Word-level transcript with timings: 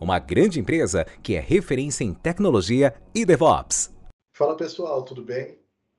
uma 0.00 0.18
grande 0.18 0.60
empresa 0.60 1.04
que 1.22 1.34
é 1.34 1.40
referência 1.40 2.04
em 2.04 2.14
tecnologia 2.14 2.94
e 3.14 3.24
DevOps. 3.24 3.92
Fala 4.32 4.56
pessoal, 4.56 5.02
tudo 5.02 5.22
bem? 5.22 5.58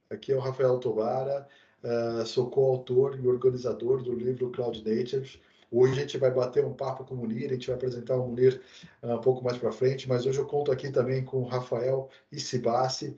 Aqui 0.09 0.31
é 0.31 0.35
o 0.35 0.39
Rafael 0.39 0.79
Tobara, 0.79 1.47
uh, 1.83 2.25
sou 2.25 2.49
coautor 2.49 3.19
e 3.21 3.27
organizador 3.27 4.01
do 4.01 4.13
livro 4.13 4.49
Cloud 4.49 4.77
Native. 4.77 5.39
Hoje 5.71 5.93
a 5.93 6.01
gente 6.01 6.17
vai 6.17 6.31
bater 6.31 6.65
um 6.65 6.73
papo 6.73 7.03
com 7.03 7.13
o 7.13 7.17
Munir, 7.17 7.49
a 7.49 7.53
gente 7.53 7.67
vai 7.67 7.75
apresentar 7.75 8.15
o 8.15 8.27
Munir 8.27 8.61
uh, 9.03 9.15
um 9.15 9.21
pouco 9.21 9.43
mais 9.43 9.57
para 9.57 9.71
frente, 9.71 10.07
mas 10.07 10.25
hoje 10.25 10.39
eu 10.39 10.45
conto 10.45 10.71
aqui 10.71 10.89
também 10.89 11.23
com 11.23 11.37
o 11.37 11.47
Rafael 11.47 12.09
Isibassi, 12.31 13.15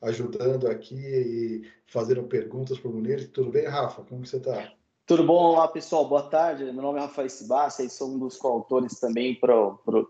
ajudando 0.00 0.66
aqui 0.66 0.94
e 0.96 1.68
fazendo 1.86 2.22
perguntas 2.22 2.78
para 2.78 2.90
o 2.90 2.94
Munir. 2.94 3.28
Tudo 3.30 3.50
bem, 3.50 3.66
Rafa? 3.66 4.02
Como 4.02 4.24
você 4.24 4.38
está? 4.38 4.72
Tudo 5.10 5.24
bom? 5.24 5.54
Olá, 5.54 5.66
pessoal. 5.66 6.08
Boa 6.08 6.22
tarde. 6.22 6.66
Meu 6.66 6.82
nome 6.82 7.00
é 7.00 7.02
Rafael 7.02 7.28
Sibassi 7.28 7.84
e 7.84 7.90
sou 7.90 8.14
um 8.14 8.16
dos 8.16 8.36
coautores 8.36 9.00
também 9.00 9.34
para 9.34 9.52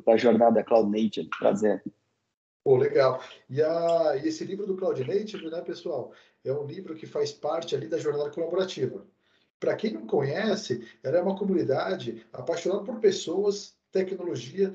a 0.06 0.16
jornada 0.18 0.62
Cloud 0.62 0.90
Native. 0.90 1.30
Prazer. 1.38 1.82
Pô, 2.62 2.76
legal. 2.76 3.18
E, 3.48 3.62
a, 3.62 4.16
e 4.22 4.28
esse 4.28 4.44
livro 4.44 4.66
do 4.66 4.76
Cloud 4.76 5.02
Native, 5.02 5.48
né, 5.48 5.62
pessoal, 5.62 6.12
é 6.44 6.52
um 6.52 6.66
livro 6.66 6.94
que 6.94 7.06
faz 7.06 7.32
parte 7.32 7.74
ali 7.74 7.88
da 7.88 7.96
jornada 7.96 8.28
colaborativa. 8.28 9.06
Para 9.58 9.74
quem 9.74 9.94
não 9.94 10.06
conhece, 10.06 10.86
ela 11.02 11.16
é 11.16 11.22
uma 11.22 11.38
comunidade 11.38 12.26
apaixonada 12.30 12.84
por 12.84 13.00
pessoas, 13.00 13.74
tecnologia 13.90 14.70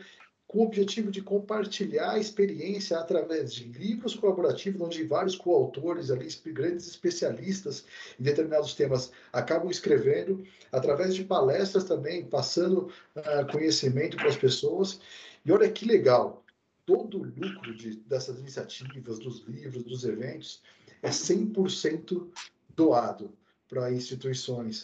com 0.48 0.60
o 0.60 0.64
objetivo 0.64 1.12
de 1.12 1.22
compartilhar 1.22 2.12
a 2.12 2.20
experiência 2.20 2.98
através 3.00 3.54
de 3.54 3.66
livros 3.66 4.16
colaborativos, 4.16 4.80
onde 4.80 5.04
vários 5.04 5.36
coautores, 5.36 6.12
ali, 6.12 6.28
grandes 6.54 6.88
especialistas 6.88 7.86
em 8.20 8.24
determinados 8.24 8.76
temas, 8.76 9.12
acabam 9.34 9.70
escrevendo, 9.70 10.46
através 10.72 11.16
de 11.16 11.24
palestras 11.24 11.86
também, 11.86 12.26
passando 12.26 12.92
uh, 13.16 13.52
conhecimento 13.52 14.18
para 14.18 14.30
as 14.30 14.38
pessoas. 14.38 15.00
E 15.44 15.52
olha 15.52 15.70
que 15.70 15.86
legal, 15.86 16.44
todo 16.86 17.20
o 17.20 17.24
lucro 17.24 17.76
de, 17.76 17.98
dessas 18.02 18.40
iniciativas, 18.40 19.20
dos 19.20 19.44
livros, 19.48 19.84
dos 19.84 20.06
eventos, 20.06 20.62
é 21.02 21.10
100% 21.10 22.28
doado 22.76 23.34
para 23.68 23.92
instituições. 23.92 24.84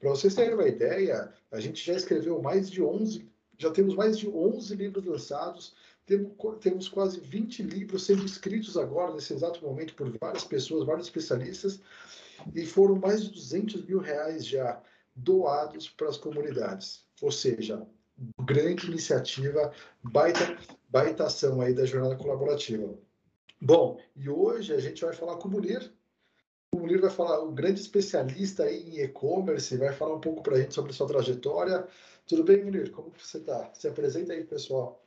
Para 0.00 0.10
vocês 0.10 0.34
terem 0.34 0.54
uma 0.54 0.68
ideia, 0.68 1.32
a 1.50 1.60
gente 1.60 1.84
já 1.84 1.94
escreveu 1.94 2.40
mais 2.40 2.70
de 2.70 2.82
11 2.82 3.35
já 3.58 3.70
temos 3.70 3.94
mais 3.94 4.18
de 4.18 4.28
11 4.28 4.74
livros 4.74 5.04
lançados, 5.04 5.74
temos, 6.60 6.88
quase 6.88 7.18
20 7.18 7.62
livros 7.64 8.06
sendo 8.06 8.24
escritos 8.24 8.76
agora, 8.76 9.12
nesse 9.12 9.32
exato 9.32 9.64
momento, 9.64 9.94
por 9.94 10.08
várias 10.20 10.44
pessoas, 10.44 10.86
vários 10.86 11.06
especialistas, 11.06 11.80
e 12.54 12.64
foram 12.64 12.96
mais 12.96 13.24
de 13.24 13.30
200 13.30 13.84
mil 13.84 13.98
reais 13.98 14.46
já 14.46 14.80
doados 15.14 15.88
para 15.88 16.08
as 16.08 16.16
comunidades. 16.16 17.04
Ou 17.20 17.32
seja, 17.32 17.84
grande 18.44 18.86
iniciativa, 18.86 19.72
baita, 20.02 20.56
baita 20.88 21.24
ação 21.24 21.60
aí 21.60 21.74
da 21.74 21.84
jornada 21.84 22.16
colaborativa. 22.16 22.94
Bom, 23.60 23.98
e 24.14 24.28
hoje 24.28 24.72
a 24.74 24.78
gente 24.78 25.04
vai 25.04 25.14
falar 25.14 25.36
com 25.36 25.48
o 25.48 25.50
Munir. 25.50 25.90
O 26.72 26.80
Munir 26.80 27.00
vai 27.00 27.10
falar, 27.10 27.40
o 27.40 27.52
grande 27.52 27.80
especialista 27.80 28.70
em 28.70 29.00
e-commerce, 29.00 29.76
vai 29.76 29.92
falar 29.92 30.14
um 30.14 30.20
pouco 30.20 30.42
para 30.42 30.56
a 30.56 30.60
gente 30.60 30.74
sobre 30.74 30.92
sua 30.92 31.06
trajetória, 31.06 31.86
tudo 32.26 32.42
bem, 32.42 32.64
Munir? 32.64 32.90
Como 32.90 33.12
você 33.16 33.38
está? 33.38 33.70
Se 33.74 33.88
apresenta 33.88 34.32
aí, 34.32 34.44
pessoal. 34.44 35.02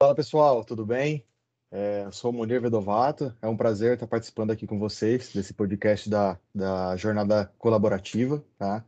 Fala, 0.00 0.14
pessoal, 0.14 0.64
tudo 0.64 0.84
bem? 0.84 1.24
É, 1.70 2.10
sou 2.10 2.30
o 2.30 2.34
Munir 2.34 2.60
Vedovato, 2.60 3.34
é 3.40 3.46
um 3.46 3.56
prazer 3.56 3.94
estar 3.94 4.06
participando 4.06 4.50
aqui 4.50 4.66
com 4.66 4.78
vocês 4.78 5.32
desse 5.32 5.54
podcast 5.54 6.10
da, 6.10 6.38
da 6.54 6.96
Jornada 6.96 7.52
Colaborativa, 7.58 8.44
tá? 8.58 8.84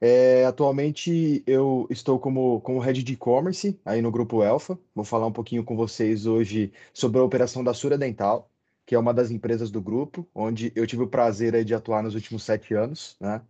É, 0.00 0.44
atualmente 0.46 1.42
eu 1.46 1.86
estou 1.90 2.18
como, 2.18 2.60
como 2.62 2.78
head 2.78 3.02
de 3.02 3.12
e-commerce 3.12 3.78
aí 3.84 4.00
no 4.00 4.10
Grupo 4.10 4.42
Elfa. 4.42 4.78
Vou 4.94 5.04
falar 5.04 5.26
um 5.26 5.32
pouquinho 5.32 5.64
com 5.64 5.76
vocês 5.76 6.24
hoje 6.24 6.72
sobre 6.94 7.20
a 7.20 7.24
operação 7.24 7.62
da 7.62 7.74
Sura 7.74 7.98
Dental, 7.98 8.50
que 8.86 8.94
é 8.94 8.98
uma 8.98 9.12
das 9.12 9.30
empresas 9.30 9.70
do 9.70 9.82
grupo, 9.82 10.26
onde 10.34 10.72
eu 10.74 10.86
tive 10.86 11.02
o 11.02 11.08
prazer 11.08 11.62
de 11.64 11.74
atuar 11.74 12.02
nos 12.02 12.14
últimos 12.14 12.42
sete 12.42 12.74
anos, 12.74 13.16
né? 13.20 13.42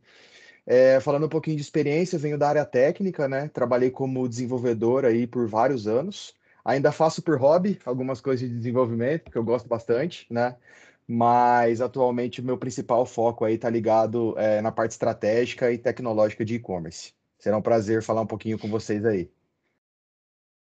É, 0.71 1.01
falando 1.01 1.25
um 1.25 1.31
pouquinho 1.31 1.57
de 1.57 1.63
experiência, 1.63 2.19
venho 2.19 2.37
da 2.37 2.47
área 2.47 2.65
técnica, 2.65 3.27
né? 3.27 3.49
Trabalhei 3.49 3.91
como 3.91 4.29
desenvolvedor 4.29 5.07
aí 5.07 5.27
por 5.27 5.49
vários 5.49 5.89
anos. 5.89 6.35
Ainda 6.63 6.93
faço 6.93 7.23
por 7.23 7.39
hobby 7.39 7.79
algumas 7.87 8.21
coisas 8.21 8.47
de 8.47 8.55
desenvolvimento, 8.55 9.31
que 9.31 9.39
eu 9.39 9.43
gosto 9.43 9.67
bastante, 9.67 10.27
né? 10.29 10.59
Mas 11.07 11.81
atualmente 11.81 12.43
o 12.43 12.45
meu 12.45 12.59
principal 12.59 13.07
foco 13.07 13.47
aí 13.47 13.55
está 13.55 13.71
ligado 13.71 14.35
é, 14.37 14.61
na 14.61 14.71
parte 14.71 14.91
estratégica 14.91 15.73
e 15.73 15.79
tecnológica 15.79 16.45
de 16.45 16.57
e-commerce. 16.57 17.15
Será 17.39 17.57
um 17.57 17.63
prazer 17.63 18.03
falar 18.03 18.21
um 18.21 18.27
pouquinho 18.27 18.59
com 18.59 18.69
vocês 18.69 19.07
aí. 19.07 19.31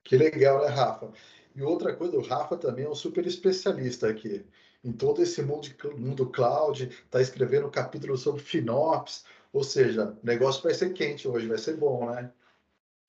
Que 0.04 0.16
legal, 0.16 0.60
né, 0.60 0.68
Rafa? 0.68 1.10
E 1.52 1.62
outra 1.62 1.96
coisa, 1.96 2.16
o 2.16 2.22
Rafa 2.22 2.56
também 2.56 2.84
é 2.84 2.88
um 2.88 2.94
super 2.94 3.26
especialista 3.26 4.08
aqui 4.08 4.46
em 4.86 4.92
todo 4.92 5.20
esse 5.20 5.42
mundo, 5.42 5.68
mundo 5.98 6.30
cloud, 6.30 6.88
está 6.88 7.20
escrevendo 7.20 7.66
um 7.66 7.70
capítulo 7.70 8.16
sobre 8.16 8.40
FinOps, 8.40 9.24
ou 9.52 9.64
seja, 9.64 10.16
o 10.22 10.26
negócio 10.26 10.62
vai 10.62 10.74
ser 10.74 10.92
quente 10.92 11.26
hoje, 11.28 11.46
vai 11.46 11.58
ser 11.58 11.76
bom, 11.76 12.10
né? 12.10 12.30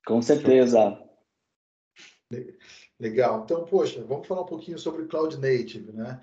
Com 0.05 0.21
certeza. 0.21 1.01
Legal. 2.99 3.43
Então, 3.43 3.63
poxa, 3.63 4.03
vamos 4.03 4.27
falar 4.27 4.41
um 4.41 4.45
pouquinho 4.45 4.79
sobre 4.79 5.05
Cloud 5.05 5.37
Native, 5.37 5.91
né? 5.91 6.19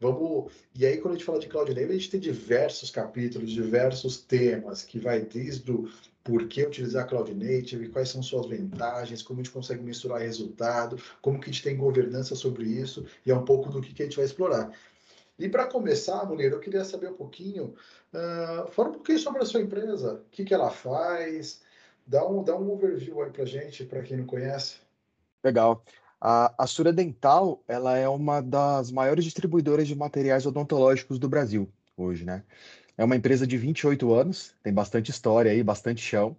Vamos. 0.00 0.52
E 0.74 0.84
aí, 0.84 0.98
quando 0.98 1.14
a 1.14 1.16
gente 1.16 1.24
fala 1.24 1.38
de 1.38 1.46
Cloud 1.46 1.70
Native, 1.70 1.92
a 1.92 1.96
gente 1.96 2.10
tem 2.10 2.20
diversos 2.20 2.90
capítulos, 2.90 3.50
diversos 3.50 4.18
temas, 4.18 4.82
que 4.82 4.98
vai 4.98 5.20
desde 5.20 5.70
o 5.70 5.88
porquê 6.24 6.64
utilizar 6.64 7.08
Cloud 7.08 7.32
Native, 7.32 7.88
quais 7.90 8.08
são 8.08 8.22
suas 8.22 8.46
vantagens, 8.46 9.22
como 9.22 9.40
a 9.40 9.42
gente 9.44 9.52
consegue 9.52 9.82
mensurar 9.82 10.20
resultado, 10.20 11.00
como 11.22 11.38
que 11.38 11.48
a 11.48 11.52
gente 11.52 11.62
tem 11.62 11.76
governança 11.76 12.34
sobre 12.34 12.64
isso, 12.64 13.06
e 13.24 13.30
é 13.30 13.34
um 13.34 13.44
pouco 13.44 13.70
do 13.70 13.80
que, 13.80 13.94
que 13.94 14.02
a 14.02 14.06
gente 14.06 14.16
vai 14.16 14.26
explorar. 14.26 14.72
E 15.38 15.48
para 15.48 15.66
começar, 15.66 16.24
Munir, 16.24 16.52
eu 16.52 16.60
queria 16.60 16.84
saber 16.84 17.10
um 17.10 17.14
pouquinho, 17.14 17.74
uh, 18.12 18.70
fala 18.70 18.88
um 18.88 18.92
pouquinho 18.92 19.18
sobre 19.18 19.42
a 19.42 19.44
sua 19.44 19.60
empresa, 19.60 20.14
o 20.14 20.30
que, 20.30 20.44
que 20.44 20.54
ela 20.54 20.70
faz, 20.70 21.60
dá 22.06 22.26
um, 22.26 22.42
dá 22.42 22.56
um 22.56 22.70
overview 22.70 23.22
aí 23.22 23.30
para 23.30 23.44
gente, 23.44 23.84
para 23.84 24.02
quem 24.02 24.16
não 24.16 24.24
conhece. 24.24 24.78
Legal. 25.44 25.84
A, 26.18 26.54
a 26.64 26.66
Sura 26.66 26.92
Dental, 26.92 27.62
ela 27.68 27.98
é 27.98 28.08
uma 28.08 28.40
das 28.40 28.90
maiores 28.90 29.24
distribuidoras 29.24 29.86
de 29.86 29.94
materiais 29.94 30.46
odontológicos 30.46 31.18
do 31.18 31.28
Brasil, 31.28 31.70
hoje, 31.96 32.24
né? 32.24 32.42
É 32.96 33.04
uma 33.04 33.14
empresa 33.14 33.46
de 33.46 33.58
28 33.58 34.14
anos, 34.14 34.54
tem 34.62 34.72
bastante 34.72 35.10
história 35.10 35.52
aí, 35.52 35.62
bastante 35.62 36.00
chão, 36.00 36.34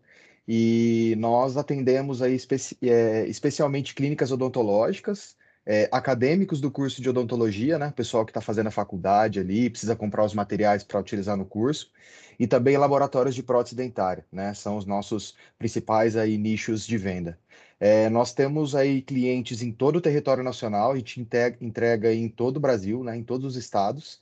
e 0.48 1.14
nós 1.20 1.56
atendemos 1.56 2.24
aí 2.24 2.34
especi 2.34 2.76
é, 2.82 3.28
especialmente 3.28 3.94
clínicas 3.94 4.32
odontológicas, 4.32 5.37
é, 5.70 5.90
acadêmicos 5.92 6.62
do 6.62 6.72
curso 6.72 7.02
de 7.02 7.10
odontologia, 7.10 7.78
né? 7.78 7.92
Pessoal 7.94 8.26
que 8.26 8.32
está 8.32 8.40
fazendo 8.40 8.68
a 8.68 8.72
faculdade 8.72 9.38
ali, 9.38 9.70
precisa 9.70 9.98
comprar 9.98 10.24
os 10.24 10.34
materiais 10.34 10.82
para 10.82 10.98
utilizar 10.98 11.36
no 11.36 11.46
curso, 11.46 11.92
e 12.40 12.48
também 12.48 12.78
laboratórios 12.78 13.36
de 13.36 13.44
prótese 13.44 13.76
dentária, 13.76 14.26
né? 14.32 14.54
São 14.54 14.78
os 14.78 14.86
nossos 14.86 15.36
principais 15.60 16.16
aí 16.16 16.38
nichos 16.38 16.88
de 16.88 16.98
venda. 16.98 17.38
É, 17.82 18.10
nós 18.10 18.34
temos 18.34 18.76
aí 18.76 19.02
clientes 19.02 19.62
em 19.62 19.72
todo 19.72 19.98
o 19.98 20.02
território 20.02 20.42
nacional, 20.42 20.94
a 20.94 20.96
gente 20.96 21.20
entrega 21.20 22.14
em 22.14 22.30
todo 22.30 22.58
o 22.58 22.62
Brasil, 22.62 23.04
né? 23.04 23.18
Em 23.18 23.24
todos 23.24 23.46
os 23.46 23.56
estados. 23.58 24.22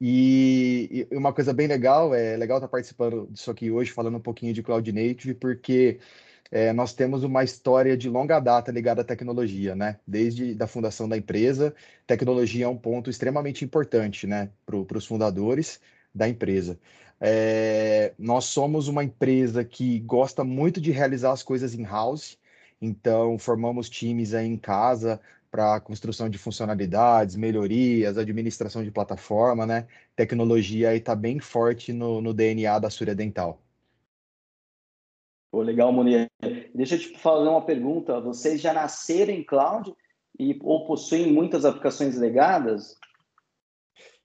E, 0.00 1.06
uma 1.12 1.32
coisa 1.32 1.52
bem 1.52 1.66
legal, 1.66 2.14
é 2.14 2.36
legal 2.38 2.56
estar 2.58 2.68
tá 2.68 2.72
participando 2.72 3.28
disso 3.30 3.50
aqui 3.50 3.70
hoje, 3.70 3.90
falando 3.92 4.16
um 4.16 4.20
pouquinho 4.20 4.54
de 4.54 4.62
Cloud 4.62 4.90
Native, 4.92 5.34
porque 5.34 5.98
é, 6.50 6.72
nós 6.72 6.94
temos 6.94 7.24
uma 7.24 7.42
história 7.44 7.96
de 7.96 8.08
longa 8.08 8.38
data 8.40 8.70
ligada 8.72 9.02
à 9.02 9.04
tecnologia, 9.04 9.74
né? 9.74 10.00
Desde 10.06 10.54
da 10.54 10.66
fundação 10.66 11.08
da 11.08 11.16
empresa, 11.16 11.74
tecnologia 12.06 12.66
é 12.66 12.68
um 12.68 12.76
ponto 12.78 13.10
extremamente 13.10 13.64
importante, 13.64 14.26
né, 14.26 14.50
para 14.64 14.76
os 14.98 15.06
fundadores 15.06 15.80
da 16.14 16.28
empresa. 16.28 16.78
É, 17.20 18.14
nós 18.18 18.44
somos 18.46 18.88
uma 18.88 19.02
empresa 19.04 19.64
que 19.64 20.00
gosta 20.00 20.44
muito 20.44 20.80
de 20.80 20.90
realizar 20.90 21.32
as 21.32 21.42
coisas 21.42 21.74
in-house, 21.74 22.38
Então, 22.80 23.38
formamos 23.38 23.88
times 23.88 24.34
aí 24.34 24.46
em 24.46 24.58
casa 24.58 25.20
para 25.50 25.80
construção 25.80 26.28
de 26.28 26.36
funcionalidades, 26.38 27.34
melhorias, 27.36 28.18
administração 28.18 28.84
de 28.84 28.90
plataforma, 28.90 29.64
né? 29.66 29.86
Tecnologia 30.14 30.90
aí 30.90 30.98
está 30.98 31.14
bem 31.14 31.38
forte 31.40 31.92
no, 31.92 32.20
no 32.20 32.34
DNA 32.34 32.78
da 32.78 32.90
Surya 32.90 33.14
Dental. 33.14 33.65
Pô, 35.56 35.62
legal, 35.62 35.90
Munir. 35.90 36.30
Deixa 36.74 36.96
eu 36.96 36.98
te 36.98 37.18
fazer 37.18 37.48
uma 37.48 37.64
pergunta. 37.64 38.20
Vocês 38.20 38.60
já 38.60 38.74
nasceram 38.74 39.32
em 39.32 39.42
cloud 39.42 39.90
e, 40.38 40.58
ou 40.62 40.84
possuem 40.84 41.32
muitas 41.32 41.64
aplicações 41.64 42.14
legadas? 42.18 42.94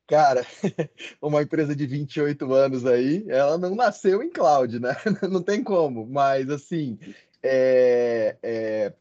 Cara, 0.06 0.45
uma 1.24 1.42
empresa 1.42 1.74
de 1.74 1.88
28 1.88 2.54
anos 2.54 2.86
aí, 2.86 3.24
ela 3.30 3.57
não 3.57 3.75
nasceu 3.75 4.22
em 4.22 4.30
cloud, 4.30 4.78
né? 4.78 4.94
Não 5.31 5.42
tem 5.42 5.63
como, 5.63 6.06
mas 6.06 6.50
assim, 6.50 7.00
é, 7.42 8.36
é, 8.44 8.94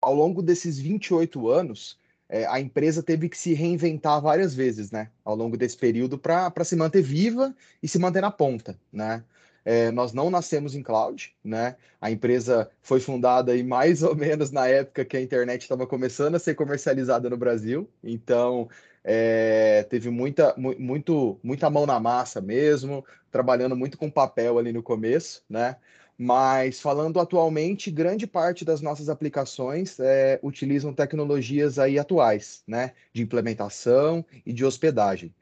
ao 0.00 0.14
longo 0.14 0.40
desses 0.40 0.78
28 0.78 1.50
anos, 1.50 1.98
é, 2.30 2.46
a 2.46 2.58
empresa 2.58 3.02
teve 3.02 3.28
que 3.28 3.36
se 3.36 3.52
reinventar 3.52 4.22
várias 4.22 4.54
vezes, 4.54 4.90
né? 4.90 5.10
Ao 5.22 5.36
longo 5.36 5.54
desse 5.54 5.76
período 5.76 6.16
para 6.16 6.64
se 6.64 6.76
manter 6.76 7.02
viva 7.02 7.54
e 7.82 7.86
se 7.86 7.98
manter 7.98 8.22
na 8.22 8.30
ponta, 8.30 8.74
né? 8.90 9.22
É, 9.64 9.90
nós 9.90 10.12
não 10.12 10.30
nascemos 10.30 10.74
em 10.74 10.82
cloud, 10.82 11.34
né? 11.42 11.76
A 12.00 12.10
empresa 12.10 12.70
foi 12.82 13.00
fundada 13.00 13.52
aí 13.52 13.62
mais 13.62 14.02
ou 14.02 14.14
menos 14.14 14.50
na 14.50 14.66
época 14.68 15.04
que 15.04 15.16
a 15.16 15.22
internet 15.22 15.62
estava 15.62 15.86
começando 15.86 16.34
a 16.34 16.38
ser 16.38 16.54
comercializada 16.54 17.30
no 17.30 17.36
Brasil. 17.36 17.88
Então, 18.02 18.68
é, 19.02 19.82
teve 19.84 20.10
muita, 20.10 20.54
muito, 20.56 21.38
muita 21.42 21.70
mão 21.70 21.86
na 21.86 22.00
massa 22.00 22.40
mesmo, 22.40 23.04
trabalhando 23.30 23.76
muito 23.76 23.98
com 23.98 24.10
papel 24.10 24.58
ali 24.58 24.72
no 24.72 24.82
começo, 24.82 25.42
né? 25.48 25.76
Mas 26.16 26.80
falando 26.80 27.18
atualmente, 27.18 27.90
grande 27.90 28.26
parte 28.26 28.64
das 28.64 28.80
nossas 28.80 29.08
aplicações 29.08 29.98
é, 29.98 30.38
utilizam 30.42 30.92
tecnologias 30.92 31.78
aí 31.78 31.98
atuais, 31.98 32.62
né? 32.66 32.92
De 33.12 33.22
implementação 33.22 34.24
e 34.46 34.52
de 34.52 34.64
hospedagem. 34.64 35.34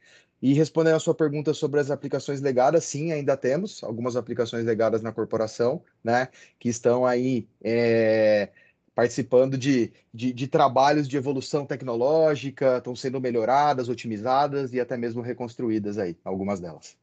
E 0.42 0.52
respondendo 0.54 0.96
a 0.96 1.00
sua 1.00 1.14
pergunta 1.14 1.54
sobre 1.54 1.78
as 1.78 1.88
aplicações 1.88 2.40
legadas, 2.40 2.84
sim, 2.84 3.12
ainda 3.12 3.36
temos 3.36 3.84
algumas 3.84 4.16
aplicações 4.16 4.64
legadas 4.64 5.00
na 5.00 5.12
corporação, 5.12 5.80
né? 6.02 6.28
Que 6.58 6.68
estão 6.68 7.06
aí 7.06 7.46
é, 7.62 8.48
participando 8.92 9.56
de, 9.56 9.92
de, 10.12 10.32
de, 10.32 10.48
trabalhos 10.48 11.06
de 11.06 11.16
evolução 11.16 11.64
tecnológica, 11.64 12.78
estão 12.78 12.96
sendo 12.96 13.20
melhoradas, 13.20 13.88
otimizadas 13.88 14.72
e 14.72 14.80
até 14.80 14.96
mesmo 14.96 15.22
reconstruídas 15.22 15.96
aí, 15.96 16.16
algumas 16.24 16.58
delas. 16.58 16.96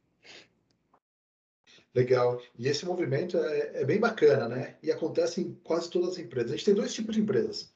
Legal. 1.94 2.40
E 2.58 2.68
esse 2.68 2.84
movimento 2.84 3.38
é, 3.38 3.80
é, 3.80 3.84
bem 3.86 3.98
bacana, 3.98 4.48
né? 4.48 4.76
E 4.82 4.92
acontece 4.92 5.40
em 5.40 5.58
quase 5.64 5.88
todas 5.88 6.10
as 6.10 6.18
empresas. 6.18 6.52
A 6.52 6.56
gente 6.56 6.66
tem 6.66 6.74
dois 6.74 6.92
tipos 6.92 7.14
de 7.14 7.22
empresas. 7.22 7.72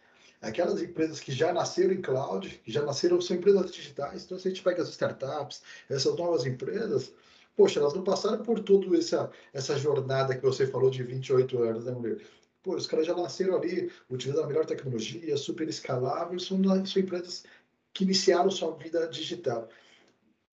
Aquelas 0.49 0.83
empresas 0.83 1.21
que 1.21 1.33
já 1.33 1.53
nasceram 1.53 1.93
em 1.93 2.03
cloud, 2.03 2.49
que 2.65 2.71
já 2.71 2.83
nasceram, 2.83 3.21
são 3.21 3.37
empresas 3.37 3.73
digitais. 3.73 4.25
Então, 4.25 4.39
se 4.39 4.49
a 4.49 4.51
gente 4.51 4.63
pega 4.63 4.83
as 4.83 4.89
startups, 4.91 5.63
essas 5.89 6.15
novas 6.17 6.45
empresas, 6.45 7.13
poxa, 7.57 7.81
elas 7.81 7.95
não 7.95 8.05
passaram 8.05 8.43
por 8.43 8.61
toda 8.61 8.97
essa, 8.97 9.31
essa 9.53 9.79
jornada 9.79 10.35
que 10.35 10.43
você 10.43 10.67
falou 10.67 10.91
de 10.91 11.03
28 11.03 11.63
anos, 11.63 11.85
né, 11.85 11.93
mulher? 11.93 12.19
Pô, 12.63 12.75
os 12.77 12.87
caras 12.87 13.07
já 13.07 13.15
nasceram 13.15 13.57
ali, 13.57 13.91
utilizando 14.09 14.45
a 14.45 14.47
melhor 14.47 14.65
tecnologia, 14.65 15.37
super 15.37 15.69
escaláveis, 15.69 16.45
são, 16.45 16.59
são 16.87 17.03
empresas 17.03 17.45
que 17.93 18.05
iniciaram 18.05 18.51
sua 18.51 18.75
vida 18.75 19.07
digital. 19.09 19.69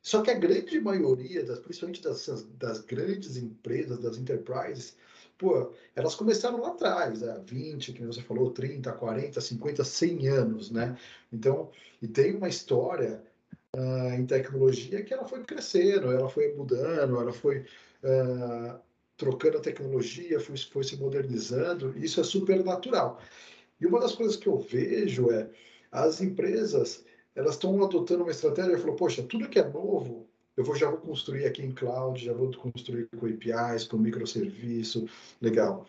Só 0.01 0.21
que 0.21 0.31
a 0.31 0.37
grande 0.37 0.79
maioria, 0.79 1.43
das, 1.43 1.59
principalmente 1.59 2.01
das, 2.01 2.27
das 2.57 2.81
grandes 2.81 3.37
empresas, 3.37 3.99
das 3.99 4.17
enterprises, 4.17 4.95
pô, 5.41 5.73
elas 5.95 6.13
começaram 6.13 6.61
lá 6.61 6.69
atrás, 6.69 7.23
há 7.23 7.39
20, 7.39 7.93
que 7.93 8.05
você 8.05 8.21
falou, 8.21 8.51
30, 8.51 8.91
40, 8.91 9.41
50, 9.41 9.83
100 9.83 10.27
anos, 10.27 10.69
né? 10.69 10.95
Então, 11.33 11.71
e 11.99 12.07
tem 12.07 12.35
uma 12.35 12.47
história 12.47 13.23
uh, 13.75 14.13
em 14.13 14.23
tecnologia 14.27 15.03
que 15.03 15.11
ela 15.11 15.25
foi 15.25 15.43
crescendo, 15.43 16.11
ela 16.11 16.29
foi 16.29 16.53
mudando, 16.53 17.19
ela 17.19 17.33
foi 17.33 17.65
uh, 18.03 18.79
trocando 19.17 19.57
a 19.57 19.61
tecnologia, 19.61 20.39
foi, 20.39 20.55
foi 20.57 20.83
se 20.83 20.95
modernizando, 20.97 21.97
isso 21.97 22.21
é 22.21 22.23
super 22.23 22.63
natural. 22.63 23.19
E 23.79 23.87
uma 23.87 23.99
das 23.99 24.13
coisas 24.13 24.37
que 24.37 24.47
eu 24.47 24.59
vejo 24.59 25.31
é 25.31 25.49
as 25.91 26.21
empresas 26.21 27.03
elas 27.33 27.53
estão 27.55 27.83
adotando 27.83 28.23
uma 28.23 28.31
estratégia 28.31 28.73
e 28.73 28.79
falou, 28.79 28.95
poxa, 28.95 29.23
tudo 29.23 29.49
que 29.49 29.57
é 29.57 29.67
novo, 29.67 30.27
eu 30.57 30.63
vou, 30.63 30.75
já 30.75 30.89
vou 30.89 30.99
construir 30.99 31.45
aqui 31.45 31.61
em 31.61 31.71
cloud, 31.71 32.23
já 32.23 32.33
vou 32.33 32.51
construir 32.51 33.07
com 33.17 33.25
APIs, 33.25 33.85
com 33.85 33.97
microserviço, 33.97 35.07
legal. 35.41 35.87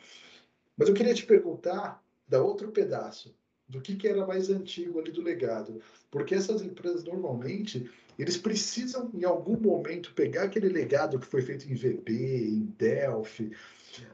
Mas 0.77 0.89
eu 0.89 0.95
queria 0.95 1.15
te 1.15 1.27
perguntar 1.27 2.03
da 2.29 2.43
outro 2.43 2.71
pedaço, 2.71 3.35
do 3.69 3.81
que, 3.81 3.97
que 3.97 4.09
era 4.09 4.27
mais 4.27 4.51
antigo 4.51 5.01
ali 5.01 5.11
do 5.11 5.23
legado. 5.23 5.81
Porque 6.11 6.35
essas 6.35 6.63
empresas, 6.63 7.05
normalmente, 7.05 7.91
eles 8.19 8.37
precisam, 8.37 9.11
em 9.15 9.25
algum 9.25 9.59
momento, 9.59 10.15
pegar 10.15 10.45
aquele 10.45 10.69
legado 10.69 11.19
que 11.19 11.27
foi 11.27 11.43
feito 11.43 11.71
em 11.71 11.75
VB, 11.75 12.49
em 12.49 12.75
Delphi, 12.79 13.53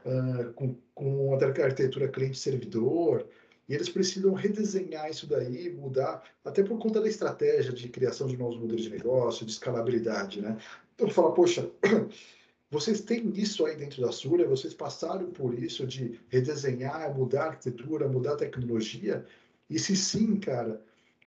uh, 0.05 0.53
com, 0.53 0.75
com 0.95 1.33
a 1.33 1.45
arquitetura 1.45 2.07
cliente-servidor, 2.07 3.25
e 3.69 3.75
eles 3.75 3.87
precisam 3.87 4.33
redesenhar 4.33 5.09
isso 5.11 5.27
daí, 5.27 5.71
mudar, 5.71 6.23
até 6.43 6.63
por 6.63 6.79
conta 6.79 6.99
da 6.99 7.07
estratégia 7.07 7.71
de 7.71 7.87
criação 7.87 8.25
de 8.25 8.35
novos 8.35 8.57
modelos 8.57 8.81
de 8.81 8.89
negócio, 8.89 9.45
de 9.45 9.51
escalabilidade, 9.51 10.41
né? 10.41 10.57
Então, 10.95 11.07
fala, 11.07 11.31
poxa, 11.31 11.69
vocês 12.71 13.01
têm 13.01 13.31
isso 13.35 13.67
aí 13.67 13.75
dentro 13.75 14.01
da 14.01 14.11
Surya, 14.11 14.47
vocês 14.47 14.73
passaram 14.73 15.29
por 15.29 15.53
isso 15.53 15.85
de 15.85 16.19
redesenhar, 16.29 17.15
mudar 17.15 17.43
a 17.43 17.47
arquitetura, 17.49 18.07
mudar 18.07 18.33
a 18.33 18.37
tecnologia, 18.37 19.23
e 19.69 19.77
se 19.77 19.95
sim, 19.95 20.39
cara, 20.39 20.81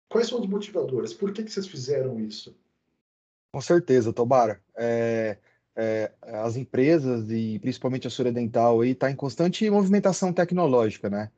quais 0.07 0.27
são 0.27 0.39
os 0.39 0.47
motivadores? 0.47 1.13
Por 1.13 1.33
que, 1.33 1.43
que 1.43 1.51
vocês 1.51 1.67
fizeram 1.67 2.17
isso? 2.21 2.55
Com 3.53 3.59
certeza, 3.59 4.13
Tobara. 4.13 4.61
É, 4.77 5.37
é, 5.75 6.11
as 6.21 6.55
empresas 6.55 7.29
e 7.29 7.59
principalmente 7.59 8.07
a 8.07 8.09
Surya 8.09 8.31
Dental 8.31 8.79
aí 8.79 8.91
está 8.91 9.11
em 9.11 9.15
constante 9.15 9.69
movimentação 9.69 10.31
tecnológica, 10.31 11.09
né? 11.09 11.29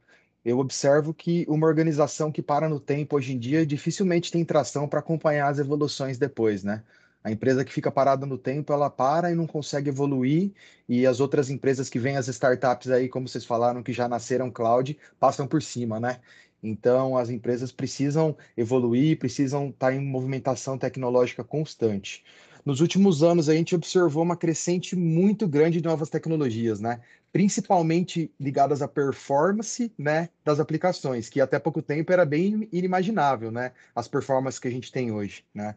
Eu 0.43 0.59
observo 0.59 1.13
que 1.13 1.45
uma 1.47 1.67
organização 1.67 2.31
que 2.31 2.41
para 2.41 2.67
no 2.67 2.79
tempo 2.79 3.15
hoje 3.15 3.33
em 3.33 3.39
dia 3.39 3.65
dificilmente 3.65 4.31
tem 4.31 4.43
tração 4.43 4.87
para 4.87 4.99
acompanhar 4.99 5.49
as 5.49 5.59
evoluções 5.59 6.17
depois, 6.17 6.63
né? 6.63 6.83
A 7.23 7.31
empresa 7.31 7.63
que 7.63 7.71
fica 7.71 7.91
parada 7.91 8.25
no 8.25 8.37
tempo, 8.37 8.73
ela 8.73 8.89
para 8.89 9.31
e 9.31 9.35
não 9.35 9.45
consegue 9.45 9.89
evoluir, 9.89 10.51
e 10.89 11.05
as 11.05 11.19
outras 11.19 11.51
empresas 11.51 11.87
que 11.87 11.99
vêm, 11.99 12.17
as 12.17 12.27
startups 12.27 12.89
aí, 12.89 13.07
como 13.07 13.27
vocês 13.27 13.45
falaram, 13.45 13.83
que 13.83 13.93
já 13.93 14.07
nasceram 14.07 14.49
cloud, 14.49 14.97
passam 15.19 15.45
por 15.47 15.61
cima, 15.61 15.99
né? 15.99 16.19
Então, 16.63 17.17
as 17.17 17.29
empresas 17.29 17.71
precisam 17.71 18.35
evoluir, 18.57 19.19
precisam 19.19 19.69
estar 19.69 19.87
tá 19.87 19.93
em 19.93 19.99
movimentação 20.03 20.77
tecnológica 20.77 21.43
constante. 21.43 22.23
Nos 22.65 22.81
últimos 22.81 23.23
anos, 23.23 23.49
a 23.49 23.53
gente 23.53 23.75
observou 23.75 24.23
uma 24.23 24.37
crescente 24.37 24.95
muito 24.95 25.47
grande 25.47 25.79
de 25.79 25.87
novas 25.87 26.09
tecnologias, 26.09 26.79
né? 26.79 27.01
Principalmente 27.31 28.33
ligadas 28.39 28.81
à 28.81 28.87
performance, 28.87 29.93
né, 29.97 30.29
das 30.43 30.59
aplicações, 30.59 31.29
que 31.29 31.39
até 31.39 31.57
pouco 31.59 31.81
tempo 31.81 32.11
era 32.11 32.25
bem 32.25 32.67
inimaginável, 32.73 33.51
né? 33.51 33.71
As 33.95 34.07
performances 34.07 34.59
que 34.59 34.67
a 34.67 34.71
gente 34.71 34.91
tem 34.91 35.11
hoje, 35.11 35.45
né? 35.53 35.75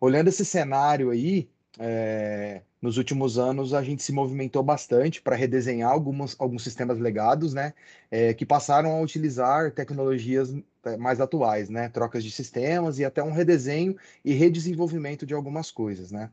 Olhando 0.00 0.28
esse 0.28 0.44
cenário 0.44 1.10
aí, 1.10 1.48
é, 1.78 2.62
nos 2.80 2.98
últimos 2.98 3.38
anos 3.38 3.72
a 3.74 3.82
gente 3.82 4.02
se 4.02 4.12
movimentou 4.12 4.62
bastante 4.62 5.20
para 5.22 5.36
redesenhar 5.36 5.90
alguns, 5.90 6.36
alguns 6.38 6.62
sistemas 6.62 6.98
legados, 6.98 7.54
né, 7.54 7.72
é, 8.10 8.34
que 8.34 8.46
passaram 8.46 8.96
a 8.96 9.00
utilizar 9.00 9.72
tecnologias 9.72 10.54
é, 10.84 10.96
mais 10.96 11.20
atuais, 11.20 11.68
né, 11.68 11.88
trocas 11.88 12.22
de 12.22 12.30
sistemas 12.30 12.98
e 12.98 13.04
até 13.04 13.22
um 13.22 13.32
redesenho 13.32 13.96
e 14.24 14.32
redesenvolvimento 14.32 15.26
de 15.26 15.34
algumas 15.34 15.70
coisas, 15.70 16.10
né. 16.10 16.30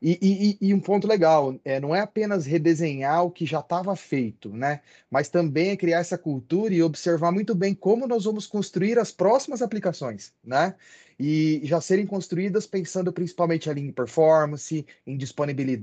E, 0.00 0.56
e, 0.60 0.68
e, 0.68 0.74
um 0.74 0.78
ponto 0.78 1.08
legal, 1.08 1.58
é, 1.64 1.80
não 1.80 1.94
é 1.94 2.00
apenas 2.00 2.46
redesenhar 2.46 3.24
o 3.24 3.30
que 3.32 3.44
já 3.44 3.58
estava 3.58 3.96
feito, 3.96 4.48
né? 4.50 4.80
Mas 5.10 5.28
também 5.28 5.70
é 5.70 5.76
criar 5.76 5.98
essa 5.98 6.16
cultura 6.16 6.72
e 6.72 6.82
observar 6.82 7.32
muito 7.32 7.52
bem 7.52 7.74
como 7.74 8.06
nós 8.06 8.24
vamos 8.24 8.46
construir 8.46 8.96
as 8.96 9.10
próximas 9.10 9.60
aplicações, 9.60 10.32
né? 10.44 10.76
E 11.18 11.60
já 11.64 11.80
serem 11.80 12.06
construídas 12.06 12.64
pensando 12.64 13.12
principalmente 13.12 13.68
ali 13.68 13.80
em 13.80 13.90
performance, 13.90 14.86
em 15.04 15.16
disponibilidade, 15.16 15.77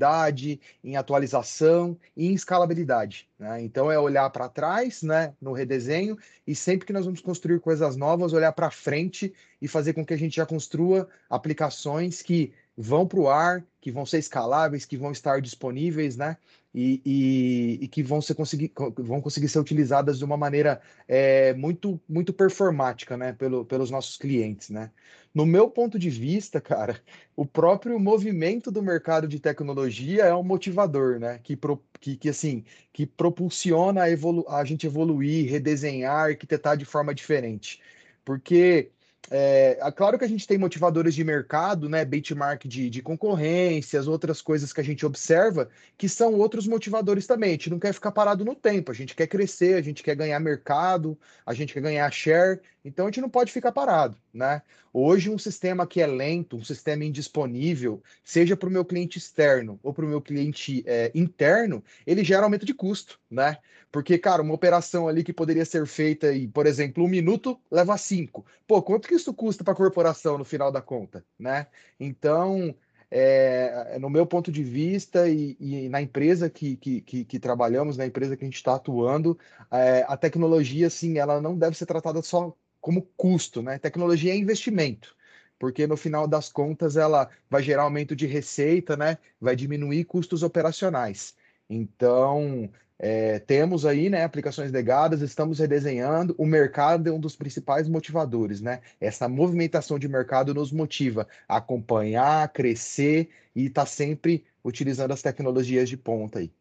em 0.84 0.96
atualização 0.96 1.98
e 2.16 2.28
em 2.28 2.34
escalabilidade. 2.34 3.28
Né? 3.40 3.62
Então 3.62 3.92
é 3.92 3.98
olhar 3.98 4.30
para 4.30 4.50
trás, 4.50 5.02
né, 5.02 5.34
no 5.42 5.54
redesenho, 5.54 6.18
e 6.46 6.56
sempre 6.56 6.86
que 6.86 6.94
nós 6.94 7.06
vamos 7.06 7.22
construir 7.22 7.60
coisas 7.60 7.96
novas, 7.96 8.34
olhar 8.34 8.52
para 8.52 8.70
frente 8.70 9.34
e 9.62 9.68
fazer 9.68 9.94
com 9.94 10.06
que 10.06 10.14
a 10.14 10.18
gente 10.18 10.36
já 10.36 10.46
construa 10.46 11.08
aplicações 11.30 12.22
que 12.22 12.54
vão 12.78 13.08
para 13.08 13.20
o 13.20 13.30
ar, 13.30 13.66
que 13.80 13.92
vão 13.92 14.06
ser 14.06 14.20
escaláveis, 14.20 14.86
que 14.86 14.98
vão 14.98 15.12
estar 15.12 15.42
disponíveis, 15.42 16.18
né? 16.18 16.38
E, 16.74 17.02
e, 17.06 17.86
e 17.86 17.88
que 17.88 18.04
vão, 18.04 18.22
ser 18.22 18.36
conseguir, 18.36 18.74
vão 18.98 19.22
conseguir 19.22 19.48
ser 19.48 19.60
utilizadas 19.60 20.18
de 20.18 20.26
uma 20.26 20.36
maneira 20.36 20.82
é, 21.08 21.54
muito, 21.54 22.02
muito 22.08 22.34
performática, 22.34 23.16
né? 23.16 23.32
Pelo, 23.32 23.64
pelos 23.66 23.90
nossos 23.90 24.18
clientes, 24.18 24.70
né? 24.70 24.92
No 25.34 25.46
meu 25.46 25.70
ponto 25.70 26.00
de 26.00 26.10
vista, 26.10 26.62
cara, 26.62 27.02
o 27.36 27.46
próprio 27.46 28.00
movimento 28.00 28.72
do 28.72 28.82
mercado 28.82 29.28
de 29.28 29.40
tecnologia 29.40 30.24
é 30.24 30.36
um 30.36 30.44
motivador, 30.44 31.20
né? 31.20 31.40
Que, 31.44 31.56
pro, 31.56 31.82
que, 32.00 32.18
que 32.18 32.30
assim, 32.30 32.64
que 32.92 33.06
propulsiona 33.06 34.04
a, 34.04 34.10
evolu 34.10 34.46
a 34.50 34.64
gente 34.66 34.86
evoluir, 34.86 35.50
redesenhar, 35.50 36.30
arquitetar 36.30 36.76
de 36.78 36.86
forma 36.86 37.14
diferente. 37.14 37.82
Porque 38.24 38.92
é, 39.32 39.78
é, 39.82 39.92
claro 39.92 40.20
que 40.20 40.26
a 40.26 40.28
gente 40.28 40.48
tem 40.48 40.58
motivadores 40.58 41.16
de 41.16 41.24
mercado, 41.24 41.90
né, 41.90 42.06
benchmark 42.06 42.68
de, 42.68 42.90
de 42.90 43.02
concorrências, 43.02 44.08
outras 44.08 44.42
coisas 44.42 44.72
que 44.72 44.82
a 44.82 44.84
gente 44.84 45.06
observa, 45.06 45.70
que 45.98 46.08
são 46.08 46.34
outros 46.36 46.68
motivadores 46.68 47.26
também. 47.26 47.50
A 47.50 47.54
gente 47.54 47.70
não 47.70 47.80
quer 47.80 47.94
ficar 47.94 48.12
parado 48.12 48.46
no 48.46 48.56
tempo, 48.56 48.92
a 48.92 48.96
gente 48.96 49.16
quer 49.16 49.28
crescer, 49.28 49.76
a 49.76 49.82
gente 49.82 50.04
quer 50.04 50.16
ganhar 50.16 50.40
mercado, 50.40 51.18
a 51.46 51.54
gente 51.54 51.74
quer 51.74 51.82
ganhar 51.82 52.12
share, 52.12 52.60
então 52.86 53.06
a 53.06 53.10
gente 53.10 53.20
não 53.20 53.30
pode 53.30 53.52
ficar 53.52 53.72
parado, 53.72 54.16
né? 54.32 54.62
Hoje, 54.94 55.30
um 55.30 55.40
sistema 55.40 55.88
que 55.88 56.00
é 56.00 56.06
lento, 56.06 56.56
um 56.56 56.64
sistema 56.64 57.04
indisponível, 57.04 58.02
seja 58.24 58.56
para 58.56 58.70
o 58.70 58.72
meu 58.72 58.86
cliente 58.86 59.18
externo 59.18 59.80
ou 59.82 59.92
para 59.92 60.06
o 60.06 60.08
meu 60.08 60.22
cliente 60.22 60.84
é, 60.86 61.12
interno, 61.16 61.84
ele 62.06 62.24
gera 62.24 62.44
aumento 62.44 62.66
de 62.66 62.76
custo, 62.76 63.20
né? 63.30 63.58
Porque, 63.92 64.20
cara, 64.20 64.44
uma 64.44 64.54
operação 64.54 65.08
ali 65.08 65.24
que 65.24 65.34
poderia 65.34 65.66
ser 65.66 65.88
feita 65.88 66.32
em, 66.34 66.48
por 66.48 66.68
exemplo, 66.68 67.04
um 67.04 67.08
minuto 67.08 67.60
leva 67.72 67.98
cinco. 67.98 68.46
Pô, 68.68 68.82
quanto 68.84 69.08
que 69.08 69.16
isso 69.16 69.34
custa 69.34 69.64
para 69.64 69.74
a 69.74 69.78
corporação 69.78 70.38
no 70.38 70.46
final 70.46 70.72
da 70.72 70.82
conta, 70.82 71.26
né? 71.40 71.66
Então, 72.00 72.76
é, 73.10 73.98
no 74.00 74.10
meu 74.10 74.26
ponto 74.26 74.52
de 74.52 74.64
vista 74.64 75.28
e, 75.28 75.56
e 75.60 75.90
na 75.90 76.02
empresa 76.02 76.50
que, 76.50 76.76
que, 76.78 77.02
que, 77.02 77.26
que, 77.26 77.40
trabalhamos, 77.40 77.98
na 77.98 78.06
empresa 78.06 78.36
que 78.36 78.44
a 78.44 78.48
gente 78.48 78.58
está 78.58 78.76
atuando, 78.76 79.40
é, 79.72 80.06
a 80.08 80.18
tecnologia, 80.18 80.88
assim, 80.88 81.18
ela 81.18 81.42
não 81.42 81.58
deve 81.58 81.78
ser 81.78 81.86
tratada 81.86 82.22
só 82.22 82.56
como 82.86 83.02
custo, 83.18 83.64
né? 83.64 83.80
Tecnologia 83.80 84.32
é 84.32 84.38
investimento 84.38 85.16
porque 85.58 85.88
no 85.88 85.98
final 85.98 86.28
das 86.28 86.52
contas 86.52 86.98
ela 86.98 87.28
vai 87.50 87.64
gerar 87.64 87.82
aumento 87.82 88.16
de 88.16 88.28
receita, 88.28 88.96
né? 88.96 89.18
Vai 89.42 89.56
diminuir 89.56 90.04
custos 90.04 90.44
operacionais. 90.44 91.34
Então, 91.68 92.70
é, 93.00 93.40
temos 93.40 93.88
aí 93.88 94.08
né, 94.08 94.24
aplicações 94.24 94.72
legadas, 94.72 95.22
estamos 95.22 95.58
redesenhando. 95.58 96.36
O 96.38 96.46
mercado 96.46 97.10
é 97.10 97.12
um 97.12 97.20
dos 97.20 97.36
principais 97.36 97.90
motivadores, 97.90 98.62
né? 98.62 98.82
Essa 99.02 99.28
movimentação 99.28 99.98
de 99.98 100.08
mercado 100.08 100.54
nos 100.54 100.72
motiva 100.72 101.28
a 101.48 101.58
acompanhar, 101.58 102.48
crescer 102.54 103.30
e 103.56 103.66
estar 103.66 103.82
tá 103.82 103.88
sempre 103.88 104.46
utilizando 104.64 105.12
as 105.12 105.24
tecnologias 105.24 105.90
de 105.90 105.98
ponta 105.98 106.38
aí. 106.38 106.54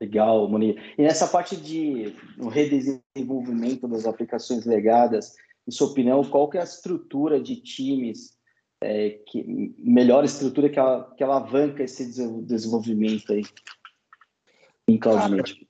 Legal, 0.00 0.48
Moni. 0.48 0.76
E 0.98 1.02
nessa 1.02 1.26
parte 1.26 1.56
de 1.56 2.14
redesenvolvimento 2.50 3.88
das 3.88 4.06
aplicações 4.06 4.64
legadas, 4.64 5.34
em 5.66 5.70
sua 5.70 5.88
opinião, 5.88 6.22
qual 6.24 6.48
que 6.48 6.58
é 6.58 6.60
a 6.60 6.64
estrutura 6.64 7.40
de 7.40 7.56
times, 7.56 8.36
é, 8.82 9.18
que, 9.26 9.74
melhor 9.78 10.24
estrutura 10.24 10.68
que, 10.68 10.78
ela, 10.78 11.14
que 11.16 11.24
alavanca 11.24 11.82
esse 11.82 12.06
desenvolvimento 12.42 13.32
aí? 13.32 13.42
em 14.86 14.98
CloudNative? 14.98 15.66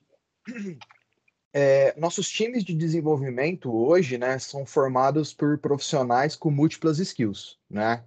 É, 1.53 1.97
nossos 1.97 2.29
times 2.29 2.65
de 2.65 2.73
desenvolvimento 2.73 3.73
hoje, 3.73 4.17
né, 4.17 4.37
são 4.37 4.65
formados 4.65 5.33
por 5.33 5.57
profissionais 5.57 6.35
com 6.35 6.51
múltiplas 6.51 6.99
skills, 6.99 7.57
né? 7.69 8.03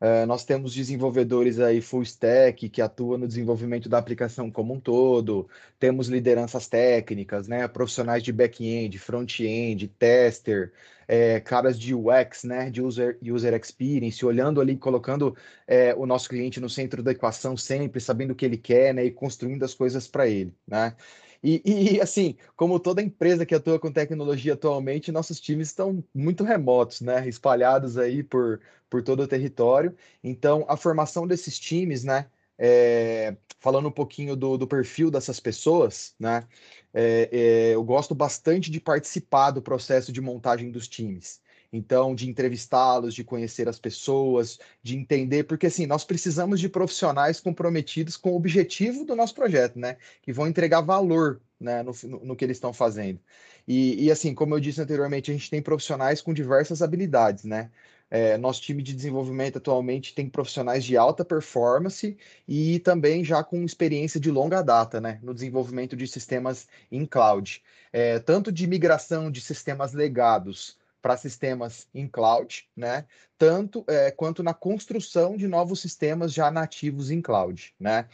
É, 0.00 0.24
nós 0.26 0.44
temos 0.44 0.72
desenvolvedores 0.72 1.58
aí 1.58 1.80
full 1.80 2.02
stack 2.02 2.68
que 2.68 2.80
atuam 2.80 3.18
no 3.18 3.26
desenvolvimento 3.26 3.88
da 3.88 3.98
aplicação 3.98 4.48
como 4.48 4.72
um 4.74 4.78
todo, 4.80 5.48
temos 5.78 6.08
lideranças 6.08 6.68
técnicas, 6.68 7.48
né, 7.48 7.66
profissionais 7.66 8.22
de 8.22 8.32
back-end, 8.32 8.96
front-end, 8.96 9.88
tester, 9.88 10.72
é, 11.08 11.40
caras 11.40 11.76
de 11.76 11.94
UX, 11.94 12.44
né, 12.44 12.70
de 12.70 12.80
user, 12.80 13.18
user 13.22 13.54
experience, 13.54 14.24
olhando 14.24 14.60
ali, 14.60 14.76
colocando 14.76 15.36
é, 15.66 15.92
o 15.96 16.06
nosso 16.06 16.28
cliente 16.28 16.60
no 16.60 16.70
centro 16.70 17.02
da 17.02 17.10
equação 17.10 17.56
sempre, 17.56 18.00
sabendo 18.00 18.30
o 18.32 18.34
que 18.36 18.44
ele 18.44 18.56
quer, 18.56 18.94
né, 18.94 19.04
e 19.04 19.10
construindo 19.10 19.64
as 19.64 19.74
coisas 19.74 20.06
para 20.06 20.28
ele, 20.28 20.54
né. 20.66 20.94
E, 21.42 21.62
e, 21.64 22.00
assim, 22.00 22.36
como 22.56 22.80
toda 22.80 23.02
empresa 23.02 23.46
que 23.46 23.54
atua 23.54 23.78
com 23.78 23.92
tecnologia 23.92 24.54
atualmente, 24.54 25.12
nossos 25.12 25.40
times 25.40 25.68
estão 25.68 26.04
muito 26.14 26.42
remotos, 26.44 27.00
né? 27.00 27.28
Espalhados 27.28 27.96
aí 27.96 28.22
por, 28.22 28.60
por 28.90 29.02
todo 29.02 29.22
o 29.22 29.28
território. 29.28 29.94
Então, 30.22 30.64
a 30.68 30.76
formação 30.76 31.26
desses 31.26 31.58
times, 31.58 32.04
né? 32.04 32.26
É, 32.58 33.36
falando 33.60 33.88
um 33.88 33.92
pouquinho 33.92 34.34
do, 34.34 34.58
do, 34.58 34.66
perfil 34.66 35.10
dessas 35.10 35.38
pessoas, 35.38 36.14
né? 36.18 36.46
É, 36.92 37.28
é, 37.30 37.74
eu 37.74 37.84
gosto 37.84 38.14
bastante 38.14 38.70
de 38.70 38.80
participar 38.80 39.52
do 39.52 39.62
processo 39.62 40.10
de 40.12 40.20
montagem 40.20 40.70
dos 40.70 40.88
times. 40.88 41.40
Então, 41.72 42.14
de 42.14 42.28
entrevistá-los, 42.28 43.14
de 43.14 43.22
conhecer 43.22 43.68
as 43.68 43.78
pessoas, 43.78 44.58
de 44.82 44.96
entender, 44.96 45.44
porque 45.44 45.66
assim, 45.66 45.86
nós 45.86 46.04
precisamos 46.04 46.60
de 46.60 46.68
profissionais 46.68 47.40
comprometidos 47.40 48.16
com 48.16 48.32
o 48.32 48.36
objetivo 48.36 49.04
do 49.04 49.14
nosso 49.14 49.34
projeto, 49.34 49.78
né? 49.78 49.96
Que 50.22 50.32
vão 50.32 50.48
entregar 50.48 50.80
valor 50.80 51.40
né, 51.60 51.82
no, 51.82 51.92
no, 52.24 52.36
que 52.36 52.44
eles 52.44 52.56
estão 52.56 52.72
fazendo. 52.72 53.20
E, 53.66 54.04
e, 54.04 54.10
assim, 54.10 54.34
como 54.34 54.54
eu 54.54 54.60
disse 54.60 54.80
anteriormente, 54.80 55.30
a 55.30 55.34
gente 55.34 55.50
tem 55.50 55.60
profissionais 55.60 56.22
com 56.22 56.32
diversas 56.32 56.80
habilidades, 56.80 57.44
né? 57.44 57.70
É, 58.10 58.38
nosso 58.38 58.62
time 58.62 58.82
de 58.82 58.94
desenvolvimento 58.94 59.58
atualmente 59.58 60.14
tem 60.14 60.30
profissionais 60.30 60.82
de 60.82 60.96
alta 60.96 61.22
performance 61.24 62.16
e 62.46 62.78
também 62.78 63.22
já 63.22 63.44
com 63.44 63.62
experiência 63.64 64.18
de 64.18 64.30
longa 64.30 64.62
data 64.62 64.98
né, 64.98 65.20
no 65.22 65.34
desenvolvimento 65.34 65.94
de 65.94 66.06
sistemas 66.06 66.66
em 66.90 67.04
cloud, 67.04 67.62
é, 67.92 68.18
tanto 68.18 68.50
de 68.50 68.66
migração 68.66 69.30
de 69.30 69.42
sistemas 69.42 69.92
legados 69.92 70.77
para 71.00 71.16
sistemas 71.16 71.86
em 71.94 72.06
cloud, 72.06 72.68
né, 72.76 73.04
tanto 73.36 73.84
é, 73.86 74.10
quanto 74.10 74.42
na 74.42 74.52
construção 74.52 75.36
de 75.36 75.46
novos 75.46 75.80
sistemas 75.80 76.32
já 76.32 76.50
nativos 76.50 77.10
em 77.10 77.20
cloud. 77.20 77.74
Né. 77.78 78.06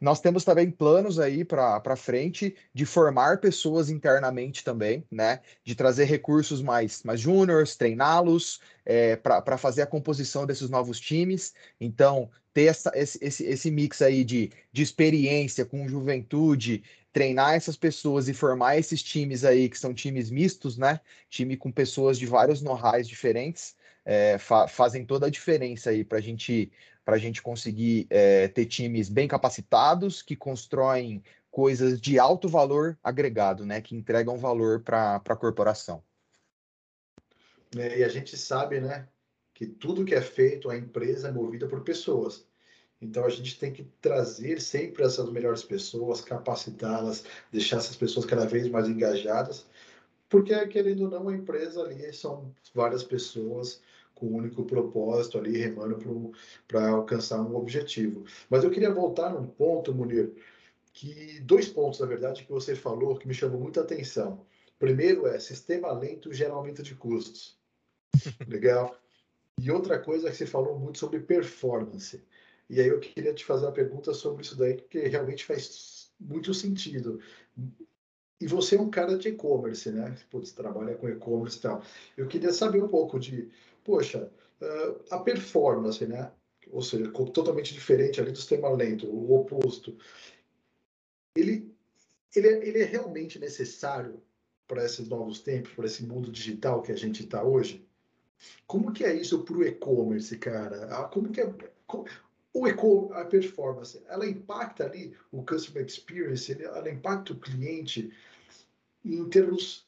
Nós 0.00 0.20
temos 0.20 0.44
também 0.44 0.70
planos 0.70 1.18
aí 1.18 1.44
para 1.44 1.96
frente 1.96 2.54
de 2.72 2.86
formar 2.86 3.40
pessoas 3.40 3.90
internamente 3.90 4.62
também, 4.62 5.04
né? 5.10 5.40
De 5.64 5.74
trazer 5.74 6.04
recursos 6.04 6.62
mais, 6.62 7.02
mais 7.02 7.20
júniores, 7.20 7.74
treiná-los 7.74 8.60
é, 8.86 9.16
para 9.16 9.58
fazer 9.58 9.82
a 9.82 9.86
composição 9.86 10.46
desses 10.46 10.70
novos 10.70 11.00
times. 11.00 11.52
Então, 11.80 12.30
ter 12.54 12.66
essa, 12.66 12.92
esse, 12.94 13.18
esse, 13.20 13.44
esse 13.44 13.70
mix 13.72 14.00
aí 14.00 14.22
de, 14.22 14.52
de 14.72 14.82
experiência 14.82 15.64
com 15.64 15.88
juventude, 15.88 16.84
treinar 17.18 17.54
essas 17.54 17.76
pessoas 17.76 18.28
e 18.28 18.32
formar 18.32 18.78
esses 18.78 19.02
times 19.02 19.44
aí, 19.44 19.68
que 19.68 19.76
são 19.76 19.92
times 19.92 20.30
mistos, 20.30 20.78
né? 20.78 21.00
Time 21.28 21.56
com 21.56 21.72
pessoas 21.72 22.16
de 22.16 22.26
vários 22.26 22.62
know-hows 22.62 23.08
diferentes, 23.08 23.74
é, 24.04 24.38
fa 24.38 24.68
fazem 24.68 25.04
toda 25.04 25.26
a 25.26 25.30
diferença 25.30 25.90
aí 25.90 26.04
para 26.04 26.20
gente 26.20 26.70
a 27.04 27.18
gente 27.18 27.42
conseguir 27.42 28.06
é, 28.08 28.46
ter 28.46 28.66
times 28.66 29.08
bem 29.08 29.26
capacitados, 29.26 30.22
que 30.22 30.36
constroem 30.36 31.20
coisas 31.50 32.00
de 32.00 32.20
alto 32.20 32.46
valor 32.48 32.96
agregado, 33.02 33.66
né, 33.66 33.80
que 33.80 33.96
entregam 33.96 34.38
valor 34.38 34.82
para 34.82 35.16
a 35.16 35.36
corporação. 35.36 36.00
É, 37.76 37.98
e 37.98 38.04
a 38.04 38.08
gente 38.08 38.36
sabe, 38.36 38.80
né, 38.80 39.08
que 39.54 39.66
tudo 39.66 40.04
que 40.04 40.14
é 40.14 40.20
feito, 40.20 40.70
a 40.70 40.76
empresa 40.76 41.28
é 41.28 41.32
movida 41.32 41.66
por 41.66 41.82
pessoas. 41.82 42.47
Então 43.00 43.24
a 43.24 43.28
gente 43.28 43.58
tem 43.58 43.72
que 43.72 43.84
trazer 44.00 44.60
sempre 44.60 45.04
essas 45.04 45.30
melhores 45.30 45.62
pessoas, 45.62 46.20
capacitá-las, 46.20 47.24
deixar 47.52 47.76
essas 47.76 47.96
pessoas 47.96 48.26
cada 48.26 48.46
vez 48.46 48.68
mais 48.68 48.88
engajadas, 48.88 49.66
porque 50.28 50.66
querendo 50.66 51.04
ou 51.04 51.10
não, 51.10 51.28
a 51.28 51.34
empresa 51.34 51.82
ali 51.82 52.12
são 52.12 52.52
várias 52.74 53.02
pessoas 53.02 53.80
com 54.14 54.26
o 54.26 54.32
um 54.32 54.36
único 54.36 54.64
propósito 54.64 55.38
ali, 55.38 55.56
remando 55.56 56.32
para 56.66 56.88
alcançar 56.90 57.40
um 57.40 57.54
objetivo. 57.56 58.24
Mas 58.50 58.64
eu 58.64 58.70
queria 58.70 58.92
voltar 58.92 59.30
num 59.30 59.46
ponto, 59.46 59.94
Munir, 59.94 60.32
que 60.92 61.40
dois 61.40 61.68
pontos, 61.68 62.00
na 62.00 62.06
verdade, 62.06 62.44
que 62.44 62.50
você 62.50 62.74
falou 62.74 63.16
que 63.16 63.28
me 63.28 63.34
chamou 63.34 63.60
muita 63.60 63.80
atenção. 63.80 64.44
Primeiro 64.78 65.26
é 65.26 65.38
sistema 65.38 65.92
lento 65.92 66.32
gera 66.32 66.52
aumento 66.52 66.82
de 66.82 66.94
custos. 66.94 67.56
Legal. 68.46 68.96
E 69.60 69.70
outra 69.70 69.98
coisa 69.98 70.30
que 70.30 70.36
você 70.36 70.46
falou 70.46 70.78
muito 70.78 70.98
sobre 70.98 71.20
performance. 71.20 72.22
E 72.68 72.80
aí 72.80 72.88
eu 72.88 73.00
queria 73.00 73.34
te 73.34 73.44
fazer 73.44 73.66
uma 73.66 73.72
pergunta 73.72 74.12
sobre 74.12 74.42
isso 74.42 74.56
daí, 74.56 74.74
porque 74.74 75.00
realmente 75.08 75.44
faz 75.44 76.12
muito 76.20 76.52
sentido. 76.52 77.20
E 78.40 78.46
você 78.46 78.76
é 78.76 78.80
um 78.80 78.90
cara 78.90 79.16
de 79.16 79.28
e-commerce, 79.28 79.90
né? 79.90 80.16
Putz, 80.30 80.52
trabalha 80.52 80.94
com 80.96 81.08
e-commerce 81.08 81.58
e 81.58 81.60
tal. 81.60 81.82
Eu 82.16 82.28
queria 82.28 82.52
saber 82.52 82.82
um 82.82 82.88
pouco 82.88 83.18
de 83.18 83.50
poxa, 83.88 84.30
uh, 84.60 85.04
a 85.10 85.18
performance, 85.20 86.06
né? 86.06 86.30
Ou 86.70 86.82
seja, 86.82 87.10
totalmente 87.10 87.72
diferente 87.72 88.20
ali 88.20 88.30
do 88.30 88.36
sistema 88.36 88.68
lento, 88.68 89.06
o 89.06 89.34
oposto. 89.34 89.96
Ele, 91.34 91.74
ele, 92.36 92.48
é, 92.48 92.68
ele 92.68 92.78
é 92.80 92.84
realmente 92.84 93.38
necessário 93.38 94.22
para 94.66 94.84
esses 94.84 95.08
novos 95.08 95.40
tempos, 95.40 95.72
para 95.72 95.86
esse 95.86 96.04
mundo 96.04 96.30
digital 96.30 96.82
que 96.82 96.92
a 96.92 96.96
gente 96.96 97.24
está 97.24 97.42
hoje? 97.42 97.88
Como 98.66 98.92
que 98.92 99.02
é 99.04 99.14
isso 99.14 99.42
para 99.42 99.56
o 99.56 99.64
e-commerce, 99.64 100.36
cara? 100.36 100.94
Ah, 100.94 101.04
como 101.04 101.30
que 101.30 101.40
é 101.40 101.50
o 102.54 103.12
a 103.12 103.24
performance, 103.24 104.02
ela 104.08 104.26
impacta 104.26 104.84
ali 104.84 105.14
o 105.30 105.42
customer 105.42 105.84
experience, 105.84 106.50
ela 106.62 106.90
impacta 106.90 107.32
o 107.32 107.38
cliente 107.38 108.10
em 109.04 109.28
termos 109.28 109.86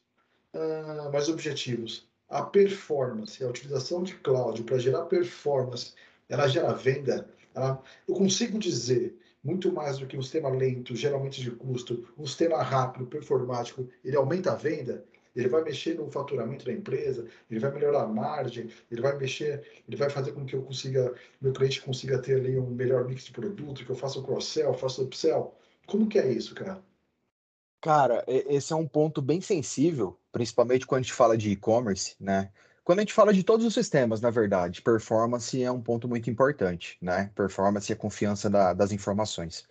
uh, 0.53 1.11
mais 1.11 1.27
objetivos. 1.27 2.07
A 2.29 2.43
performance, 2.43 3.43
a 3.43 3.49
utilização 3.49 4.03
de 4.03 4.15
cloud 4.15 4.63
para 4.63 4.77
gerar 4.77 5.05
performance, 5.05 5.93
ela 6.29 6.47
gera 6.47 6.73
venda. 6.73 7.27
Ela, 7.53 7.83
eu 8.07 8.15
consigo 8.15 8.57
dizer 8.57 9.17
muito 9.43 9.71
mais 9.71 9.97
do 9.97 10.05
que 10.05 10.15
um 10.15 10.21
sistema 10.21 10.49
lento, 10.49 10.95
geralmente 10.95 11.41
de 11.41 11.51
custo, 11.51 12.07
um 12.17 12.25
sistema 12.25 12.61
rápido, 12.61 13.07
performático, 13.07 13.89
ele 14.03 14.15
aumenta 14.15 14.51
a 14.51 14.55
venda 14.55 15.03
ele 15.35 15.49
vai 15.49 15.63
mexer 15.63 15.95
no 15.95 16.09
faturamento 16.09 16.65
da 16.65 16.73
empresa, 16.73 17.27
ele 17.49 17.59
vai 17.59 17.71
melhorar 17.71 18.03
a 18.03 18.07
margem, 18.07 18.69
ele 18.89 19.01
vai 19.01 19.17
mexer, 19.17 19.63
ele 19.87 19.97
vai 19.97 20.09
fazer 20.09 20.33
com 20.33 20.45
que 20.45 20.55
eu 20.55 20.61
consiga, 20.61 21.13
meu 21.41 21.53
cliente 21.53 21.81
consiga 21.81 22.19
ter 22.19 22.35
ali 22.35 22.57
um 22.57 22.69
melhor 22.69 23.07
mix 23.07 23.25
de 23.25 23.31
produto, 23.31 23.85
que 23.85 23.89
eu 23.89 23.95
faça 23.95 24.19
o 24.19 24.23
cross-sell, 24.23 24.73
faça 24.73 25.01
o 25.01 25.05
upsell. 25.05 25.55
Como 25.85 26.07
que 26.07 26.19
é 26.19 26.31
isso, 26.31 26.53
cara? 26.53 26.81
Cara, 27.81 28.23
esse 28.27 28.71
é 28.71 28.75
um 28.75 28.87
ponto 28.87 29.21
bem 29.21 29.41
sensível, 29.41 30.19
principalmente 30.31 30.85
quando 30.85 30.99
a 30.99 31.01
gente 31.01 31.13
fala 31.13 31.35
de 31.35 31.49
e-commerce, 31.49 32.15
né? 32.19 32.51
Quando 32.83 32.99
a 32.99 33.01
gente 33.01 33.13
fala 33.13 33.33
de 33.33 33.43
todos 33.43 33.65
os 33.65 33.73
sistemas, 33.73 34.21
na 34.21 34.29
verdade, 34.29 34.81
performance 34.81 35.61
é 35.61 35.71
um 35.71 35.81
ponto 35.81 36.07
muito 36.07 36.29
importante, 36.29 36.97
né? 37.01 37.31
Performance 37.35 37.91
a 37.91 37.95
confiança 37.95 38.49
da, 38.49 38.73
das 38.73 38.91
informações. 38.91 39.65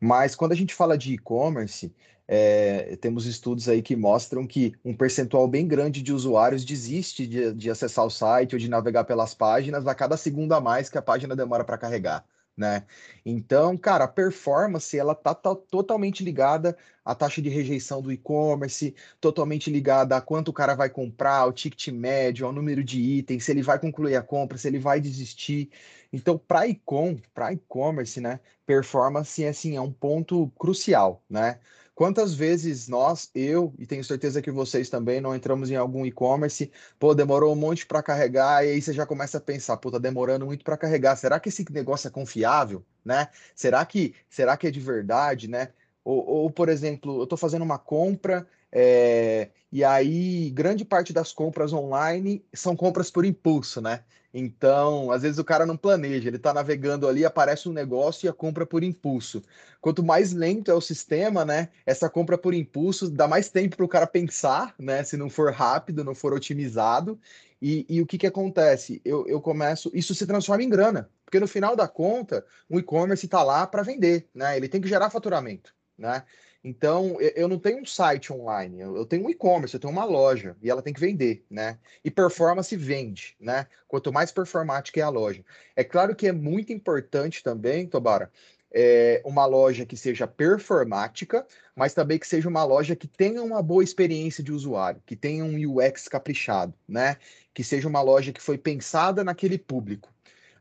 Mas 0.00 0.36
quando 0.36 0.52
a 0.52 0.54
gente 0.54 0.74
fala 0.74 0.96
de 0.96 1.14
e-commerce, 1.14 1.92
é, 2.28 2.94
temos 2.96 3.24
estudos 3.24 3.68
aí 3.70 3.80
que 3.80 3.96
mostram 3.96 4.46
que 4.46 4.74
um 4.84 4.94
percentual 4.94 5.48
bem 5.48 5.66
grande 5.66 6.02
de 6.02 6.12
usuários 6.12 6.62
desiste 6.62 7.26
de, 7.26 7.54
de 7.54 7.70
acessar 7.70 8.04
o 8.04 8.10
site 8.10 8.54
ou 8.54 8.58
de 8.58 8.68
navegar 8.68 9.04
pelas 9.04 9.32
páginas 9.32 9.86
a 9.86 9.94
cada 9.94 10.14
segundo 10.16 10.52
a 10.52 10.60
mais 10.60 10.90
que 10.90 10.98
a 10.98 11.02
página 11.02 11.34
demora 11.34 11.64
para 11.64 11.78
carregar. 11.78 12.24
Né? 12.54 12.84
Então, 13.24 13.76
cara, 13.76 14.04
a 14.04 14.08
performance 14.08 14.98
ela 14.98 15.14
tá, 15.14 15.32
tá, 15.32 15.54
totalmente 15.54 16.24
ligada 16.24 16.76
à 17.04 17.14
taxa 17.14 17.40
de 17.40 17.48
rejeição 17.48 18.02
do 18.02 18.10
e-commerce, 18.10 18.94
totalmente 19.20 19.70
ligada 19.70 20.16
a 20.16 20.20
quanto 20.20 20.48
o 20.48 20.52
cara 20.52 20.74
vai 20.74 20.90
comprar, 20.90 21.46
o 21.46 21.52
ticket 21.52 21.88
médio, 21.88 22.46
ao 22.46 22.52
número 22.52 22.82
de 22.82 23.00
itens, 23.00 23.44
se 23.44 23.52
ele 23.52 23.62
vai 23.62 23.78
concluir 23.78 24.16
a 24.16 24.22
compra, 24.22 24.58
se 24.58 24.66
ele 24.66 24.80
vai 24.80 25.00
desistir. 25.00 25.70
Então, 26.12 26.36
para 26.36 26.66
e-com, 26.66 27.16
para 27.32 27.52
e-commerce, 27.52 28.20
né, 28.20 28.40
performance 28.66 29.44
assim 29.46 29.76
é 29.76 29.80
um 29.80 29.92
ponto 29.92 30.50
crucial, 30.58 31.22
né? 31.30 31.60
Quantas 31.98 32.32
vezes 32.32 32.86
nós, 32.86 33.28
eu 33.34 33.74
e 33.76 33.84
tenho 33.84 34.04
certeza 34.04 34.40
que 34.40 34.52
vocês 34.52 34.88
também, 34.88 35.20
não 35.20 35.34
entramos 35.34 35.68
em 35.68 35.74
algum 35.74 36.06
e-commerce, 36.06 36.70
pô, 36.96 37.12
demorou 37.12 37.52
um 37.52 37.56
monte 37.56 37.84
para 37.84 38.00
carregar, 38.00 38.64
e 38.64 38.70
aí 38.70 38.80
você 38.80 38.92
já 38.92 39.04
começa 39.04 39.38
a 39.38 39.40
pensar, 39.40 39.76
pô, 39.78 39.90
tá 39.90 39.98
demorando 39.98 40.46
muito 40.46 40.64
para 40.64 40.76
carregar. 40.76 41.16
Será 41.16 41.40
que 41.40 41.48
esse 41.48 41.64
negócio 41.72 42.06
é 42.06 42.10
confiável, 42.12 42.84
né? 43.04 43.26
Será 43.52 43.84
que, 43.84 44.14
será 44.30 44.56
que 44.56 44.68
é 44.68 44.70
de 44.70 44.78
verdade, 44.78 45.48
né? 45.48 45.72
Ou, 46.04 46.24
ou 46.24 46.50
por 46.52 46.68
exemplo, 46.68 47.18
eu 47.18 47.24
estou 47.24 47.36
fazendo 47.36 47.62
uma 47.62 47.80
compra 47.80 48.46
é, 48.72 49.50
e 49.70 49.84
aí 49.84 50.50
grande 50.50 50.84
parte 50.84 51.12
das 51.12 51.32
compras 51.32 51.72
online 51.72 52.44
são 52.54 52.76
compras 52.76 53.10
por 53.10 53.24
impulso, 53.24 53.80
né? 53.80 54.04
Então, 54.32 55.10
às 55.10 55.22
vezes 55.22 55.38
o 55.38 55.44
cara 55.44 55.64
não 55.64 55.76
planeja, 55.76 56.28
ele 56.28 56.36
está 56.36 56.52
navegando 56.52 57.08
ali, 57.08 57.24
aparece 57.24 57.68
um 57.68 57.72
negócio 57.72 58.26
e 58.26 58.28
a 58.28 58.32
compra 58.32 58.66
por 58.66 58.82
impulso. 58.82 59.42
Quanto 59.80 60.02
mais 60.02 60.32
lento 60.32 60.70
é 60.70 60.74
o 60.74 60.80
sistema, 60.80 61.44
né? 61.44 61.70
Essa 61.86 62.10
compra 62.10 62.36
por 62.36 62.52
impulso 62.52 63.10
dá 63.10 63.26
mais 63.26 63.48
tempo 63.48 63.76
para 63.76 63.86
o 63.86 63.88
cara 63.88 64.06
pensar, 64.06 64.74
né? 64.78 65.02
Se 65.02 65.16
não 65.16 65.30
for 65.30 65.52
rápido, 65.52 66.04
não 66.04 66.14
for 66.14 66.34
otimizado. 66.34 67.18
E, 67.60 67.86
e 67.88 68.02
o 68.02 68.06
que, 68.06 68.18
que 68.18 68.26
acontece? 68.26 69.00
Eu, 69.04 69.26
eu 69.26 69.40
começo, 69.40 69.90
isso 69.94 70.14
se 70.14 70.26
transforma 70.26 70.62
em 70.62 70.68
grana, 70.68 71.10
porque 71.24 71.40
no 71.40 71.48
final 71.48 71.74
da 71.74 71.88
conta, 71.88 72.44
o 72.68 72.78
e-commerce 72.78 73.26
está 73.26 73.42
lá 73.42 73.66
para 73.66 73.82
vender, 73.82 74.28
né? 74.34 74.56
Ele 74.56 74.68
tem 74.68 74.80
que 74.80 74.88
gerar 74.88 75.10
faturamento, 75.10 75.74
né? 75.96 76.22
Então, 76.62 77.16
eu 77.20 77.46
não 77.46 77.58
tenho 77.58 77.80
um 77.80 77.86
site 77.86 78.32
online, 78.32 78.80
eu 78.80 79.06
tenho 79.06 79.24
um 79.24 79.30
e-commerce, 79.30 79.74
eu 79.74 79.80
tenho 79.80 79.92
uma 79.92 80.04
loja 80.04 80.56
e 80.60 80.68
ela 80.68 80.82
tem 80.82 80.92
que 80.92 81.00
vender, 81.00 81.44
né? 81.48 81.78
E 82.04 82.10
performance 82.10 82.74
vende, 82.76 83.36
né? 83.40 83.66
Quanto 83.86 84.12
mais 84.12 84.32
performática 84.32 84.98
é 84.98 85.02
a 85.02 85.08
loja. 85.08 85.44
É 85.76 85.84
claro 85.84 86.16
que 86.16 86.26
é 86.26 86.32
muito 86.32 86.72
importante 86.72 87.42
também, 87.44 87.86
Tobara, 87.86 88.30
é, 88.72 89.22
uma 89.24 89.46
loja 89.46 89.86
que 89.86 89.96
seja 89.96 90.26
performática, 90.26 91.46
mas 91.76 91.94
também 91.94 92.18
que 92.18 92.26
seja 92.26 92.48
uma 92.48 92.64
loja 92.64 92.96
que 92.96 93.06
tenha 93.06 93.42
uma 93.42 93.62
boa 93.62 93.84
experiência 93.84 94.42
de 94.42 94.52
usuário, 94.52 95.02
que 95.06 95.16
tenha 95.16 95.44
um 95.44 95.56
UX 95.78 96.08
caprichado, 96.08 96.74
né? 96.88 97.16
Que 97.54 97.62
seja 97.62 97.88
uma 97.88 98.02
loja 98.02 98.32
que 98.32 98.42
foi 98.42 98.58
pensada 98.58 99.22
naquele 99.24 99.58
público 99.58 100.12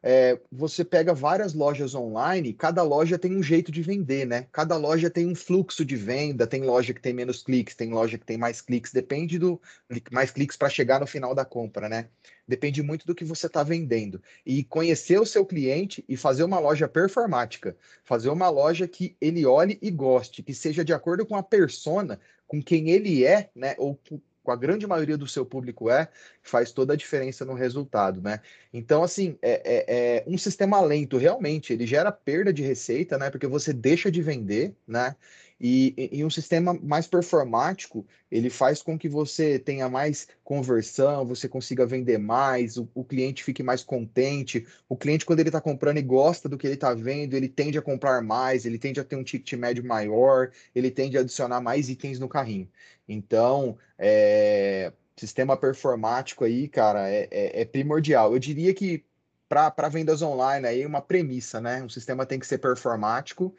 é, 0.10 0.40
você 0.50 0.86
pega 0.86 1.14
várias 1.14 1.54
lojas 1.54 1.94
online, 1.94 2.54
cada 2.54 2.82
loja 2.82 3.20
tem 3.20 3.36
um 3.36 3.44
jeito 3.44 3.70
de 3.74 3.82
vender, 3.82 4.26
né? 4.26 4.48
Cada 4.54 4.78
loja 4.78 5.10
tem 5.10 5.28
um 5.28 5.36
fluxo 5.36 5.84
de 5.84 5.98
venda, 5.98 6.48
tem 6.48 6.64
loja 6.64 6.94
que 6.94 7.02
tem 7.02 7.12
menos 7.12 7.44
cliques, 7.44 7.76
tem 7.76 7.92
loja 7.92 8.18
que 8.18 8.26
tem 8.26 8.38
mais 8.38 8.62
cliques, 8.62 8.94
depende 8.94 9.38
do 9.38 9.62
mais 10.10 10.32
cliques 10.32 10.56
para 10.56 10.70
chegar 10.70 11.02
no 11.02 11.06
final 11.06 11.36
da 11.36 11.44
compra, 11.44 11.90
né? 11.90 12.08
Depende 12.48 12.82
muito 12.82 13.06
do 13.06 13.14
que 13.14 13.26
você 13.26 13.48
está 13.48 13.64
vendendo. 13.64 14.22
E 14.46 14.64
conhecer 14.64 15.20
o 15.20 15.26
seu 15.26 15.46
cliente 15.46 16.06
e 16.08 16.16
fazer 16.16 16.46
uma 16.46 16.58
loja 16.58 16.88
performática, 16.88 17.76
fazer 18.06 18.30
uma 18.30 18.48
loja 18.50 18.88
que 18.88 19.14
ele 19.20 19.46
olhe 19.46 19.78
e 19.82 19.92
goste, 19.92 20.42
que 20.42 20.54
seja 20.54 20.86
de 20.86 20.94
acordo 20.94 21.26
com 21.26 21.36
a 21.36 21.44
persona, 21.44 22.18
com 22.48 22.64
quem 22.64 22.92
ele 22.92 23.26
é, 23.26 23.50
né? 23.54 23.76
Ou 23.78 24.00
com 24.48 24.52
a 24.54 24.56
grande 24.56 24.88
maioria 24.88 25.18
do 25.18 25.28
seu 25.28 25.46
público 25.46 25.90
é, 25.90 26.08
faz 26.42 26.72
toda 26.72 26.94
a 26.94 26.96
diferença 26.96 27.44
no 27.44 27.54
resultado, 27.54 28.22
né? 28.22 28.40
Então, 28.72 29.04
assim, 29.04 29.38
é, 29.42 29.62
é, 29.66 29.86
é, 29.90 30.24
um 30.26 30.38
sistema 30.38 30.80
lento, 30.80 31.18
realmente, 31.18 31.74
ele 31.74 31.86
gera 31.86 32.14
perda 32.14 32.54
de 32.54 32.64
receita, 32.64 33.18
né? 33.18 33.30
Porque 33.30 33.46
você 33.46 33.74
deixa 33.74 34.10
de 34.10 34.22
vender, 34.22 34.74
né? 34.88 35.18
E, 35.60 36.24
um 36.24 36.30
sistema 36.30 36.74
mais 36.84 37.08
performático, 37.08 38.06
ele 38.32 38.50
faz 38.50 38.82
com 38.82 38.98
que 38.98 39.10
você 39.10 39.58
tenha 39.58 39.90
mais 39.90 40.28
conversão, 40.44 41.26
você 41.26 41.50
consiga 41.50 41.86
vender 41.86 42.20
mais, 42.20 42.78
o, 42.78 42.88
o 42.94 43.04
cliente 43.04 43.44
fique 43.44 43.64
mais 43.64 43.84
contente. 43.84 44.68
O 44.88 44.96
cliente, 44.96 45.26
quando 45.26 45.40
ele 45.40 45.50
está 45.50 45.60
comprando 45.60 45.98
e 45.98 46.02
gosta 46.04 46.48
do 46.48 46.58
que 46.58 46.68
ele 46.68 46.76
está 46.76 46.94
vendo, 46.94 47.34
ele 47.34 47.50
tende 47.50 47.78
a 47.78 47.82
comprar 47.82 48.22
mais, 48.22 48.66
ele 48.66 48.78
tende 48.78 49.00
a 49.00 49.04
ter 49.04 49.16
um 49.16 49.24
ticket 49.24 49.54
médio 49.54 49.84
maior, 49.84 50.52
ele 50.76 50.92
tende 50.92 51.18
a 51.18 51.22
adicionar 51.22 51.60
mais 51.60 51.90
itens 51.90 52.20
no 52.20 52.30
carrinho. 52.30 52.70
Então, 53.08 53.78
é, 53.98 54.92
sistema 55.16 55.58
performático 55.58 56.44
aí, 56.44 56.68
cara, 56.68 57.10
é, 57.10 57.28
é, 57.32 57.62
é 57.62 57.66
primordial. 57.66 58.34
Eu 58.34 58.40
diria 58.40 58.74
que 58.74 59.04
para 59.50 59.90
vendas 59.90 60.22
online 60.22 60.68
aí 60.68 60.86
uma 60.86 61.02
premissa, 61.02 61.62
né? 61.62 61.82
Um 61.82 61.90
sistema 61.90 62.26
tem 62.26 62.38
que 62.38 62.46
ser 62.46 62.58
performático 62.58 63.56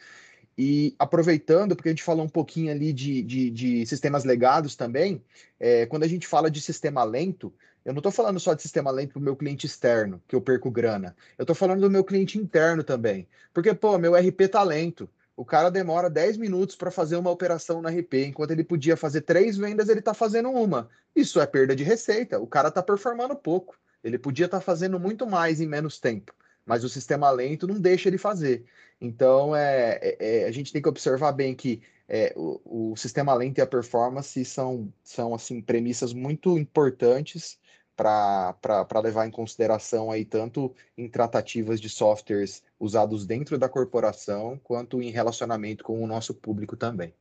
e 0.58 0.92
aproveitando, 0.98 1.76
porque 1.76 1.88
a 1.88 1.92
gente 1.92 2.02
falou 2.02 2.24
um 2.24 2.28
pouquinho 2.28 2.72
ali 2.72 2.92
de, 2.92 3.22
de, 3.22 3.48
de 3.48 3.86
sistemas 3.86 4.24
legados 4.24 4.74
também, 4.74 5.22
é, 5.60 5.86
quando 5.86 6.02
a 6.02 6.08
gente 6.08 6.26
fala 6.26 6.50
de 6.50 6.60
sistema 6.60 7.04
lento, 7.04 7.54
eu 7.84 7.92
não 7.92 8.00
estou 8.00 8.10
falando 8.10 8.40
só 8.40 8.54
de 8.54 8.62
sistema 8.62 8.90
lento 8.90 9.12
para 9.12 9.20
o 9.20 9.22
meu 9.22 9.36
cliente 9.36 9.66
externo, 9.66 10.20
que 10.26 10.34
eu 10.34 10.40
perco 10.40 10.68
grana. 10.68 11.14
Eu 11.38 11.44
estou 11.44 11.54
falando 11.54 11.80
do 11.80 11.90
meu 11.90 12.02
cliente 12.02 12.36
interno 12.36 12.82
também. 12.82 13.28
Porque, 13.54 13.72
pô, 13.72 13.96
meu 13.98 14.16
RP 14.16 14.48
tá 14.50 14.62
lento. 14.64 15.08
O 15.36 15.44
cara 15.44 15.70
demora 15.70 16.10
10 16.10 16.36
minutos 16.36 16.74
para 16.74 16.90
fazer 16.90 17.14
uma 17.14 17.30
operação 17.30 17.80
no 17.80 17.88
RP, 17.88 18.26
enquanto 18.26 18.50
ele 18.50 18.64
podia 18.64 18.96
fazer 18.96 19.20
três 19.20 19.56
vendas, 19.56 19.88
ele 19.88 20.00
está 20.00 20.12
fazendo 20.12 20.50
uma. 20.50 20.88
Isso 21.14 21.40
é 21.40 21.46
perda 21.46 21.76
de 21.76 21.84
receita. 21.84 22.40
O 22.40 22.48
cara 22.48 22.68
está 22.68 22.82
performando 22.82 23.36
pouco. 23.36 23.76
Ele 24.02 24.18
podia 24.18 24.46
estar 24.46 24.58
tá 24.58 24.64
fazendo 24.64 24.98
muito 24.98 25.24
mais 25.24 25.60
em 25.60 25.68
menos 25.68 26.00
tempo 26.00 26.34
mas 26.68 26.84
o 26.84 26.88
sistema 26.88 27.30
lento 27.30 27.66
não 27.66 27.80
deixa 27.80 28.10
ele 28.10 28.18
fazer. 28.18 28.62
Então, 29.00 29.54
é, 29.54 29.98
é, 30.02 30.16
é, 30.18 30.44
a 30.46 30.50
gente 30.50 30.72
tem 30.72 30.82
que 30.82 30.88
observar 30.88 31.32
bem 31.32 31.54
que 31.54 31.80
é, 32.08 32.32
o, 32.36 32.92
o, 32.92 32.96
sistema 32.96 33.34
lento 33.34 33.58
e 33.58 33.60
a 33.60 33.66
performance 33.66 34.44
são, 34.44 34.92
são 35.02 35.34
assim, 35.34 35.60
premissas 35.60 36.12
muito 36.12 36.58
importantes 36.58 37.58
para 37.94 39.00
levar 39.02 39.26
em 39.26 39.30
consideração 39.30 40.10
aí 40.10 40.24
tanto 40.24 40.72
em 40.96 41.08
tratativas 41.08 41.80
de 41.80 41.88
softwares 41.88 42.62
usados 42.78 43.26
dentro 43.26 43.58
da 43.58 43.68
corporação, 43.68 44.58
quanto 44.62 45.02
em 45.02 45.10
relacionamento 45.10 45.82
com 45.82 46.02
o 46.02 46.06
nosso 46.06 46.32
público 46.32 46.76
também. 46.76 47.12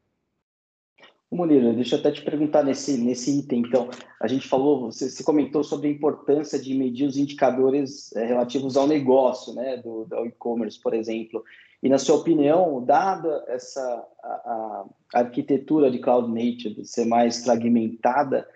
Murilo, 1.29 1.73
deixa 1.73 1.95
eu 1.95 1.99
até 1.99 2.11
te 2.11 2.21
perguntar 2.21 2.63
nesse, 2.63 2.97
nesse 2.97 3.39
item. 3.39 3.59
Então, 3.59 3.89
a 4.21 4.27
gente 4.27 4.47
falou, 4.47 4.89
você, 4.89 5.09
você 5.09 5.23
comentou 5.23 5.61
sobre 5.61 5.89
a 5.89 5.91
importância 5.91 6.57
de 6.57 6.73
medir 6.73 7.05
os 7.05 7.17
indicadores 7.17 8.15
é, 8.15 8.25
relativos 8.25 8.77
ao 8.77 8.87
negócio, 8.87 9.53
né, 9.53 9.77
do, 9.77 10.05
do 10.05 10.25
e-commerce, 10.25 10.79
por 10.79 10.93
exemplo. 10.93 11.43
E, 11.81 11.89
na 11.89 11.97
sua 11.97 12.17
opinião, 12.17 12.83
dada 12.83 13.43
essa 13.47 13.81
a, 14.23 14.85
a 15.13 15.19
arquitetura 15.19 15.91
de 15.91 15.99
cloud 15.99 16.29
native 16.31 16.83
ser 16.85 17.05
mais 17.05 17.43
fragmentada, 17.43 18.47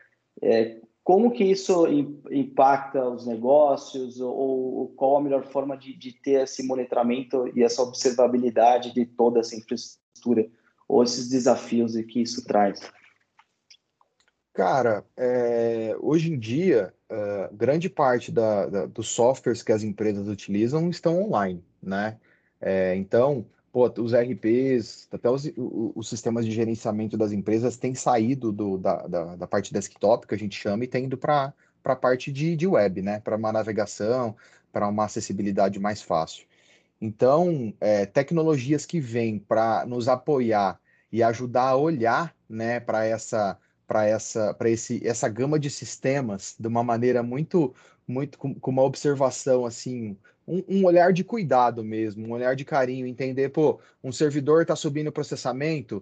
é, 0.41 0.79
como 1.03 1.31
que 1.31 1.43
isso 1.43 1.87
impacta 2.31 3.07
os 3.07 3.25
negócios 3.25 4.19
ou, 4.19 4.93
qual 4.95 5.17
a 5.17 5.21
melhor 5.21 5.43
forma 5.45 5.75
de, 5.77 5.95
de 5.95 6.13
ter 6.13 6.43
esse 6.43 6.65
monitoramento 6.65 7.51
e 7.55 7.63
essa 7.63 7.81
observabilidade 7.81 8.93
de 8.93 9.05
toda 9.05 9.39
essa 9.39 9.55
infraestrutura? 9.55 10.49
ou 10.91 11.03
esses 11.03 11.29
desafios 11.29 11.93
que 11.93 12.21
isso 12.21 12.45
traz? 12.45 12.81
Cara, 14.53 15.05
é, 15.15 15.95
hoje 16.01 16.33
em 16.33 16.37
dia, 16.37 16.93
uh, 17.09 17.55
grande 17.55 17.89
parte 17.89 18.29
da, 18.29 18.65
da, 18.65 18.85
dos 18.85 19.07
softwares 19.07 19.63
que 19.63 19.71
as 19.71 19.83
empresas 19.83 20.27
utilizam 20.27 20.89
estão 20.89 21.23
online, 21.23 21.63
né? 21.81 22.19
É, 22.61 22.95
então, 22.95 23.45
pô, 23.71 23.91
os 23.99 24.13
RPs, 24.13 25.07
até 25.11 25.29
os, 25.29 25.51
os, 25.57 26.07
sistemas 26.07 26.45
de 26.45 26.51
gerenciamento 26.51 27.17
das 27.17 27.31
empresas 27.31 27.77
têm 27.77 27.95
saído 27.95 28.51
do, 28.51 28.77
da, 28.77 29.07
da, 29.07 29.35
da, 29.35 29.47
parte 29.47 29.73
desktop, 29.73 30.27
que 30.27 30.35
a 30.35 30.37
gente 30.37 30.55
chama, 30.55 30.83
e 30.83 30.87
têm 30.87 31.05
indo 31.05 31.17
para 31.17 31.53
a 31.83 31.95
parte 31.95 32.31
de, 32.31 32.55
de 32.55 32.67
web, 32.67 33.01
né? 33.01 33.19
Para 33.19 33.35
uma 33.35 33.51
navegação, 33.51 34.35
para 34.71 34.87
uma 34.87 35.05
acessibilidade 35.05 35.79
mais 35.79 36.01
fácil. 36.01 36.45
Então, 37.01 37.73
é, 37.81 38.05
tecnologias 38.05 38.85
que 38.85 38.99
vêm 38.99 39.39
para 39.39 39.85
nos 39.87 40.07
apoiar 40.07 40.79
e 41.11 41.23
ajudar 41.23 41.69
a 41.69 41.75
olhar 41.75 42.35
né, 42.47 42.79
para 42.79 43.05
essa 43.05 43.57
para 43.91 44.05
essa 44.05 44.53
para 44.53 44.69
esse 44.69 45.05
essa 45.05 45.27
gama 45.27 45.59
de 45.59 45.69
sistemas 45.69 46.55
de 46.57 46.65
uma 46.65 46.81
maneira 46.81 47.21
muito 47.21 47.75
muito 48.07 48.37
com, 48.37 48.55
com 48.55 48.71
uma 48.71 48.83
observação 48.83 49.65
assim 49.65 50.15
um, 50.47 50.63
um, 50.69 50.85
olhar 50.85 51.11
de 51.11 51.25
cuidado 51.25 51.83
mesmo 51.83 52.25
um 52.25 52.31
olhar 52.31 52.55
de 52.55 52.63
carinho 52.63 53.05
entender 53.05 53.49
pô 53.49 53.81
um 54.01 54.09
servidor 54.09 54.61
está 54.61 54.77
subindo 54.77 55.09
o 55.09 55.11
processamento 55.11 56.01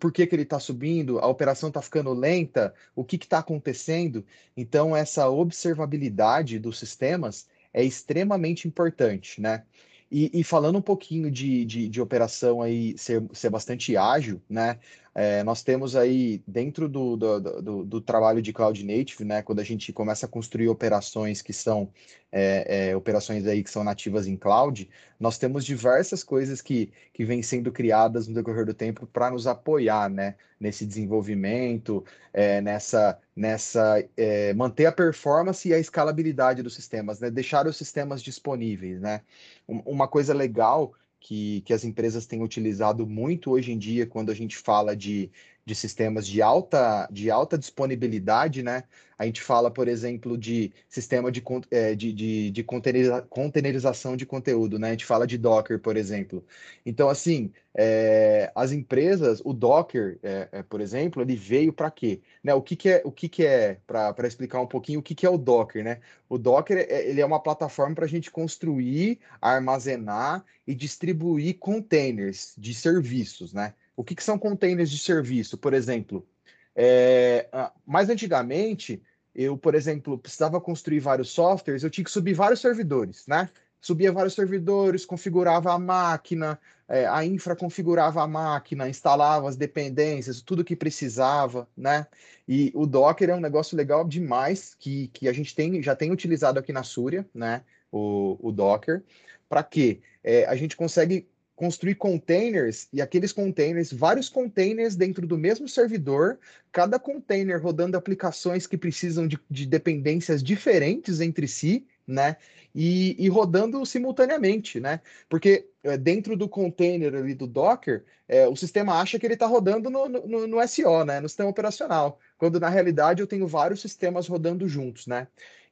por 0.00 0.10
que, 0.10 0.26
que 0.26 0.34
ele 0.34 0.42
está 0.42 0.58
subindo 0.58 1.20
a 1.20 1.28
operação 1.28 1.68
está 1.68 1.80
ficando 1.80 2.12
lenta 2.12 2.74
o 2.96 3.04
que 3.04 3.14
está 3.14 3.38
acontecendo? 3.38 4.26
Então 4.56 4.96
essa 4.96 5.28
observabilidade 5.28 6.58
dos 6.58 6.76
sistemas 6.76 7.46
é 7.72 7.84
extremamente 7.84 8.66
importante 8.66 9.40
né 9.40 9.62
e, 10.10 10.40
e, 10.40 10.44
falando 10.44 10.78
um 10.78 10.82
pouquinho 10.82 11.30
de, 11.30 11.64
de, 11.64 11.88
de, 11.88 12.00
operação 12.00 12.62
aí 12.62 12.96
ser, 12.96 13.22
ser 13.32 13.50
bastante 13.50 13.96
ágil, 13.96 14.40
né? 14.48 14.78
É, 15.14 15.42
nós 15.42 15.62
temos 15.64 15.96
aí 15.96 16.42
dentro 16.46 16.88
do, 16.88 17.16
do, 17.16 17.40
do, 17.40 17.84
do, 17.84 18.00
trabalho 18.00 18.40
de 18.40 18.52
Cloud 18.52 18.84
Native, 18.84 19.24
né? 19.24 19.42
Quando 19.42 19.58
a 19.58 19.64
gente 19.64 19.92
começa 19.92 20.26
a 20.26 20.28
construir 20.28 20.68
operações 20.68 21.42
que 21.42 21.52
são 21.52 21.90
é, 22.30 22.90
é, 22.90 22.96
operações 22.96 23.46
aí 23.46 23.64
que 23.64 23.70
são 23.70 23.82
nativas 23.82 24.26
em 24.26 24.36
cloud, 24.36 24.88
nós 25.18 25.36
temos 25.36 25.64
diversas 25.64 26.22
coisas 26.22 26.62
que, 26.62 26.92
que 27.12 27.24
vêm 27.24 27.42
sendo 27.42 27.72
criadas 27.72 28.28
no 28.28 28.34
decorrer 28.34 28.64
do 28.64 28.74
tempo 28.74 29.06
para 29.06 29.30
nos 29.30 29.46
apoiar, 29.46 30.08
né? 30.08 30.36
Nesse 30.60 30.86
desenvolvimento, 30.86 32.04
é, 32.32 32.60
nessa, 32.60 33.18
nessa 33.34 34.04
é, 34.16 34.54
manter 34.54 34.86
a 34.86 34.92
performance 34.92 35.68
e 35.68 35.74
a 35.74 35.78
escalabilidade 35.78 36.62
dos 36.62 36.74
sistemas, 36.74 37.20
né? 37.20 37.30
Deixar 37.30 37.66
os 37.66 37.76
sistemas 37.76 38.22
disponíveis, 38.22 39.00
né? 39.00 39.22
Uma 39.68 40.08
coisa 40.08 40.32
legal 40.32 40.94
que, 41.20 41.60
que 41.60 41.72
as 41.72 41.84
empresas 41.84 42.26
têm 42.26 42.42
utilizado 42.42 43.06
muito 43.06 43.50
hoje 43.50 43.72
em 43.72 43.78
dia 43.78 44.06
quando 44.06 44.30
a 44.30 44.34
gente 44.34 44.56
fala 44.56 44.96
de, 44.96 45.30
de 45.68 45.74
sistemas 45.74 46.26
de 46.26 46.40
alta, 46.40 47.06
de 47.12 47.30
alta 47.30 47.58
disponibilidade, 47.58 48.62
né? 48.62 48.84
A 49.18 49.26
gente 49.26 49.42
fala, 49.42 49.70
por 49.70 49.86
exemplo, 49.86 50.38
de 50.38 50.72
sistema 50.88 51.30
de, 51.30 51.42
é, 51.70 51.94
de, 51.94 52.10
de, 52.12 52.50
de 52.50 52.62
containeriza, 52.64 53.20
containerização 53.28 54.16
de 54.16 54.24
conteúdo, 54.24 54.78
né? 54.78 54.88
A 54.88 54.90
gente 54.92 55.04
fala 55.04 55.26
de 55.26 55.36
Docker, 55.36 55.78
por 55.78 55.96
exemplo. 55.96 56.42
Então, 56.86 57.10
assim, 57.10 57.52
é, 57.74 58.50
as 58.54 58.72
empresas, 58.72 59.42
o 59.44 59.52
Docker, 59.52 60.18
é, 60.22 60.48
é 60.52 60.62
por 60.62 60.80
exemplo, 60.80 61.20
ele 61.20 61.36
veio 61.36 61.70
para 61.72 61.90
quê? 61.90 62.22
Né? 62.42 62.54
O 62.54 62.62
que, 62.62 62.74
que 62.74 62.88
é, 62.88 63.02
o 63.04 63.12
que, 63.12 63.28
que 63.28 63.44
é 63.44 63.78
para 63.86 64.26
explicar 64.26 64.60
um 64.62 64.66
pouquinho 64.66 65.00
o 65.00 65.02
que, 65.02 65.14
que 65.14 65.26
é 65.26 65.30
o 65.30 65.36
Docker, 65.36 65.84
né? 65.84 66.00
O 66.30 66.38
Docker 66.38 66.86
ele 66.88 67.20
é 67.20 67.26
uma 67.26 67.42
plataforma 67.42 67.94
para 67.94 68.06
a 68.06 68.08
gente 68.08 68.30
construir, 68.30 69.18
armazenar 69.38 70.44
e 70.66 70.74
distribuir 70.74 71.58
containers 71.58 72.54
de 72.56 72.72
serviços, 72.72 73.52
né? 73.52 73.74
O 73.98 74.04
que, 74.04 74.14
que 74.14 74.22
são 74.22 74.38
containers 74.38 74.92
de 74.92 74.98
serviço, 74.98 75.58
por 75.58 75.74
exemplo? 75.74 76.24
É, 76.72 77.48
mais 77.84 78.08
antigamente, 78.08 79.02
eu, 79.34 79.58
por 79.58 79.74
exemplo, 79.74 80.16
precisava 80.16 80.60
construir 80.60 81.00
vários 81.00 81.30
softwares, 81.30 81.82
eu 81.82 81.90
tinha 81.90 82.04
que 82.04 82.10
subir 82.12 82.32
vários 82.32 82.60
servidores, 82.60 83.26
né? 83.26 83.50
Subia 83.80 84.12
vários 84.12 84.34
servidores, 84.34 85.04
configurava 85.04 85.72
a 85.72 85.80
máquina, 85.80 86.60
é, 86.86 87.08
a 87.08 87.24
infra 87.24 87.56
configurava 87.56 88.22
a 88.22 88.28
máquina, 88.28 88.88
instalava 88.88 89.48
as 89.48 89.56
dependências, 89.56 90.40
tudo 90.42 90.62
que 90.62 90.76
precisava, 90.76 91.68
né? 91.76 92.06
E 92.46 92.70
o 92.76 92.86
Docker 92.86 93.30
é 93.30 93.34
um 93.34 93.40
negócio 93.40 93.76
legal 93.76 94.06
demais 94.06 94.76
que, 94.78 95.08
que 95.08 95.28
a 95.28 95.32
gente 95.32 95.56
tem, 95.56 95.82
já 95.82 95.96
tem 95.96 96.12
utilizado 96.12 96.60
aqui 96.60 96.72
na 96.72 96.84
Súria, 96.84 97.28
né? 97.34 97.62
O, 97.90 98.38
o 98.40 98.52
Docker. 98.52 99.02
Para 99.48 99.64
quê? 99.64 100.00
É, 100.22 100.44
a 100.44 100.54
gente 100.54 100.76
consegue 100.76 101.26
construir 101.58 101.96
containers 101.96 102.86
e 102.92 103.02
aqueles 103.02 103.32
containers, 103.32 103.92
vários 103.92 104.28
containers 104.28 104.94
dentro 104.94 105.26
do 105.26 105.36
mesmo 105.36 105.68
servidor, 105.68 106.38
cada 106.70 107.00
container 107.00 107.60
rodando 107.60 107.96
aplicações 107.96 108.64
que 108.64 108.78
precisam 108.78 109.26
de, 109.26 109.36
de 109.50 109.66
dependências 109.66 110.40
diferentes 110.40 111.20
entre 111.20 111.48
si, 111.48 111.84
né? 112.06 112.36
E, 112.72 113.16
e, 113.18 113.28
rodando 113.28 113.84
simultaneamente, 113.84 114.78
né? 114.78 115.00
Porque 115.28 115.68
é, 115.82 115.98
dentro 115.98 116.36
do 116.36 116.48
container 116.48 117.12
ali 117.12 117.34
do 117.34 117.46
Docker, 117.48 118.04
é, 118.28 118.46
o 118.46 118.54
sistema 118.54 119.00
acha 119.00 119.18
que 119.18 119.26
ele 119.26 119.34
está 119.34 119.46
rodando 119.46 119.90
no, 119.90 120.08
no, 120.08 120.46
no, 120.46 120.68
SO, 120.68 121.04
né? 121.04 121.18
No 121.18 121.28
sistema 121.28 121.50
operacional, 121.50 122.20
quando 122.36 122.60
na 122.60 122.68
realidade 122.68 123.20
eu 123.20 123.26
tenho 123.26 123.48
vários 123.48 123.80
sistemas 123.80 124.28
rodando 124.28 124.68
juntos, 124.68 125.08
né? 125.08 125.26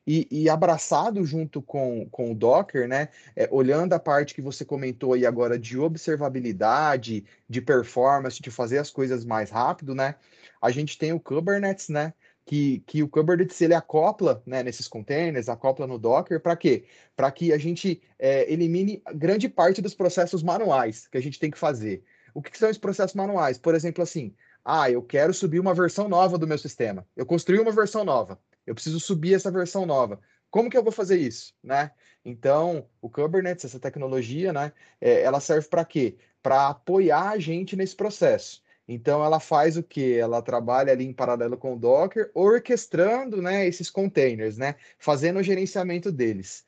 E, 0.07 0.29
e, 0.31 0.49
abraçado 0.49 1.25
junto 1.25 1.61
com, 1.61 2.09
com 2.11 2.31
o 2.31 2.35
Docker, 2.35 2.87
né? 2.87 3.09
É, 3.35 3.49
olhando 3.51 3.92
a 3.92 3.99
parte 3.99 4.35
que 4.35 4.40
você 4.40 4.64
comentou 4.64 5.14
aí 5.14 5.27
agora 5.27 5.59
de 5.59 5.77
observabilidade, 5.77 7.25
de 7.49 7.61
performance, 7.61 8.40
de 8.40 8.51
fazer 8.51 8.79
as 8.79 8.90
coisas 8.90 9.25
mais 9.25 9.51
rápido, 9.51 9.95
né? 9.97 10.14
A 10.62 10.71
gente 10.71 10.97
tem 10.97 11.12
o 11.12 11.19
Kubernetes, 11.19 11.88
né? 11.88 12.14
Que, 12.45 12.79
que 12.87 13.03
o 13.03 13.09
Kubernetes 13.09 13.61
ele 13.61 13.75
acopla 13.75 14.40
né, 14.47 14.62
nesses 14.62 14.87
containers, 14.87 15.49
acopla 15.49 15.85
no 15.85 15.99
Docker, 15.99 16.40
para 16.40 16.55
quê? 16.55 16.85
Para 17.16 17.33
que 17.33 17.53
a 17.53 17.59
gente 17.59 18.01
é, 18.16 18.51
elimine 18.53 19.03
grande 19.12 19.49
parte 19.49 19.83
dos 19.83 19.95
processos 19.95 20.45
manuais 20.45 21.09
que 21.09 21.19
a 21.19 21.21
gente 21.21 21.40
tem 21.40 21.51
que 21.51 21.59
fazer. 21.59 22.05
O 22.33 22.40
que, 22.40 22.53
que 22.53 22.59
são 22.59 22.71
os 22.71 22.79
processos 22.79 23.14
manuais? 23.14 23.59
Por 23.59 23.75
exemplo, 23.75 24.05
assim, 24.05 24.33
ah, 24.64 24.90
eu 24.90 25.03
quero 25.03 25.33
subir 25.33 25.59
uma 25.59 25.75
versão 25.75 26.09
nova 26.09 26.37
do 26.37 26.47
meu 26.47 26.59
sistema. 26.59 27.07
Eu 27.16 27.25
construí 27.25 27.59
uma 27.59 27.73
versão 27.73 28.05
nova. 28.05 28.38
Eu 28.67 28.75
preciso 28.75 29.01
subir 29.01 29.35
essa 29.35 29.51
versão 29.51 29.87
nova. 29.87 30.21
Como 30.51 30.69
que 30.69 30.77
eu 30.77 30.83
vou 30.83 30.93
fazer 30.93 31.19
isso, 31.19 31.55
né? 31.63 31.93
Então, 32.25 32.89
o 33.01 33.09
Kubernetes, 33.09 33.65
essa 33.65 33.79
tecnologia, 33.79 34.53
né, 34.53 34.73
é, 35.01 35.23
ela 35.23 35.39
serve 35.39 35.69
para 35.69 35.85
quê? 35.85 36.17
Para 36.43 36.69
apoiar 36.69 37.31
a 37.31 37.39
gente 37.39 37.77
nesse 37.77 37.95
processo. 37.95 38.63
Então, 38.89 39.25
ela 39.25 39.39
faz 39.41 39.77
o 39.77 39.83
quê? 39.83 40.19
Ela 40.21 40.43
trabalha 40.43 40.93
ali 40.93 41.05
em 41.05 41.13
paralelo 41.13 41.57
com 41.57 41.75
o 41.75 41.79
Docker, 41.79 42.31
orquestrando, 42.35 43.41
né, 43.41 43.67
esses 43.67 43.89
containers, 43.89 44.59
né, 44.59 44.75
fazendo 44.99 45.39
o 45.39 45.43
gerenciamento 45.43 46.11
deles. 46.11 46.66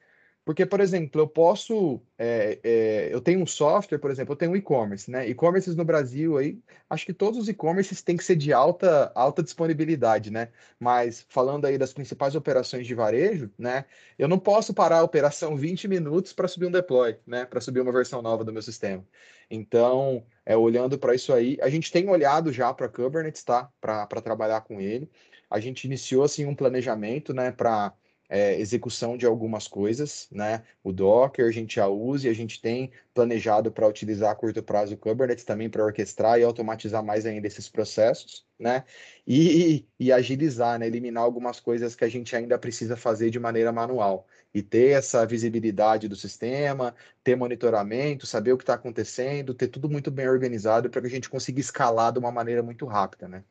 Porque, 0.49 0.65
por 0.65 0.81
exemplo, 0.81 1.21
eu 1.21 1.29
posso. 1.29 2.01
É, 2.17 2.59
é, 2.65 3.09
eu 3.13 3.21
tenho 3.21 3.43
um 3.43 3.47
software, 3.47 3.99
por 3.99 4.11
exemplo, 4.11 4.33
eu 4.33 4.37
tenho 4.37 4.53
um 4.53 4.57
e-commerce, 4.57 5.11
né? 5.11 5.29
E-commerces 5.29 5.77
no 5.77 5.85
Brasil 5.85 6.39
aí, 6.39 6.59
acho 6.89 7.05
que 7.05 7.13
todos 7.13 7.39
os 7.39 7.51
e-commerces 7.51 8.01
têm 8.01 8.17
que 8.17 8.25
ser 8.25 8.35
de 8.35 8.51
alta, 8.51 9.13
alta 9.15 9.43
disponibilidade, 9.43 10.31
né? 10.31 10.49
Mas 10.81 11.27
falando 11.29 11.67
aí 11.67 11.77
das 11.77 11.93
principais 11.93 12.35
operações 12.35 12.87
de 12.87 12.95
varejo, 12.95 13.51
né? 13.59 13.85
Eu 14.19 14.27
não 14.27 14.39
posso 14.39 14.73
parar 14.73 15.01
a 15.01 15.03
operação 15.03 15.53
20 15.55 15.87
minutos 15.87 16.33
para 16.33 16.49
subir 16.49 16.65
um 16.65 16.71
deploy, 16.71 17.19
né? 17.27 17.45
Para 17.45 17.61
subir 17.61 17.81
uma 17.81 17.93
versão 17.93 18.23
nova 18.23 18.43
do 18.43 18.51
meu 18.51 18.63
sistema. 18.63 19.05
Então, 19.51 20.25
é, 20.47 20.57
olhando 20.57 20.99
para 20.99 21.15
isso 21.15 21.31
aí, 21.31 21.59
a 21.61 21.69
gente 21.69 21.93
tem 21.93 22.09
olhado 22.09 22.51
já 22.55 22.73
para 22.73 22.89
Kubernetes, 22.89 23.45
tá? 23.45 23.71
Para 23.79 24.23
trabalhar 24.23 24.63
com 24.63 24.81
ele. 24.81 25.11
A 25.51 25.61
gente 25.61 25.85
iniciou 25.85 26.25
assim 26.25 26.47
um 26.47 26.55
planejamento, 26.55 27.35
né? 27.35 27.53
Para 27.53 27.93
é, 28.29 28.61
execução 28.61 29.17
de 29.17 29.25
algumas 29.25 29.67
coisas, 29.67 30.29
né? 30.31 30.63
O 30.85 30.93
Docker 30.93 31.47
a 31.47 31.51
gente 31.51 31.77
já 31.77 31.89
usa 31.89 32.27
e 32.29 32.31
a 32.31 32.35
gente 32.35 32.61
tem 32.61 32.91
planejado 33.15 33.73
para 33.73 33.89
utilizar 33.89 34.31
a 34.31 34.35
curto 34.35 34.63
prazo 34.63 34.95
o 34.95 34.99
Kubernetes 34.99 35.45
também 35.45 35.71
para 35.71 35.85
orquestrar 35.85 36.39
e 36.39 36.45
automatizar 36.45 37.03
mais 37.03 37.25
ainda 37.25 37.47
esses 37.47 37.69
processos, 37.69 38.47
né? 38.59 38.85
E, 39.27 39.87
e, 39.99 40.13
agilizar, 40.13 40.79
né? 40.79 40.87
Eliminar 40.87 41.23
algumas 41.23 41.59
coisas 41.59 41.95
que 41.97 42.05
a 42.05 42.09
gente 42.09 42.37
ainda 42.37 42.59
precisa 42.59 42.97
fazer 42.97 43.31
de 43.31 43.39
maneira 43.39 43.73
manual 43.73 44.27
e 44.53 44.63
ter 44.63 44.91
essa 44.91 45.25
visibilidade 45.27 46.09
do 46.09 46.17
sistema, 46.17 46.95
ter 47.25 47.37
monitoramento, 47.37 48.27
saber 48.27 48.53
o 48.53 48.59
que 48.59 48.63
está 48.63 48.75
acontecendo, 48.75 49.55
ter 49.55 49.69
tudo 49.69 49.89
muito 49.89 50.11
bem 50.11 50.29
organizado 50.29 50.91
para 50.91 51.01
que 51.01 51.07
a 51.07 51.11
gente 51.11 51.31
consiga 51.31 51.61
escalar 51.61 52.13
de 52.13 52.19
uma 52.19 52.33
maneira 52.33 52.63
muito 52.63 52.85
rápida, 52.87 53.27
né? 53.29 53.45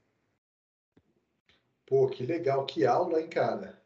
Pô, 1.86 2.08
que 2.10 2.26
legal, 2.26 2.66
que 2.66 2.86
aula, 2.86 3.22
hein, 3.22 3.30
cara? 3.30 3.82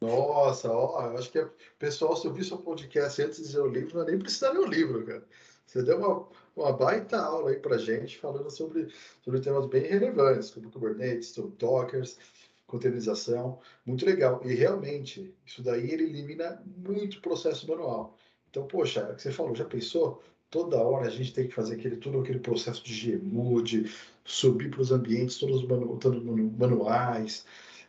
Nossa, 0.00 0.70
ó, 0.70 1.10
eu 1.10 1.18
acho 1.18 1.30
que 1.30 1.38
o 1.38 1.50
pessoal, 1.78 2.16
se 2.16 2.26
ouvir 2.26 2.44
seu 2.44 2.58
podcast 2.58 3.22
antes 3.22 3.48
de 3.48 3.56
ler 3.56 3.62
o 3.62 3.66
livro, 3.66 3.94
não 3.96 4.02
é 4.02 4.10
nem 4.10 4.18
precisa 4.18 4.52
ler 4.52 4.60
o 4.60 4.66
livro, 4.66 5.04
cara. 5.04 5.24
Você 5.66 5.82
deu 5.82 5.98
uma, 5.98 6.28
uma 6.54 6.72
baita 6.72 7.18
aula 7.18 7.50
aí 7.50 7.56
pra 7.56 7.78
gente, 7.78 8.18
falando 8.18 8.50
sobre, 8.50 8.88
sobre 9.22 9.40
temas 9.40 9.66
bem 9.66 9.82
relevantes, 9.82 10.50
como 10.50 10.70
Kubernetes, 10.70 11.28
sobre 11.28 11.56
Dockers, 11.56 12.18
containerização, 12.66 13.58
muito 13.84 14.04
legal. 14.04 14.40
E 14.44 14.54
realmente, 14.54 15.34
isso 15.44 15.62
daí 15.62 15.90
ele 15.90 16.04
elimina 16.04 16.62
muito 16.76 17.20
processo 17.20 17.68
manual. 17.68 18.16
Então, 18.50 18.66
poxa, 18.66 19.00
é 19.00 19.12
o 19.12 19.16
que 19.16 19.22
você 19.22 19.32
falou, 19.32 19.54
já 19.54 19.64
pensou? 19.64 20.22
Toda 20.50 20.78
hora 20.78 21.08
a 21.08 21.10
gente 21.10 21.32
tem 21.34 21.48
que 21.48 21.54
fazer 21.54 21.74
aquele, 21.74 21.96
todo 21.96 22.20
aquele 22.20 22.38
processo 22.38 22.84
de 22.84 23.18
GMU, 23.18 23.62
de 23.62 23.92
subir 24.24 24.70
para 24.70 24.80
os 24.80 24.92
ambientes, 24.92 25.38
todos 25.38 25.62
os 25.62 25.68
manu, 25.68 25.96
todos 25.98 26.22
manuais, 26.22 27.44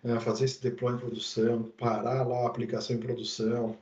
né, 0.05 0.19
fazer 0.19 0.45
esse 0.45 0.61
deploy 0.61 0.93
em 0.93 0.99
produção, 0.99 1.63
parar 1.77 2.21
lá 2.27 2.43
a 2.43 2.47
aplicação 2.47 2.95
em 2.95 2.99
produção. 2.99 3.75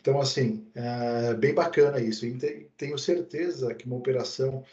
Então, 0.00 0.20
assim, 0.20 0.66
é 0.74 1.34
bem 1.34 1.54
bacana 1.54 2.00
isso. 2.00 2.26
E 2.26 2.68
tenho 2.76 2.98
certeza 2.98 3.72
que 3.74 3.86
uma 3.86 3.96
operação 3.96 4.64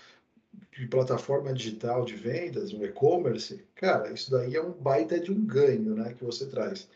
de 0.76 0.88
plataforma 0.88 1.54
digital 1.54 2.04
de 2.04 2.16
vendas, 2.16 2.74
um 2.74 2.84
e-commerce, 2.84 3.64
cara, 3.76 4.12
isso 4.12 4.32
daí 4.32 4.56
é 4.56 4.62
um 4.62 4.72
baita 4.72 5.20
de 5.20 5.32
um 5.32 5.46
ganho, 5.46 5.94
né, 5.94 6.16
que 6.18 6.24
você 6.24 6.48
traz. 6.48 6.90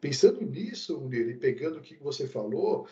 Pensando 0.00 0.40
nisso, 0.40 0.98
Munir, 0.98 1.28
e 1.28 1.34
pegando 1.34 1.76
o 1.78 1.82
que 1.82 1.94
você 1.96 2.26
falou, 2.26 2.88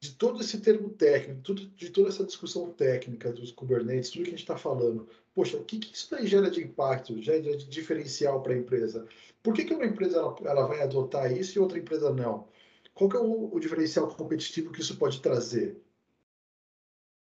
de 0.00 0.12
todo 0.12 0.40
esse 0.40 0.58
termo 0.60 0.88
técnico, 0.88 1.42
tudo, 1.42 1.66
de 1.66 1.90
toda 1.90 2.08
essa 2.08 2.24
discussão 2.24 2.70
técnica 2.72 3.30
dos 3.30 3.52
Kubernetes, 3.52 4.10
tudo 4.10 4.22
que 4.22 4.28
a 4.28 4.32
gente 4.32 4.40
está 4.40 4.56
falando, 4.56 5.06
poxa, 5.34 5.58
o 5.58 5.64
que, 5.64 5.78
que, 5.78 5.94
isso 5.94 6.10
daí 6.10 6.26
gera 6.26 6.50
de 6.50 6.62
impacto, 6.64 7.20
gera 7.20 7.40
de 7.40 7.68
diferencial 7.68 8.42
para 8.42 8.54
a 8.54 8.56
empresa? 8.56 9.06
Por 9.42 9.52
que, 9.52 9.64
que 9.64 9.74
uma 9.74 9.84
empresa 9.84 10.16
ela, 10.18 10.34
ela, 10.44 10.66
vai 10.66 10.80
adotar 10.80 11.30
isso 11.30 11.58
e 11.58 11.60
outra 11.60 11.78
empresa 11.78 12.10
não? 12.10 12.48
Qual 12.94 13.10
que 13.10 13.16
é 13.16 13.20
o, 13.20 13.54
o 13.54 13.60
diferencial 13.60 14.08
competitivo 14.08 14.72
que 14.72 14.80
isso 14.80 14.96
pode 14.96 15.20
trazer? 15.20 15.76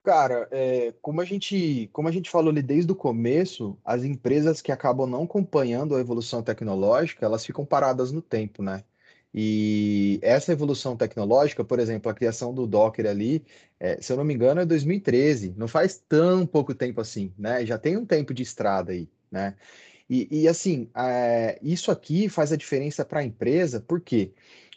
Cara, 0.04 0.48
é, 0.52 0.94
como, 1.02 1.22
a 1.22 1.26
gente, 1.26 1.90
como 1.92 2.08
a 2.08 2.12
gente 2.12 2.30
falou 2.30 2.52
ali 2.52 2.62
desde 2.62 2.92
o 2.92 2.96
começo, 2.96 3.78
as 3.84 4.04
empresas 4.04 4.62
que 4.62 4.72
acabam 4.72 5.10
não 5.10 5.24
acompanhando 5.24 5.96
a 5.96 6.00
evolução 6.00 6.44
tecnológica, 6.44 7.26
elas 7.26 7.46
ficam 7.46 7.66
paradas 7.66 8.12
no 8.12 8.22
tempo, 8.22 8.62
né? 8.62 8.84
E 9.38 10.18
essa 10.22 10.54
evolução 10.54 10.96
tecnológica, 10.96 11.62
por 11.62 11.78
exemplo, 11.78 12.10
a 12.10 12.14
criação 12.14 12.54
do 12.54 12.66
Docker 12.66 13.06
ali, 13.06 13.44
é, 13.78 14.02
se 14.02 14.14
eu 14.14 14.16
não 14.16 14.24
me 14.24 14.34
engano, 14.34 14.62
é 14.62 14.66
2013, 14.66 15.54
não 15.58 15.68
faz 15.68 16.02
tão 16.08 16.48
pouco 16.48 16.74
tempo 16.74 17.02
assim, 17.02 17.34
né? 17.38 17.66
Já 17.66 17.78
tem 17.78 17.98
um 17.98 18.06
tempo 18.06 18.34
de 18.34 18.44
estrada 18.44 18.94
aí, 18.94 19.10
né? 19.30 19.56
E, 20.10 20.44
e 20.44 20.48
assim, 20.48 20.90
é, 20.96 21.60
isso 21.62 21.92
aqui 21.92 22.30
faz 22.30 22.54
a 22.54 22.56
diferença 22.56 23.04
para 23.04 23.20
a 23.20 23.24
empresa, 23.26 23.84
porque 23.86 24.32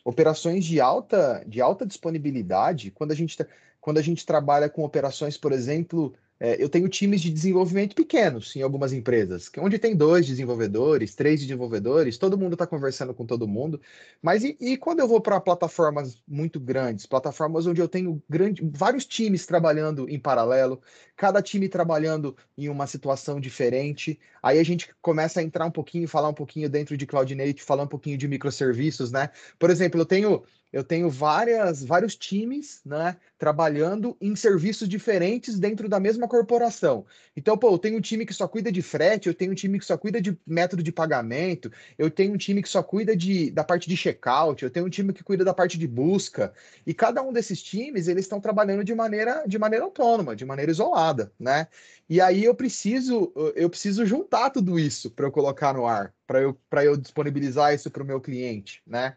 operações 0.05 0.65
de 0.65 0.81
alta, 0.81 1.45
de 1.47 1.61
alta 1.61 1.87
disponibilidade, 1.87 2.91
quando 2.91 3.13
a 3.13 3.15
gente, 3.15 3.37
quando 3.81 3.99
a 3.99 4.03
gente 4.03 4.27
trabalha 4.27 4.69
com 4.69 4.83
operações, 4.83 5.39
por 5.39 5.53
exemplo, 5.53 6.13
é, 6.41 6.63
eu 6.63 6.69
tenho 6.69 6.89
times 6.89 7.21
de 7.21 7.31
desenvolvimento 7.31 7.97
pequenos 7.97 8.55
em 8.55 8.63
algumas 8.63 8.93
empresas, 8.93 9.51
onde 9.59 9.79
tem 9.79 9.97
dois 9.97 10.27
desenvolvedores, 10.27 11.15
três 11.15 11.41
desenvolvedores, 11.41 12.17
todo 12.17 12.39
mundo 12.39 12.53
está 12.53 12.67
conversando 12.67 13.13
com 13.13 13.27
todo 13.27 13.49
mundo. 13.49 13.81
Mas 14.23 14.45
e, 14.45 14.57
e 14.61 14.77
quando 14.77 15.01
eu 15.01 15.09
vou 15.09 15.21
para 15.21 15.41
plataformas 15.41 16.17
muito 16.27 16.61
grandes, 16.61 17.07
plataformas 17.07 17.67
onde 17.67 17.81
eu 17.81 17.89
tenho 17.89 18.23
grande, 18.29 18.63
vários 18.73 19.05
times 19.05 19.47
trabalhando 19.47 20.09
em 20.09 20.19
paralelo, 20.19 20.81
cada 21.17 21.43
time 21.43 21.69
trabalhando 21.69 22.37
em 22.57 22.69
uma 22.69 22.87
situação 22.87 23.41
diferente, 23.41 24.19
aí 24.41 24.59
a 24.59 24.65
gente 24.65 24.95
começa 25.03 25.41
a 25.41 25.43
entrar 25.43 25.67
um 25.67 25.71
pouquinho, 25.71 26.07
falar 26.07 26.29
um 26.29 26.35
pouquinho 26.35 26.69
dentro 26.69 26.97
de 26.97 27.07
Cloud 27.07 27.35
Native, 27.35 27.61
falar 27.61 27.83
um 27.83 27.89
pouquinho 27.89 28.17
de 28.17 28.29
microserviços, 28.29 29.11
né? 29.11 29.31
Por 29.59 29.71
exemplo, 29.71 30.01
eu 30.01 30.07
tenho 30.07 30.45
eu 30.73 30.85
tenho 30.85 31.09
várias, 31.09 31.83
vários 31.83 32.15
times 32.15 32.81
né, 32.85 33.17
trabalhando 33.39 34.17
em 34.21 34.37
serviços 34.37 34.89
diferentes 34.89 35.59
dentro 35.59 35.89
da 35.89 35.99
mesma 35.99 36.29
corporação. 36.29 37.07
Então, 37.37 37.57
pô, 37.57 37.71
eu 37.71 37.79
tenho 37.79 37.99
um 37.99 38.01
time 38.01 38.27
que 38.27 38.35
só 38.35 38.47
cuida 38.47 38.71
de 38.71 38.83
frete, 38.83 39.29
eu 39.29 39.35
tenho 39.35 39.53
um 39.53 39.55
time 39.55 39.79
que 39.79 39.85
só 39.85 39.97
cuida 39.97 40.21
de 40.21 40.39
método 40.47 40.83
de 40.83 40.93
pagamento, 40.93 41.71
eu 41.97 42.11
tenho 42.11 42.35
um 42.35 42.37
time 42.37 42.63
que 42.63 42.69
só 42.69 42.83
cuida 42.83 43.17
de, 43.17 43.51
da 43.51 43.65
parte 43.65 43.89
de 43.89 43.97
checkout, 43.97 44.63
eu 44.63 44.71
tenho 44.71 44.87
um 44.87 44.91
time 44.91 45.13
que 45.13 45.25
cuida 45.25 45.45
da 45.45 45.55
parte 45.55 45.79
de 45.79 45.87
busca. 45.87 46.53
E 46.87 46.93
cada 46.93 47.23
um 47.23 47.33
desses 47.33 47.63
times, 47.63 48.09
eles 48.09 48.25
estão 48.25 48.41
trabalhando 48.41 48.85
de 48.85 48.95
maneira, 48.95 49.45
de 49.47 49.59
maneira 49.59 49.85
autônoma, 49.85 50.37
de 50.37 50.45
maneira 50.45 50.71
isolada, 50.71 51.33
né? 51.39 51.69
E 52.09 52.21
aí 52.21 52.45
eu 52.45 52.55
preciso, 52.55 53.33
eu 53.55 53.69
preciso 53.69 54.05
juntar 54.07 54.51
tudo 54.51 54.79
isso 54.79 55.11
para 55.11 55.27
eu 55.27 55.33
colocar 55.33 55.75
no 55.75 55.87
ar, 55.87 56.15
para 56.27 56.41
eu, 56.41 56.59
eu 56.83 56.97
disponibilizar 56.97 57.75
isso 57.75 57.91
para 57.91 58.03
o 58.03 58.07
meu 58.07 58.21
cliente, 58.21 58.83
né? 58.87 59.17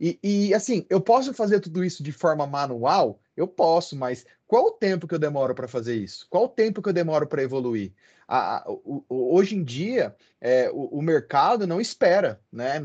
E, 0.00 0.18
e, 0.22 0.54
assim, 0.54 0.86
eu 0.88 1.00
posso 1.00 1.34
fazer 1.34 1.60
tudo 1.60 1.84
isso 1.84 2.02
de 2.02 2.12
forma 2.12 2.46
manual? 2.46 3.20
Eu 3.36 3.48
posso, 3.48 3.96
mas 3.96 4.24
qual 4.46 4.66
o 4.66 4.70
tempo 4.72 5.08
que 5.08 5.14
eu 5.14 5.18
demoro 5.18 5.54
para 5.54 5.66
fazer 5.66 5.96
isso? 5.96 6.26
Qual 6.30 6.44
o 6.44 6.48
tempo 6.48 6.80
que 6.80 6.88
eu 6.88 6.92
demoro 6.92 7.26
para 7.26 7.42
evoluir? 7.42 7.92
A, 8.26 8.58
a, 8.58 8.70
o, 8.70 9.04
hoje 9.08 9.56
em 9.56 9.64
dia, 9.64 10.14
é, 10.40 10.70
o, 10.70 10.98
o, 10.98 11.02
mercado 11.02 11.66
não 11.66 11.80
espera, 11.80 12.40
né? 12.52 12.78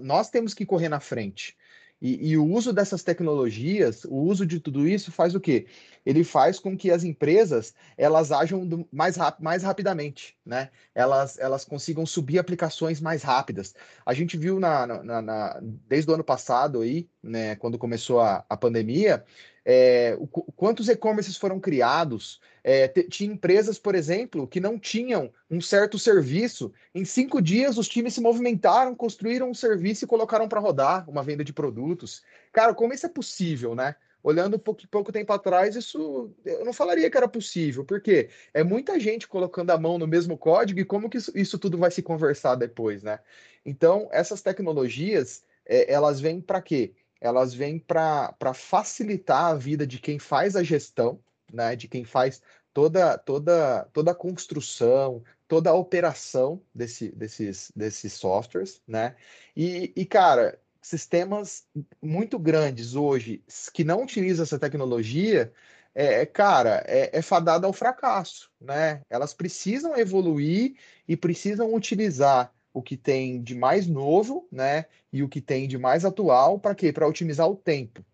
Nós, 0.00 0.30
temos 0.30 0.54
que 0.54 0.64
correr 0.64 0.88
na 0.88 1.00
frente. 1.00 1.56
E, 2.00 2.30
e, 2.30 2.36
o 2.36 2.44
uso 2.46 2.72
dessas 2.72 3.02
tecnologias, 3.02 4.04
o 4.04 4.14
uso 4.14 4.46
de 4.46 4.60
tudo 4.60 4.86
isso 4.86 5.10
faz 5.10 5.34
o 5.34 5.40
quê? 5.40 5.66
Ele 6.06 6.22
faz 6.22 6.58
com 6.60 6.76
que 6.76 6.90
as 6.92 7.02
empresas 7.02 7.74
elas 7.96 8.30
ajam 8.30 8.64
do, 8.64 8.88
mais, 8.92 9.16
rap, 9.16 9.40
mais 9.42 9.64
rapidamente, 9.64 10.36
né? 10.46 10.70
Elas, 10.94 11.38
elas 11.38 11.64
consigam 11.64 12.06
subir 12.06 12.38
aplicações 12.38 13.00
mais 13.00 13.22
rápidas. 13.22 13.74
A 14.06 14.14
gente 14.14 14.36
viu 14.36 14.60
na, 14.60 14.86
na, 14.86 15.22
na 15.22 15.60
desde 15.88 16.10
o 16.10 16.14
ano 16.14 16.24
passado 16.24 16.82
aí, 16.82 17.08
né, 17.22 17.56
quando 17.56 17.76
começou 17.76 18.20
a, 18.20 18.44
a 18.48 18.56
pandemia, 18.56 19.24
é, 19.70 20.16
o, 20.18 20.26
quantos 20.26 20.88
e-commerces 20.88 21.36
foram 21.36 21.60
criados. 21.60 22.40
É, 22.64 22.88
tinha 22.88 23.30
empresas, 23.30 23.78
por 23.78 23.94
exemplo, 23.94 24.48
que 24.48 24.60
não 24.60 24.78
tinham 24.78 25.30
um 25.50 25.60
certo 25.60 25.98
serviço. 25.98 26.72
Em 26.94 27.04
cinco 27.04 27.42
dias, 27.42 27.76
os 27.76 27.86
times 27.86 28.14
se 28.14 28.20
movimentaram, 28.22 28.94
construíram 28.94 29.50
um 29.50 29.54
serviço 29.54 30.06
e 30.06 30.08
colocaram 30.08 30.48
para 30.48 30.58
rodar 30.58 31.08
uma 31.08 31.22
venda 31.22 31.44
de 31.44 31.52
produtos. 31.52 32.22
Cara, 32.50 32.72
como 32.72 32.94
isso 32.94 33.04
é 33.04 33.10
possível, 33.10 33.74
né? 33.74 33.94
Olhando 34.22 34.58
pouco, 34.58 34.88
pouco 34.88 35.12
tempo 35.12 35.34
atrás, 35.34 35.76
isso 35.76 36.30
eu 36.46 36.64
não 36.64 36.72
falaria 36.72 37.10
que 37.10 37.16
era 37.18 37.28
possível, 37.28 37.84
porque 37.84 38.30
é 38.54 38.64
muita 38.64 38.98
gente 38.98 39.28
colocando 39.28 39.70
a 39.70 39.78
mão 39.78 39.98
no 39.98 40.06
mesmo 40.06 40.38
código 40.38 40.80
e 40.80 40.84
como 40.84 41.10
que 41.10 41.18
isso, 41.18 41.30
isso 41.34 41.58
tudo 41.58 41.76
vai 41.76 41.90
se 41.90 42.02
conversar 42.02 42.54
depois, 42.54 43.02
né? 43.02 43.18
Então, 43.66 44.08
essas 44.12 44.40
tecnologias, 44.40 45.42
é, 45.66 45.92
elas 45.92 46.20
vêm 46.20 46.40
para 46.40 46.62
quê? 46.62 46.94
Elas 47.20 47.54
vêm 47.54 47.78
para 47.78 48.54
facilitar 48.54 49.46
a 49.46 49.54
vida 49.54 49.86
de 49.86 49.98
quem 49.98 50.18
faz 50.18 50.56
a 50.56 50.62
gestão, 50.62 51.20
né, 51.52 51.74
de 51.74 51.88
quem 51.88 52.04
faz 52.04 52.42
toda, 52.72 53.18
toda, 53.18 53.84
toda 53.92 54.10
a 54.12 54.14
construção, 54.14 55.22
toda 55.48 55.70
a 55.70 55.74
operação 55.74 56.62
desse, 56.74 57.10
desses, 57.10 57.72
desses 57.74 58.12
softwares, 58.12 58.82
né? 58.86 59.16
E, 59.56 59.92
e, 59.96 60.04
cara, 60.06 60.60
sistemas 60.80 61.66
muito 62.00 62.38
grandes 62.38 62.94
hoje 62.94 63.42
que 63.72 63.82
não 63.82 64.02
utilizam 64.02 64.44
essa 64.44 64.58
tecnologia, 64.58 65.52
é, 65.94 66.24
cara, 66.26 66.84
é, 66.86 67.18
é 67.18 67.22
fadada 67.22 67.66
ao 67.66 67.72
fracasso, 67.72 68.50
né? 68.60 69.02
Elas 69.10 69.34
precisam 69.34 69.96
evoluir 69.96 70.76
e 71.08 71.16
precisam 71.16 71.74
utilizar 71.74 72.54
o 72.78 72.82
que 72.82 72.96
tem 72.96 73.42
de 73.42 73.56
mais 73.56 73.86
novo, 73.88 74.46
né? 74.52 74.86
E 75.12 75.22
o 75.22 75.28
que 75.28 75.40
tem 75.40 75.66
de 75.66 75.76
mais 75.76 76.04
atual, 76.04 76.60
para 76.60 76.74
quê? 76.74 76.92
Para 76.92 77.08
otimizar 77.08 77.48
o 77.48 77.56
tempo. 77.56 78.04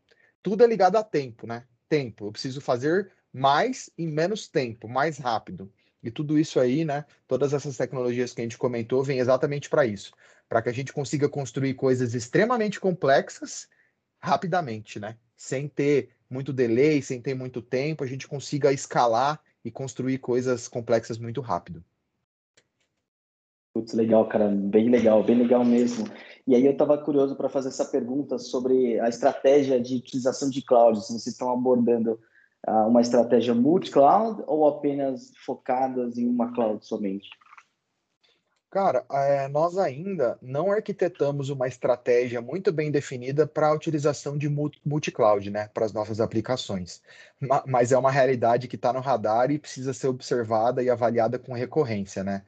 Tudo 0.42 0.64
é 0.64 0.66
ligado 0.66 0.96
a 0.96 1.04
tempo, 1.04 1.46
né? 1.46 1.64
Tempo. 1.88 2.26
Eu 2.26 2.32
preciso 2.32 2.60
fazer 2.60 3.12
mais 3.30 3.90
em 3.98 4.06
menos 4.06 4.48
tempo, 4.48 4.88
mais 4.88 5.18
rápido. 5.18 5.70
E 6.02 6.10
tudo 6.10 6.38
isso 6.38 6.58
aí, 6.58 6.84
né? 6.84 7.04
Todas 7.28 7.52
essas 7.52 7.76
tecnologias 7.76 8.32
que 8.32 8.40
a 8.40 8.44
gente 8.44 8.56
comentou 8.56 9.02
vêm 9.02 9.18
exatamente 9.18 9.68
para 9.68 9.84
isso, 9.84 10.12
para 10.48 10.62
que 10.62 10.70
a 10.70 10.72
gente 10.72 10.92
consiga 10.92 11.28
construir 11.28 11.74
coisas 11.74 12.14
extremamente 12.14 12.80
complexas 12.80 13.68
rapidamente, 14.18 14.98
né? 14.98 15.18
Sem 15.36 15.68
ter 15.68 16.10
muito 16.30 16.52
delay, 16.54 17.02
sem 17.02 17.20
ter 17.20 17.34
muito 17.34 17.60
tempo, 17.60 18.02
a 18.02 18.06
gente 18.06 18.26
consiga 18.26 18.72
escalar 18.72 19.40
e 19.62 19.70
construir 19.70 20.18
coisas 20.18 20.68
complexas 20.68 21.18
muito 21.18 21.42
rápido. 21.42 21.84
Putz, 23.74 23.92
legal, 23.92 24.28
cara, 24.28 24.48
bem 24.48 24.88
legal, 24.88 25.24
bem 25.24 25.36
legal 25.36 25.64
mesmo. 25.64 26.06
E 26.46 26.54
aí 26.54 26.64
eu 26.64 26.70
estava 26.70 26.96
curioso 26.96 27.34
para 27.34 27.48
fazer 27.48 27.70
essa 27.70 27.84
pergunta 27.84 28.38
sobre 28.38 29.00
a 29.00 29.08
estratégia 29.08 29.80
de 29.80 29.96
utilização 29.96 30.48
de 30.48 30.62
cloud, 30.62 31.00
se 31.00 31.08
vocês 31.08 31.26
estão 31.26 31.50
abordando 31.50 32.20
uh, 32.68 32.86
uma 32.86 33.00
estratégia 33.00 33.52
multi-cloud 33.52 34.44
ou 34.46 34.68
apenas 34.68 35.32
focadas 35.44 36.16
em 36.16 36.28
uma 36.28 36.52
cloud 36.52 36.86
somente? 36.86 37.28
Cara, 38.70 39.04
é, 39.10 39.48
nós 39.48 39.76
ainda 39.76 40.38
não 40.40 40.70
arquitetamos 40.70 41.48
uma 41.48 41.66
estratégia 41.66 42.40
muito 42.40 42.72
bem 42.72 42.92
definida 42.92 43.46
para 43.46 43.68
a 43.68 43.72
utilização 43.72 44.38
de 44.38 44.48
multi-cloud, 44.84 45.50
né, 45.50 45.68
para 45.72 45.84
as 45.84 45.92
nossas 45.92 46.20
aplicações. 46.20 47.02
Mas 47.66 47.90
é 47.90 47.98
uma 47.98 48.10
realidade 48.10 48.68
que 48.68 48.76
está 48.76 48.92
no 48.92 49.00
radar 49.00 49.50
e 49.50 49.58
precisa 49.58 49.92
ser 49.92 50.08
observada 50.08 50.82
e 50.82 50.90
avaliada 50.90 51.38
com 51.38 51.52
recorrência, 51.52 52.22
né? 52.22 52.42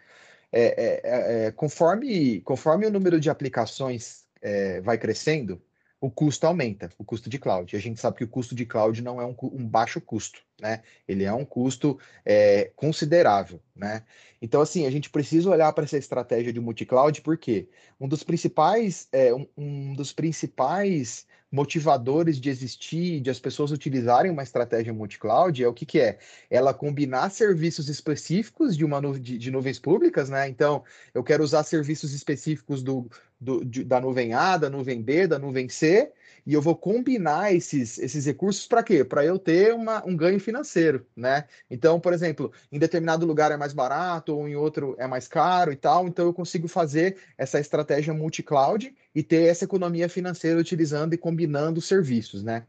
É, 0.59 0.63
é, 0.63 1.01
é, 1.05 1.47
é, 1.47 1.51
conforme, 1.51 2.41
conforme 2.41 2.87
o 2.87 2.91
número 2.91 3.21
de 3.21 3.29
aplicações 3.29 4.25
é, 4.41 4.81
vai 4.81 4.97
crescendo, 4.97 5.61
o 6.01 6.11
custo 6.11 6.47
aumenta, 6.47 6.91
o 6.97 7.05
custo 7.05 7.29
de 7.29 7.39
cloud. 7.39 7.75
E 7.75 7.77
a 7.77 7.81
gente 7.81 8.01
sabe 8.01 8.17
que 8.17 8.25
o 8.25 8.29
custo 8.29 8.55
de 8.55 8.65
cloud 8.65 9.03
não 9.03 9.21
é 9.21 9.27
um, 9.27 9.37
um 9.53 9.69
baixo 9.69 10.01
custo, 10.01 10.41
né? 10.59 10.83
Ele 11.07 11.25
é 11.25 11.33
um 11.33 11.45
custo 11.45 11.99
é, 12.25 12.71
considerável, 12.75 13.61
né? 13.75 14.03
Então, 14.41 14.63
assim, 14.63 14.87
a 14.87 14.91
gente 14.91 15.11
precisa 15.11 15.51
olhar 15.51 15.71
para 15.75 15.85
essa 15.85 15.99
estratégia 15.99 16.55
de 16.55 16.61
multi-cloud, 16.61 17.21
porque 17.21 17.69
um 18.01 18.09
dos 18.09 18.23
principais, 18.23 19.09
é, 19.13 19.35
um, 19.35 19.47
um, 19.59 19.93
dos 19.93 20.11
principais 20.11 21.26
motivadores 21.51 22.41
de 22.41 22.51
existir, 22.51 23.21
de 23.21 23.31
as 23.31 23.39
pessoas 23.39 23.71
utilizarem 23.71 24.31
uma 24.31 24.43
estratégia 24.43 24.93
multi-cloud 24.93 25.63
é 25.63 25.69
o 25.69 25.73
que, 25.73 25.87
que 25.87 26.01
é? 26.01 26.19
Ela 26.51 26.75
combinar 26.75 27.31
serviços 27.31 27.89
específicos 27.89 28.77
de 28.77 28.85
uma 28.85 29.01
nu 29.01 29.19
de, 29.19 29.39
de, 29.39 29.51
nuvens 29.51 29.79
públicas, 29.79 30.29
né? 30.29 30.49
Então, 30.49 30.83
eu 31.15 31.23
quero 31.23 31.45
usar 31.45 31.63
serviços 31.63 32.13
específicos 32.13 32.83
do, 32.83 33.09
do 33.41 33.65
de, 33.65 33.85
da 33.85 34.01
nuvem 34.01 34.35
A, 34.35 34.57
da 34.57 34.69
nuvem 34.69 35.01
B, 35.01 35.27
da 35.27 35.39
nuvem 35.39 35.69
C, 35.69 36.13
e 36.47 36.55
eu 36.55 36.63
vou 36.63 36.77
combinar 36.77 37.53
esses, 37.53 37.99
esses 37.99 38.25
recursos 38.25 38.67
para 38.67 38.83
quê? 38.83 39.05
Para 39.05 39.25
eu 39.25 39.39
ter 39.39 39.75
uma, 39.75 40.07
um 40.07 40.17
ganho 40.17 40.39
financeiro, 40.39 41.05
né? 41.17 41.45
Então, 41.69 41.99
por 41.99 42.13
exemplo, 42.13 42.53
em 42.71 42.79
determinado 42.79 43.27
lugar 43.27 43.51
é 43.51 43.57
mais 43.57 43.73
barato 43.73 44.37
ou 44.37 44.49
em 44.49 44.55
outro 44.55 44.95
é 44.99 45.07
mais 45.07 45.27
caro 45.27 45.73
e 45.73 45.77
tal, 45.77 46.07
então 46.07 46.27
eu 46.27 46.33
consigo 46.33 46.69
fazer 46.69 47.17
essa 47.37 47.59
estratégia 47.59 48.15
multi-cloud 48.15 48.95
e 49.15 49.23
ter 49.23 49.49
essa 49.49 49.65
economia 49.65 50.09
financeira 50.09 50.61
utilizando 50.61 51.15
e 51.15 51.19
combinando 51.19 51.81
serviços, 51.81 52.43
né? 52.45 52.65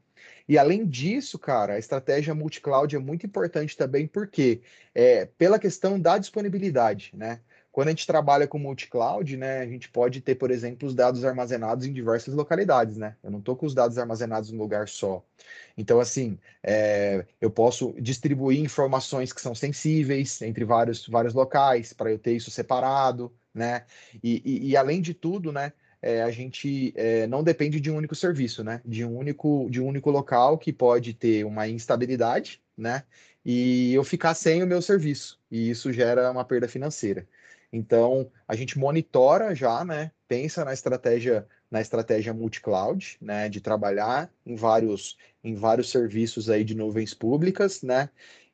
E 0.48 0.58
além 0.58 0.88
disso, 0.88 1.38
cara, 1.38 1.74
a 1.74 1.80
estratégia 1.80 2.34
multi-cloud 2.34 2.96
é 2.96 3.00
muito 3.00 3.26
importante 3.26 3.76
também 3.76 4.08
porque 4.08 4.62
é, 4.96 5.26
pela 5.26 5.60
questão 5.60 6.00
da 6.00 6.18
disponibilidade, 6.18 7.12
né? 7.13 7.42
Quando 7.78 7.90
a 7.90 7.92
gente 7.92 8.08
trabalha 8.08 8.48
com 8.48 8.58
multi-cloud, 8.58 9.38
né, 9.38 9.60
a 9.60 9.68
gente 9.68 9.88
pode 9.88 10.20
ter, 10.20 10.34
por 10.34 10.50
exemplo, 10.50 10.88
os 10.88 10.96
dados 10.96 11.24
armazenados 11.24 11.86
em 11.86 11.94
diversas 11.94 12.34
localidades, 12.34 12.98
né? 12.98 13.16
Eu 13.24 13.30
não 13.30 13.38
estou 13.38 13.56
com 13.56 13.68
os 13.68 13.76
dados 13.76 14.00
armazenados 14.00 14.52
em 14.52 14.56
um 14.56 14.58
lugar 14.58 14.90
só. 14.90 15.24
Então, 15.78 16.00
assim, 16.00 16.40
é, 16.63 17.24
eu 17.40 17.52
posso 17.52 17.94
distribuir 18.02 18.60
informações 18.60 19.32
que 19.32 19.40
são 19.40 19.54
sensíveis 19.54 20.42
entre 20.42 20.66
vários, 20.66 21.08
vários 21.08 21.36
locais 21.36 21.94
para 21.94 22.12
eu 22.12 22.18
ter 22.18 22.32
isso 22.36 22.50
separado, 22.50 23.32
né? 23.54 23.86
E, 24.24 24.42
e, 24.44 24.70
e 24.70 24.76
além 24.76 25.00
de 25.00 25.13
tudo, 25.13 25.52
né, 25.52 25.72
é, 26.02 26.24
a 26.24 26.32
gente 26.32 26.92
é, 26.96 27.28
não 27.28 27.44
depende 27.44 27.80
de 27.80 27.92
um 27.92 27.98
único 27.98 28.16
serviço, 28.16 28.63
né? 28.63 28.82
De 28.84 29.06
um 29.06 29.16
único, 29.16 29.68
de 29.70 29.80
um 29.80 29.86
único 29.86 30.10
local 30.10 30.58
que 30.58 30.74
pode 30.74 31.13
ter 31.13 31.46
uma 31.46 31.68
instabilidade, 31.68 32.60
né? 32.76 33.04
E 33.46 33.94
eu 33.94 34.04
ficar 34.04 34.34
sem 34.34 34.63
o 34.63 34.68
meu 34.68 34.82
serviço. 34.82 35.40
E 35.52 35.70
isso 35.70 35.94
gera 35.94 36.32
uma 36.32 36.44
perda 36.44 36.68
financeira. 36.68 37.28
Então, 37.72 38.32
a 38.48 38.56
gente 38.56 38.78
monitora 38.78 39.54
já, 39.56 39.84
né? 39.84 40.12
Pensa 40.28 40.64
na 40.66 40.74
estratégia 40.74 41.48
na 41.70 41.82
estratégia 41.82 42.34
multi-cloud, 42.34 43.18
né, 43.20 43.50
de 43.50 43.60
trabalhar 43.60 44.32
em 44.46 44.56
vários 44.56 45.18
em 45.44 45.54
vários 45.54 45.90
serviços 45.90 46.50
aí 46.50 46.64
de 46.64 46.74
nuvens 46.76 47.14
públicas, 47.14 47.82
né? 47.82 48.10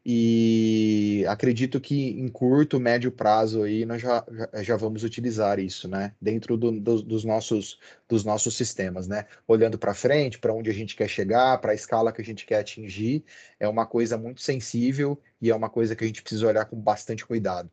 E 0.06 1.24
acredito 1.30 1.80
que 1.80 2.10
em 2.10 2.28
curto, 2.28 2.78
médio 2.80 3.10
prazo 3.12 3.64
aí 3.64 3.86
nós 3.86 4.02
já, 4.02 4.26
já 4.62 4.76
vamos 4.76 5.04
utilizar 5.04 5.60
isso, 5.60 5.88
né? 5.88 6.14
Dentro 6.22 6.58
do, 6.58 6.72
do, 6.72 7.02
dos, 7.02 7.24
nossos, 7.24 7.80
dos 8.08 8.26
nossos 8.26 8.56
sistemas, 8.58 9.08
né? 9.08 9.26
Olhando 9.48 9.78
para 9.80 9.94
frente, 9.94 10.40
para 10.40 10.54
onde 10.54 10.70
a 10.70 10.74
gente 10.74 10.96
quer 10.96 11.08
chegar, 11.08 11.58
para 11.60 11.72
a 11.72 11.76
escala 11.76 12.12
que 12.12 12.22
a 12.22 12.26
gente 12.26 12.46
quer 12.46 12.60
atingir, 12.60 13.24
é 13.60 13.68
uma 13.68 13.86
coisa 13.86 14.18
muito 14.18 14.42
sensível 14.42 15.18
e 15.42 15.50
é 15.50 15.56
uma 15.56 15.70
coisa 15.70 15.96
que 15.96 16.04
a 16.04 16.08
gente 16.08 16.22
precisa 16.22 16.48
olhar 16.48 16.66
com 16.66 16.76
bastante 16.80 17.26
cuidado. 17.26 17.72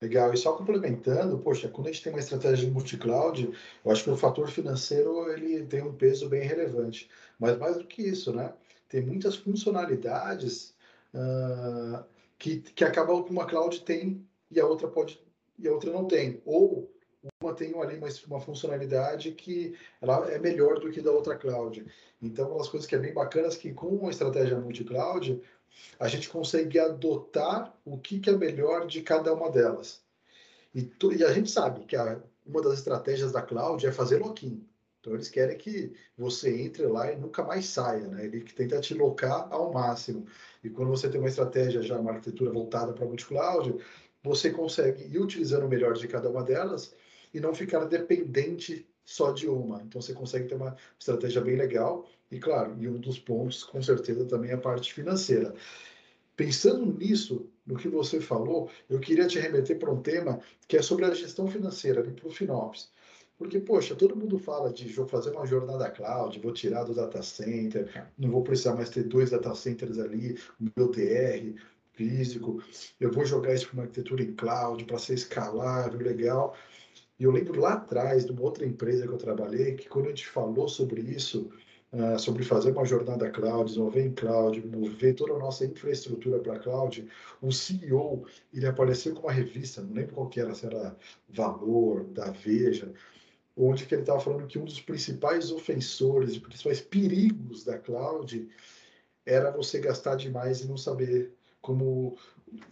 Legal. 0.00 0.32
E 0.32 0.36
só 0.36 0.54
complementando, 0.54 1.38
poxa, 1.38 1.68
quando 1.68 1.88
a 1.88 1.92
gente 1.92 2.02
tem 2.02 2.12
uma 2.12 2.20
estratégia 2.20 2.66
de 2.66 2.70
multi-cloud, 2.72 3.52
eu 3.84 3.90
acho 3.90 4.04
que 4.04 4.10
o 4.10 4.16
fator 4.16 4.48
financeiro 4.50 5.30
ele 5.30 5.66
tem 5.66 5.82
um 5.82 5.94
peso 5.94 6.28
bem 6.28 6.42
relevante. 6.42 7.10
Mas 7.38 7.58
mais 7.58 7.76
do 7.76 7.84
que 7.84 8.02
isso, 8.02 8.32
né? 8.32 8.54
Tem 8.88 9.02
muitas 9.04 9.36
funcionalidades 9.36 10.74
uh, 11.14 12.02
que, 12.38 12.60
que 12.60 12.84
acabam 12.84 13.22
que 13.22 13.30
uma 13.30 13.46
cloud 13.46 13.80
tem 13.82 14.26
e 14.50 14.58
a 14.58 14.66
outra 14.66 14.88
pode 14.88 15.20
e 15.58 15.68
a 15.68 15.72
outra 15.72 15.92
não 15.92 16.06
tem. 16.06 16.40
Ou 16.46 16.90
uma 17.40 17.54
tem 17.54 17.74
ali 17.80 17.98
uma, 17.98 18.08
uma 18.26 18.40
funcionalidade 18.40 19.32
que 19.32 19.74
ela 20.00 20.30
é 20.30 20.38
melhor 20.38 20.78
do 20.78 20.90
que 20.90 21.00
da 21.00 21.10
outra 21.10 21.36
cloud. 21.36 21.84
Então, 22.20 22.48
uma 22.48 22.58
das 22.58 22.68
coisas 22.68 22.88
que 22.88 22.94
é 22.94 22.98
bem 22.98 23.12
bacanas 23.12 23.56
é 23.56 23.58
que 23.58 23.72
com 23.72 23.88
uma 23.88 24.10
estratégia 24.10 24.58
multi-cloud, 24.58 25.40
a 25.98 26.08
gente 26.08 26.28
consegue 26.28 26.78
adotar 26.78 27.74
o 27.84 27.98
que, 27.98 28.20
que 28.20 28.30
é 28.30 28.36
melhor 28.36 28.86
de 28.86 29.02
cada 29.02 29.32
uma 29.32 29.50
delas. 29.50 30.02
E, 30.74 30.82
tu, 30.82 31.12
e 31.12 31.24
a 31.24 31.32
gente 31.32 31.50
sabe 31.50 31.84
que 31.84 31.96
a, 31.96 32.20
uma 32.46 32.62
das 32.62 32.74
estratégias 32.74 33.32
da 33.32 33.42
cloud 33.42 33.86
é 33.86 33.92
fazer 33.92 34.18
lock-in. 34.18 34.64
Então, 35.00 35.14
eles 35.14 35.30
querem 35.30 35.56
que 35.56 35.92
você 36.16 36.62
entre 36.62 36.86
lá 36.86 37.10
e 37.10 37.16
nunca 37.16 37.42
mais 37.42 37.66
saia, 37.66 38.06
né? 38.06 38.24
Ele 38.24 38.42
tenta 38.42 38.80
te 38.80 38.92
locar 38.92 39.48
ao 39.50 39.72
máximo. 39.72 40.26
E 40.62 40.68
quando 40.68 40.90
você 40.90 41.08
tem 41.08 41.18
uma 41.18 41.28
estratégia 41.28 41.82
já, 41.82 41.98
uma 41.98 42.12
arquitetura 42.12 42.52
voltada 42.52 42.92
para 42.92 43.06
multi-cloud, 43.06 43.78
você 44.22 44.50
consegue 44.50 45.04
ir 45.04 45.18
utilizando 45.18 45.64
o 45.64 45.68
melhor 45.68 45.94
de 45.94 46.06
cada 46.06 46.28
uma 46.28 46.42
delas 46.42 46.94
e 47.32 47.40
não 47.40 47.54
ficar 47.54 47.84
dependente 47.84 48.86
só 49.04 49.32
de 49.32 49.48
uma. 49.48 49.82
Então, 49.82 50.00
você 50.00 50.12
consegue 50.12 50.48
ter 50.48 50.54
uma 50.54 50.76
estratégia 50.98 51.40
bem 51.40 51.56
legal 51.56 52.08
e 52.30 52.38
claro, 52.38 52.76
e 52.78 52.88
um 52.88 52.98
dos 52.98 53.18
pontos, 53.18 53.64
com 53.64 53.82
certeza, 53.82 54.24
também 54.24 54.50
é 54.50 54.54
a 54.54 54.58
parte 54.58 54.94
financeira. 54.94 55.52
Pensando 56.36 56.86
nisso, 56.96 57.50
no 57.66 57.76
que 57.76 57.88
você 57.88 58.20
falou, 58.20 58.70
eu 58.88 59.00
queria 59.00 59.26
te 59.26 59.38
remeter 59.38 59.78
para 59.78 59.90
um 59.90 60.00
tema 60.00 60.40
que 60.68 60.76
é 60.76 60.82
sobre 60.82 61.04
a 61.04 61.12
gestão 61.12 61.48
financeira, 61.50 62.02
para 62.02 62.26
o 62.26 62.30
Finops. 62.30 62.90
Porque, 63.36 63.58
poxa, 63.58 63.96
todo 63.96 64.14
mundo 64.14 64.38
fala 64.38 64.72
de 64.72 64.88
fazer 65.08 65.30
uma 65.30 65.46
jornada 65.46 65.90
cloud, 65.90 66.38
vou 66.40 66.52
tirar 66.52 66.84
do 66.84 66.94
data 66.94 67.22
center, 67.22 68.06
não 68.18 68.30
vou 68.30 68.42
precisar 68.42 68.74
mais 68.74 68.90
ter 68.90 69.02
dois 69.04 69.30
data 69.30 69.54
centers 69.54 69.98
ali, 69.98 70.38
meu 70.76 70.90
DR 70.90 71.54
físico, 71.94 72.62
eu 72.98 73.10
vou 73.10 73.24
jogar 73.24 73.54
isso 73.54 73.66
para 73.68 73.74
uma 73.74 73.82
arquitetura 73.84 74.22
em 74.22 74.34
cloud, 74.34 74.84
para 74.84 74.98
ser 74.98 75.14
escalável, 75.14 75.98
legal. 75.98 76.56
E 77.20 77.24
eu 77.24 77.30
lembro 77.30 77.60
lá 77.60 77.74
atrás, 77.74 78.24
de 78.24 78.32
uma 78.32 78.40
outra 78.40 78.64
empresa 78.64 79.06
que 79.06 79.12
eu 79.12 79.18
trabalhei, 79.18 79.74
que 79.74 79.86
quando 79.90 80.06
a 80.06 80.08
gente 80.08 80.26
falou 80.26 80.66
sobre 80.66 81.02
isso, 81.02 81.50
uh, 81.92 82.18
sobre 82.18 82.42
fazer 82.42 82.72
uma 82.72 82.86
jornada 82.86 83.30
cloud, 83.30 83.66
desenvolver 83.66 84.06
em 84.06 84.14
cloud, 84.14 84.66
mover 84.66 85.14
toda 85.14 85.34
a 85.34 85.38
nossa 85.38 85.66
infraestrutura 85.66 86.38
para 86.38 86.58
cloud, 86.58 87.06
o 87.42 87.52
CEO, 87.52 88.24
ele 88.54 88.66
apareceu 88.66 89.14
com 89.14 89.26
uma 89.26 89.32
revista, 89.32 89.82
não 89.82 89.92
lembro 89.92 90.14
qual 90.14 90.30
que 90.30 90.40
era, 90.40 90.54
se 90.54 90.64
era 90.64 90.96
Valor, 91.28 92.04
da 92.04 92.30
Veja, 92.30 92.90
onde 93.54 93.84
que 93.84 93.94
ele 93.94 94.00
estava 94.00 94.18
falando 94.18 94.46
que 94.46 94.58
um 94.58 94.64
dos 94.64 94.80
principais 94.80 95.52
ofensores, 95.52 96.38
principais 96.38 96.80
perigos 96.80 97.64
da 97.64 97.78
cloud 97.78 98.48
era 99.26 99.50
você 99.50 99.78
gastar 99.78 100.16
demais 100.16 100.62
e 100.62 100.68
não 100.68 100.78
saber 100.78 101.34
como 101.60 102.16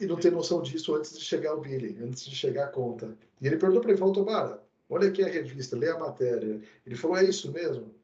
e 0.00 0.06
não 0.06 0.16
ter 0.16 0.32
noção 0.32 0.62
disso 0.62 0.94
antes 0.94 1.16
de 1.16 1.24
chegar 1.24 1.54
o 1.54 1.60
billing, 1.60 2.02
antes 2.02 2.24
de 2.24 2.34
chegar 2.34 2.64
a 2.64 2.68
conta. 2.68 3.16
E 3.40 3.46
ele 3.46 3.56
perguntou 3.56 3.80
para 3.80 3.90
ele, 3.90 3.98
falou, 3.98 4.14
Tomara, 4.14 4.62
olha 4.88 5.08
aqui 5.08 5.22
a 5.22 5.28
revista, 5.28 5.76
lê 5.76 5.88
a 5.88 5.98
matéria. 5.98 6.60
Ele 6.84 6.96
falou, 6.96 7.16
é 7.16 7.24
isso 7.24 7.52
mesmo? 7.52 7.94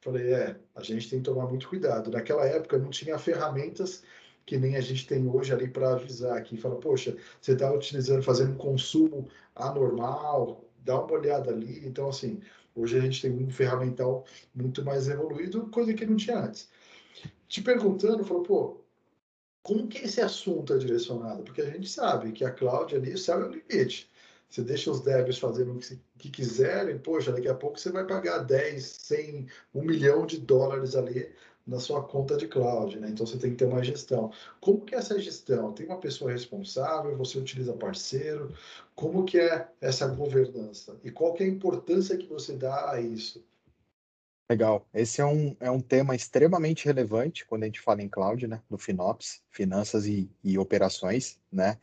Falei, 0.00 0.32
é, 0.32 0.56
a 0.74 0.82
gente 0.82 1.08
tem 1.08 1.20
que 1.20 1.24
tomar 1.24 1.46
muito 1.46 1.68
cuidado. 1.68 2.10
Naquela 2.10 2.46
época 2.46 2.78
não 2.78 2.90
tinha 2.90 3.18
ferramentas 3.18 4.02
que 4.46 4.56
nem 4.56 4.76
a 4.76 4.80
gente 4.80 5.06
tem 5.06 5.28
hoje 5.28 5.52
ali 5.52 5.68
para 5.68 5.92
avisar 5.92 6.36
aqui. 6.36 6.56
Fala, 6.56 6.76
poxa, 6.76 7.16
você 7.40 7.52
está 7.52 7.72
utilizando, 7.72 8.22
fazendo 8.22 8.52
um 8.54 8.56
consumo 8.56 9.28
anormal, 9.54 10.64
dá 10.84 11.00
uma 11.00 11.12
olhada 11.12 11.50
ali. 11.50 11.86
Então, 11.86 12.08
assim, 12.08 12.40
hoje 12.74 12.98
a 12.98 13.00
gente 13.00 13.22
tem 13.22 13.30
um 13.30 13.50
ferramental 13.50 14.24
muito 14.54 14.84
mais 14.84 15.08
evoluído, 15.08 15.68
coisa 15.68 15.94
que 15.94 16.06
não 16.06 16.16
tinha 16.16 16.40
antes. 16.40 16.68
Te 17.46 17.62
perguntando, 17.62 18.24
falou, 18.24 18.42
pô, 18.42 18.79
como 19.62 19.88
que 19.88 19.98
esse 19.98 20.20
assunto 20.20 20.72
é 20.74 20.78
direcionado? 20.78 21.42
Porque 21.42 21.62
a 21.62 21.70
gente 21.70 21.88
sabe 21.88 22.32
que 22.32 22.44
a 22.44 22.50
cloud 22.50 22.94
ali, 22.94 23.12
o 23.12 23.18
céu 23.18 23.42
é 23.42 23.46
o 23.46 23.50
limite. 23.50 24.10
Você 24.48 24.62
deixa 24.62 24.90
os 24.90 25.00
devs 25.00 25.38
fazendo 25.38 25.72
o 25.72 25.80
que 26.18 26.28
quiserem, 26.30 26.98
poxa, 26.98 27.32
daqui 27.32 27.48
a 27.48 27.54
pouco 27.54 27.78
você 27.78 27.90
vai 27.90 28.04
pagar 28.04 28.38
10, 28.38 28.84
100, 28.84 29.46
1 29.74 29.82
milhão 29.82 30.26
de 30.26 30.38
dólares 30.40 30.96
ali 30.96 31.32
na 31.66 31.78
sua 31.78 32.02
conta 32.02 32.36
de 32.36 32.48
cloud, 32.48 32.98
né? 32.98 33.08
Então 33.10 33.24
você 33.24 33.38
tem 33.38 33.50
que 33.50 33.56
ter 33.58 33.66
uma 33.66 33.82
gestão. 33.82 34.32
Como 34.60 34.80
que 34.84 34.94
é 34.94 34.98
essa 34.98 35.20
gestão? 35.20 35.72
Tem 35.72 35.86
uma 35.86 36.00
pessoa 36.00 36.32
responsável? 36.32 37.16
Você 37.16 37.38
utiliza 37.38 37.72
parceiro? 37.74 38.52
Como 38.96 39.24
que 39.24 39.38
é 39.38 39.68
essa 39.80 40.08
governança? 40.08 40.98
E 41.04 41.12
qual 41.12 41.32
que 41.34 41.44
é 41.44 41.46
a 41.46 41.50
importância 41.50 42.16
que 42.16 42.26
você 42.26 42.54
dá 42.56 42.90
a 42.90 43.00
isso? 43.00 43.44
Legal. 44.50 44.84
Esse 44.92 45.20
é 45.20 45.24
um, 45.24 45.56
é 45.60 45.70
um 45.70 45.80
tema 45.80 46.12
extremamente 46.16 46.84
relevante 46.84 47.46
quando 47.46 47.62
a 47.62 47.66
gente 47.66 47.80
fala 47.80 48.02
em 48.02 48.08
cloud, 48.08 48.48
né? 48.48 48.60
No 48.68 48.76
FinOps, 48.76 49.40
finanças 49.48 50.06
e, 50.06 50.28
e 50.42 50.58
operações, 50.58 51.38
né? 51.52 51.78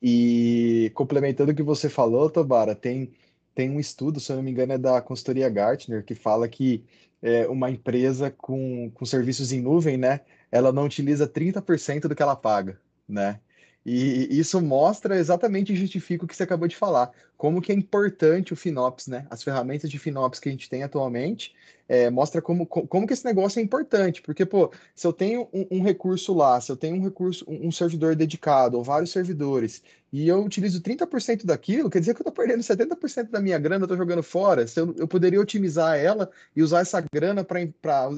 E 0.00 0.92
complementando 0.94 1.50
o 1.50 1.54
que 1.54 1.64
você 1.64 1.88
falou, 1.88 2.30
Tobara, 2.30 2.76
tem, 2.76 3.12
tem 3.56 3.68
um 3.70 3.80
estudo, 3.80 4.20
se 4.20 4.30
eu 4.30 4.36
não 4.36 4.42
me 4.44 4.52
engano, 4.52 4.74
é 4.74 4.78
da 4.78 5.02
consultoria 5.02 5.48
Gartner, 5.48 6.04
que 6.04 6.14
fala 6.14 6.48
que 6.48 6.84
é, 7.20 7.48
uma 7.48 7.72
empresa 7.72 8.30
com, 8.30 8.88
com 8.94 9.04
serviços 9.04 9.50
em 9.52 9.60
nuvem, 9.60 9.96
né, 9.96 10.20
ela 10.52 10.70
não 10.72 10.84
utiliza 10.84 11.26
30% 11.26 12.02
do 12.06 12.14
que 12.14 12.22
ela 12.22 12.36
paga, 12.36 12.80
né? 13.08 13.40
E 13.84 14.38
isso 14.38 14.60
mostra 14.60 15.16
exatamente 15.16 15.72
e 15.72 15.76
justifica 15.76 16.24
o 16.24 16.28
que 16.28 16.36
você 16.36 16.42
acabou 16.42 16.66
de 16.68 16.76
falar. 16.76 17.12
Como 17.36 17.60
que 17.60 17.72
é 17.72 17.74
importante 17.74 18.52
o 18.52 18.56
FinOps, 18.56 19.06
né? 19.06 19.26
As 19.30 19.42
ferramentas 19.42 19.90
de 19.90 19.98
FinOps 19.98 20.40
que 20.40 20.48
a 20.48 20.52
gente 20.52 20.68
tem 20.68 20.82
atualmente 20.82 21.54
é, 21.88 22.10
mostra 22.10 22.42
como, 22.42 22.66
como 22.66 23.06
que 23.06 23.12
esse 23.12 23.24
negócio 23.24 23.60
é 23.60 23.62
importante, 23.62 24.20
porque, 24.20 24.44
pô, 24.44 24.72
se 24.94 25.06
eu 25.06 25.12
tenho 25.12 25.48
um, 25.52 25.66
um, 25.78 25.82
recurso 25.82 26.34
lá, 26.34 26.60
se 26.60 26.70
eu 26.70 26.76
tenho 26.76 26.96
um 26.96 27.02
recurso, 27.02 27.44
um, 27.48 27.68
um 27.68 27.72
servidor 27.72 28.16
dedicado, 28.16 28.76
ou 28.76 28.82
vários 28.82 29.10
servidores, 29.10 29.82
e 30.12 30.28
eu 30.28 30.44
utilizo 30.44 30.80
30% 30.82 31.44
daquilo, 31.44 31.90
quer 31.90 32.00
dizer 32.00 32.14
que 32.14 32.20
eu 32.20 32.28
estou 32.28 32.32
perdendo 32.32 32.62
70% 32.62 33.30
da 33.30 33.40
minha 33.40 33.58
grana, 33.58 33.84
estou 33.84 33.96
jogando 33.96 34.22
fora, 34.22 34.66
se 34.66 34.80
eu, 34.80 34.94
eu 34.98 35.06
poderia 35.06 35.40
otimizar 35.40 35.96
ela 35.96 36.30
e 36.54 36.62
usar 36.62 36.80
essa 36.80 37.00
grana 37.12 37.44
para 37.44 37.62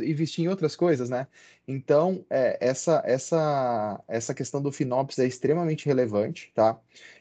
investir 0.03 0.45
em 0.45 0.49
outras 0.49 0.74
coisas, 0.74 1.11
né? 1.11 1.26
Então, 1.66 2.24
é, 2.30 2.57
essa, 2.61 3.03
essa, 3.05 4.01
essa 4.09 4.32
questão 4.32 4.62
do 4.62 4.72
FinOps 4.72 5.18
é 5.18 5.26
extremamente 5.26 5.84
relevante, 5.84 6.51
tá? 6.55 6.78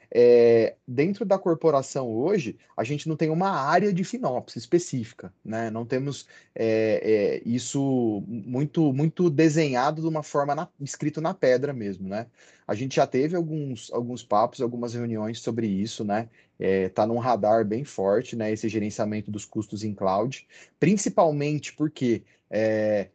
É, 0.09 0.75
dentro 0.87 1.25
da 1.25 1.37
corporação 1.37 2.09
hoje, 2.09 2.57
a 2.75 2.83
gente 2.83 3.09
não 3.09 3.15
tem 3.15 3.29
uma 3.29 3.49
área 3.49 3.91
de 3.91 4.03
FinOps 4.03 4.55
específica, 4.55 5.33
né? 5.43 5.69
Não 5.69 5.85
temos 5.85 6.25
é, 6.55 7.01
é, 7.03 7.41
isso 7.45 8.23
muito 8.27 8.93
muito 8.93 9.29
desenhado 9.29 10.01
de 10.01 10.07
uma 10.07 10.23
forma 10.23 10.55
na, 10.55 10.67
escrito 10.79 11.19
na 11.19 11.33
pedra 11.33 11.73
mesmo, 11.73 12.07
né? 12.07 12.27
A 12.67 12.75
gente 12.75 12.97
já 12.97 13.07
teve 13.07 13.35
alguns, 13.35 13.91
alguns 13.93 14.23
papos, 14.23 14.61
algumas 14.61 14.93
reuniões 14.93 15.39
sobre 15.39 15.67
isso, 15.67 16.03
né? 16.03 16.29
É, 16.59 16.89
tá 16.89 17.05
num 17.05 17.17
radar 17.17 17.65
bem 17.65 17.83
forte, 17.83 18.35
né? 18.35 18.51
Esse 18.51 18.69
gerenciamento 18.69 19.29
dos 19.29 19.45
custos 19.45 19.83
em 19.83 19.93
cloud, 19.93 20.47
principalmente 20.79 21.73
porque 21.73 22.23
é, 22.49 23.09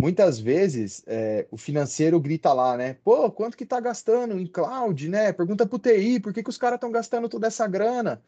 muitas 0.00 0.38
vezes 0.38 1.02
é, 1.06 1.46
o 1.50 1.56
financeiro 1.56 2.20
grita 2.20 2.52
lá, 2.52 2.76
né? 2.76 2.96
Pô, 3.04 3.30
quanto 3.30 3.56
que 3.56 3.66
tá 3.66 3.80
gastando 3.80 4.38
em 4.38 4.46
cloud, 4.46 5.08
né? 5.08 5.32
Pergunta 5.32 5.66
pro 5.66 5.78
TI, 5.78 6.20
por 6.20 6.32
que, 6.32 6.42
que 6.42 6.50
os 6.50 6.58
caras 6.58 6.76
estão 6.76 6.90
gastando 6.90 7.28
toda 7.28 7.46
essa 7.46 7.66
grana? 7.66 8.22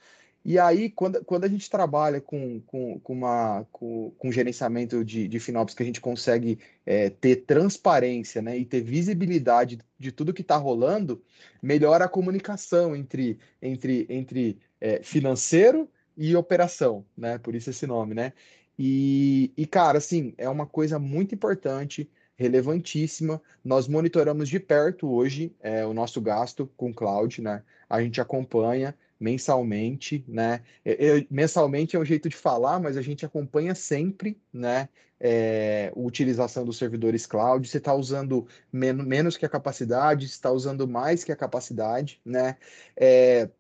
E 0.44 0.58
aí, 0.58 0.88
quando, 0.88 1.22
quando 1.24 1.44
a 1.44 1.48
gente 1.48 1.68
trabalha 1.68 2.20
com, 2.20 2.60
com, 2.62 2.98
com, 3.00 3.12
uma, 3.12 3.66
com, 3.72 4.12
com 4.16 4.32
gerenciamento 4.32 5.04
de, 5.04 5.28
de 5.28 5.40
FinOps, 5.40 5.74
que 5.74 5.82
a 5.82 5.86
gente 5.86 6.00
consegue 6.00 6.58
é, 6.86 7.10
ter 7.10 7.44
transparência 7.44 8.40
né, 8.40 8.56
e 8.56 8.64
ter 8.64 8.80
visibilidade 8.80 9.78
de 9.98 10.12
tudo 10.12 10.32
que 10.32 10.42
está 10.42 10.56
rolando, 10.56 11.22
melhora 11.60 12.04
a 12.06 12.08
comunicação 12.08 12.94
entre, 12.96 13.38
entre, 13.60 14.06
entre 14.08 14.58
é, 14.80 15.02
financeiro 15.02 15.88
e 16.16 16.34
operação, 16.34 17.04
né? 17.16 17.38
Por 17.38 17.54
isso 17.54 17.70
esse 17.70 17.86
nome, 17.86 18.14
né? 18.14 18.32
E, 18.78 19.52
e, 19.56 19.66
cara, 19.66 19.98
assim, 19.98 20.34
é 20.38 20.48
uma 20.48 20.66
coisa 20.66 20.98
muito 20.98 21.34
importante, 21.34 22.08
relevantíssima. 22.36 23.42
Nós 23.64 23.88
monitoramos 23.88 24.48
de 24.48 24.60
perto 24.60 25.10
hoje 25.10 25.52
é, 25.60 25.84
o 25.84 25.92
nosso 25.92 26.20
gasto 26.20 26.70
com 26.76 26.94
cloud, 26.94 27.42
né? 27.42 27.62
A 27.90 28.00
gente 28.00 28.20
acompanha 28.20 28.94
mensalmente, 29.18 30.24
né? 30.28 30.62
Eu, 30.84 31.26
mensalmente 31.28 31.96
é 31.96 31.98
um 31.98 32.04
jeito 32.04 32.28
de 32.28 32.36
falar, 32.36 32.78
mas 32.78 32.96
a 32.96 33.02
gente 33.02 33.26
acompanha 33.26 33.74
sempre, 33.74 34.40
né? 34.52 34.88
É, 35.20 35.92
utilização 35.96 36.64
dos 36.64 36.78
servidores 36.78 37.26
cloud. 37.26 37.68
Você 37.68 37.78
está 37.78 37.92
usando 37.92 38.46
men 38.70 38.92
menos 38.92 39.36
que 39.36 39.44
a 39.44 39.48
capacidade, 39.48 40.26
está 40.26 40.52
usando 40.52 40.86
mais 40.86 41.24
que 41.24 41.32
a 41.32 41.36
capacidade, 41.36 42.20
né? 42.24 42.56
É, 42.96 43.50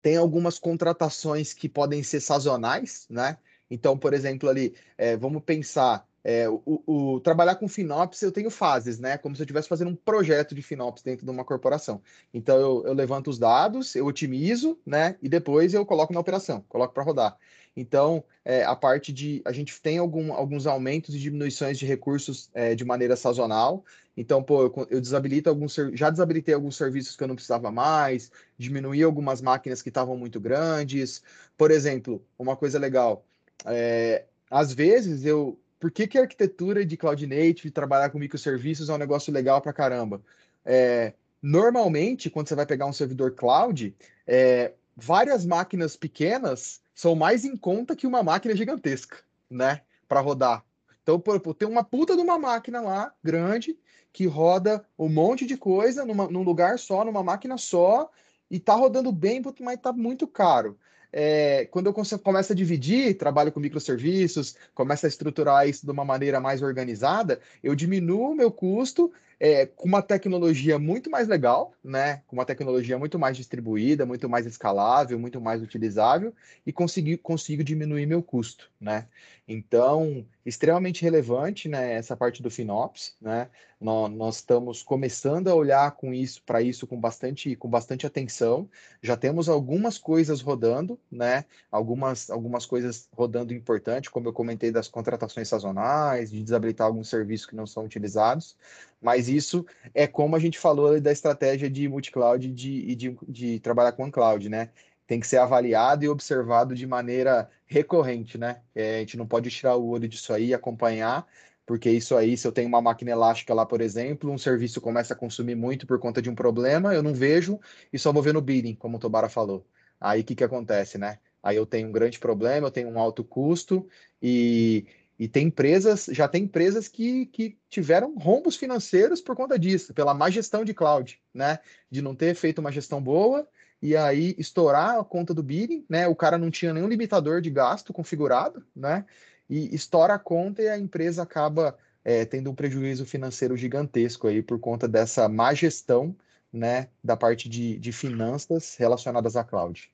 tem 0.00 0.16
algumas 0.16 0.58
contratações 0.58 1.52
que 1.52 1.68
podem 1.68 2.02
ser 2.02 2.20
sazonais, 2.20 3.06
né? 3.10 3.36
Então, 3.70 3.96
por 3.98 4.14
exemplo, 4.14 4.48
ali, 4.48 4.74
é, 4.96 5.16
vamos 5.16 5.42
pensar, 5.42 6.06
é, 6.22 6.48
o, 6.48 6.82
o, 6.86 7.20
trabalhar 7.20 7.54
com 7.54 7.68
FinOps, 7.68 8.20
eu 8.22 8.32
tenho 8.32 8.50
fases, 8.50 8.98
né? 8.98 9.16
Como 9.16 9.36
se 9.36 9.42
eu 9.42 9.44
estivesse 9.44 9.68
fazendo 9.68 9.90
um 9.90 9.96
projeto 9.96 10.54
de 10.54 10.62
FinOps 10.62 11.02
dentro 11.02 11.24
de 11.24 11.30
uma 11.30 11.44
corporação. 11.44 12.02
Então, 12.34 12.56
eu, 12.58 12.84
eu 12.86 12.94
levanto 12.94 13.30
os 13.30 13.38
dados, 13.38 13.94
eu 13.94 14.06
otimizo, 14.06 14.78
né? 14.84 15.16
E 15.22 15.28
depois 15.28 15.72
eu 15.72 15.86
coloco 15.86 16.12
na 16.12 16.20
operação, 16.20 16.64
coloco 16.68 16.92
para 16.92 17.04
rodar. 17.04 17.38
Então, 17.76 18.24
é, 18.44 18.64
a 18.64 18.74
parte 18.74 19.12
de. 19.12 19.42
A 19.44 19.52
gente 19.52 19.80
tem 19.80 19.98
algum, 19.98 20.32
alguns 20.32 20.66
aumentos 20.66 21.14
e 21.14 21.18
diminuições 21.18 21.78
de 21.78 21.84
recursos 21.84 22.48
é, 22.54 22.74
de 22.74 22.84
maneira 22.84 23.14
sazonal. 23.16 23.84
Então, 24.16 24.42
pô, 24.42 24.62
eu, 24.62 24.86
eu, 24.90 25.00
desabilito 25.00 25.50
alguns. 25.50 25.76
Já 25.92 26.08
desabilitei 26.08 26.54
alguns 26.54 26.76
serviços 26.76 27.14
que 27.14 27.22
eu 27.22 27.28
não 27.28 27.34
precisava 27.34 27.70
mais, 27.70 28.32
diminuí 28.56 29.02
algumas 29.02 29.42
máquinas 29.42 29.82
que 29.82 29.90
estavam 29.90 30.16
muito 30.16 30.40
grandes. 30.40 31.22
Por 31.56 31.70
exemplo, 31.70 32.24
uma 32.38 32.56
coisa 32.56 32.78
legal. 32.78 33.24
É, 33.64 34.24
às 34.50 34.72
vezes 34.72 35.24
eu. 35.24 35.58
Por 35.78 35.90
que, 35.90 36.06
que 36.06 36.18
a 36.18 36.22
arquitetura 36.22 36.84
de 36.84 36.96
Cloud 36.96 37.26
Native, 37.26 37.70
trabalhar 37.70 38.08
com 38.10 38.18
microserviços 38.18 38.88
é 38.88 38.94
um 38.94 38.98
negócio 38.98 39.32
legal 39.32 39.60
pra 39.60 39.72
caramba? 39.72 40.22
É, 40.64 41.12
normalmente, 41.42 42.30
quando 42.30 42.48
você 42.48 42.54
vai 42.54 42.66
pegar 42.66 42.86
um 42.86 42.92
servidor 42.92 43.32
cloud, 43.32 43.94
é, 44.26 44.72
várias 44.96 45.44
máquinas 45.44 45.94
pequenas 45.94 46.80
são 46.94 47.14
mais 47.14 47.44
em 47.44 47.56
conta 47.56 47.94
que 47.94 48.06
uma 48.06 48.22
máquina 48.22 48.56
gigantesca, 48.56 49.18
né? 49.50 49.82
Para 50.08 50.20
rodar. 50.20 50.64
Então, 51.02 51.20
por, 51.20 51.38
por, 51.40 51.54
tem 51.54 51.68
uma 51.68 51.84
puta 51.84 52.16
de 52.16 52.22
uma 52.22 52.38
máquina 52.38 52.80
lá, 52.80 53.12
grande, 53.22 53.78
que 54.12 54.26
roda 54.26 54.84
um 54.98 55.08
monte 55.08 55.46
de 55.46 55.56
coisa 55.56 56.04
numa, 56.04 56.26
num 56.26 56.42
lugar 56.42 56.78
só, 56.78 57.04
numa 57.04 57.22
máquina 57.22 57.58
só, 57.58 58.10
e 58.50 58.58
tá 58.58 58.74
rodando 58.74 59.12
bem, 59.12 59.42
mas 59.60 59.78
tá 59.78 59.92
muito 59.92 60.26
caro 60.26 60.78
é, 61.12 61.66
quando 61.70 61.86
eu 61.86 61.94
começo 61.94 62.52
a 62.52 62.56
dividir, 62.56 63.16
trabalho 63.16 63.52
com 63.52 63.60
microserviços, 63.60 64.56
começo 64.74 65.06
a 65.06 65.08
estruturar 65.08 65.68
isso 65.68 65.84
de 65.84 65.92
uma 65.92 66.04
maneira 66.04 66.40
mais 66.40 66.62
organizada, 66.62 67.40
eu 67.62 67.74
diminuo 67.74 68.32
o 68.32 68.34
meu 68.34 68.50
custo 68.50 69.12
é, 69.38 69.66
com 69.66 69.86
uma 69.86 70.02
tecnologia 70.02 70.78
muito 70.78 71.10
mais 71.10 71.28
legal, 71.28 71.72
né? 71.84 72.22
Com 72.26 72.36
uma 72.36 72.44
tecnologia 72.44 72.98
muito 72.98 73.18
mais 73.18 73.36
distribuída, 73.36 74.06
muito 74.06 74.28
mais 74.28 74.46
escalável, 74.46 75.18
muito 75.18 75.40
mais 75.40 75.62
utilizável 75.62 76.34
e 76.66 76.72
consigo, 76.72 77.16
consigo 77.18 77.62
diminuir 77.62 78.06
meu 78.06 78.22
custo, 78.22 78.70
né? 78.80 79.06
Então, 79.48 80.26
extremamente 80.44 81.02
relevante, 81.02 81.68
né? 81.68 81.92
Essa 81.94 82.16
parte 82.16 82.42
do 82.42 82.50
FinOps, 82.50 83.14
né? 83.20 83.48
Nós, 83.80 84.10
nós 84.10 84.36
estamos 84.36 84.82
começando 84.82 85.46
a 85.48 85.54
olhar 85.54 85.92
com 85.92 86.12
isso 86.12 86.42
para 86.44 86.60
isso 86.60 86.84
com 86.84 86.98
bastante, 86.98 87.54
com 87.54 87.68
bastante 87.68 88.04
atenção. 88.06 88.68
Já 89.00 89.16
temos 89.16 89.48
algumas 89.48 89.98
coisas 89.98 90.40
rodando, 90.40 90.98
né? 91.10 91.44
Algumas, 91.70 92.28
algumas 92.28 92.66
coisas 92.66 93.08
rodando 93.12 93.54
importante, 93.54 94.10
como 94.10 94.28
eu 94.28 94.32
comentei 94.32 94.72
das 94.72 94.88
contratações 94.88 95.48
sazonais, 95.48 96.30
de 96.32 96.42
desabilitar 96.42 96.88
alguns 96.88 97.08
serviços 97.08 97.46
que 97.46 97.54
não 97.54 97.66
são 97.66 97.84
utilizados. 97.84 98.56
Mas 99.00 99.28
isso 99.28 99.64
é 99.94 100.06
como 100.08 100.34
a 100.34 100.40
gente 100.40 100.58
falou 100.58 101.00
da 101.00 101.12
estratégia 101.12 101.70
de 101.70 101.88
multi-cloud 101.88 102.48
e 102.48 102.50
de, 102.52 102.96
de, 102.96 103.18
de 103.28 103.60
trabalhar 103.60 103.92
com 103.92 104.10
cloud, 104.10 104.48
né? 104.48 104.70
Tem 105.06 105.20
que 105.20 105.26
ser 105.26 105.38
avaliado 105.38 106.04
e 106.04 106.08
observado 106.08 106.74
de 106.74 106.86
maneira 106.86 107.48
recorrente, 107.64 108.36
né? 108.36 108.62
É, 108.74 108.96
a 108.96 108.98
gente 109.00 109.16
não 109.16 109.26
pode 109.26 109.50
tirar 109.50 109.76
o 109.76 109.86
olho 109.88 110.08
disso 110.08 110.32
aí 110.32 110.46
e 110.46 110.54
acompanhar, 110.54 111.26
porque 111.64 111.90
isso 111.90 112.16
aí, 112.16 112.36
se 112.36 112.46
eu 112.46 112.52
tenho 112.52 112.68
uma 112.68 112.82
máquina 112.82 113.12
elástica 113.12 113.54
lá, 113.54 113.64
por 113.64 113.80
exemplo, 113.80 114.30
um 114.30 114.38
serviço 114.38 114.80
começa 114.80 115.14
a 115.14 115.16
consumir 115.16 115.54
muito 115.54 115.86
por 115.86 115.98
conta 115.98 116.20
de 116.20 116.28
um 116.28 116.34
problema, 116.34 116.94
eu 116.94 117.02
não 117.02 117.14
vejo 117.14 117.58
e 117.92 117.98
só 117.98 118.12
vou 118.12 118.22
ver 118.22 118.34
no 118.34 118.40
bidding, 118.40 118.74
como 118.74 118.96
o 118.96 119.00
Tobara 119.00 119.28
falou. 119.28 119.66
Aí 120.00 120.20
o 120.20 120.24
que, 120.24 120.34
que 120.34 120.44
acontece, 120.44 120.98
né? 120.98 121.18
Aí 121.42 121.56
eu 121.56 121.66
tenho 121.66 121.88
um 121.88 121.92
grande 121.92 122.18
problema, 122.18 122.66
eu 122.66 122.70
tenho 122.70 122.88
um 122.88 122.98
alto 122.98 123.22
custo 123.22 123.86
e, 124.20 124.86
e 125.18 125.28
tem 125.28 125.46
empresas, 125.46 126.06
já 126.10 126.26
tem 126.26 126.44
empresas 126.44 126.88
que, 126.88 127.26
que 127.26 127.56
tiveram 127.68 128.16
rombos 128.16 128.56
financeiros 128.56 129.20
por 129.20 129.36
conta 129.36 129.58
disso, 129.58 129.94
pela 129.94 130.12
má 130.14 130.28
gestão 130.30 130.64
de 130.64 130.74
cloud, 130.74 131.20
né? 131.32 131.60
De 131.90 132.02
não 132.02 132.14
ter 132.14 132.34
feito 132.34 132.58
uma 132.58 132.72
gestão 132.72 133.00
boa 133.00 133.48
e 133.82 133.96
aí 133.96 134.34
estourar 134.38 134.98
a 134.98 135.04
conta 135.04 135.34
do 135.34 135.42
bidding, 135.42 135.84
né? 135.88 136.08
O 136.08 136.16
cara 136.16 136.38
não 136.38 136.50
tinha 136.50 136.72
nenhum 136.72 136.88
limitador 136.88 137.40
de 137.40 137.50
gasto 137.50 137.92
configurado, 137.92 138.64
né? 138.74 139.04
e 139.48 139.74
estoura 139.74 140.14
a 140.14 140.18
conta 140.18 140.62
e 140.62 140.68
a 140.68 140.78
empresa 140.78 141.22
acaba 141.22 141.76
é, 142.04 142.24
tendo 142.24 142.50
um 142.50 142.54
prejuízo 142.54 143.06
financeiro 143.06 143.56
gigantesco 143.56 144.26
aí 144.26 144.42
por 144.42 144.58
conta 144.58 144.86
dessa 144.86 145.28
má 145.28 145.54
gestão 145.54 146.14
né, 146.52 146.88
da 147.02 147.16
parte 147.16 147.48
de, 147.48 147.78
de 147.78 147.92
finanças 147.92 148.76
relacionadas 148.76 149.36
à 149.36 149.44
cloud. 149.44 149.90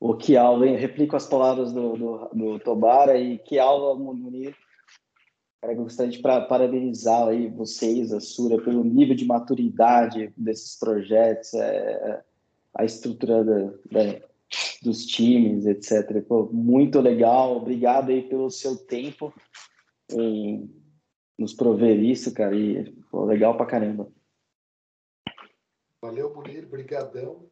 O 0.00 0.14
que 0.14 0.36
aula, 0.36 0.66
hein? 0.66 0.76
Replico 0.76 1.16
as 1.16 1.26
palavras 1.26 1.72
do, 1.72 1.96
do, 1.96 2.30
do 2.32 2.58
Tobara 2.58 3.16
e 3.16 3.38
que 3.38 3.58
aula, 3.58 3.94
Munir. 3.96 4.54
Eu 5.66 5.76
gostaria 5.76 6.12
de 6.12 6.20
parabenizar 6.20 7.28
aí 7.28 7.48
vocês, 7.48 8.12
a 8.12 8.20
Sura, 8.20 8.62
pelo 8.62 8.84
nível 8.84 9.16
de 9.16 9.24
maturidade 9.24 10.32
desses 10.36 10.78
projetos, 10.78 11.54
é, 11.54 12.22
a 12.74 12.84
estrutura 12.84 13.42
da, 13.42 13.60
da, 13.90 14.20
dos 14.82 15.06
times, 15.06 15.64
etc. 15.66 16.22
Pô, 16.26 16.50
muito 16.52 17.00
legal, 17.00 17.56
obrigado 17.56 18.10
aí 18.10 18.28
pelo 18.28 18.50
seu 18.50 18.76
tempo 18.76 19.32
em 20.12 20.70
nos 21.38 21.52
prover 21.52 21.98
isso, 21.98 22.32
cara, 22.32 22.54
e 22.54 22.92
pô, 23.10 23.24
legal 23.24 23.56
pra 23.56 23.66
caramba. 23.66 24.12
Valeu, 26.00 26.34
Munir, 26.34 26.68
brigadão, 26.68 27.48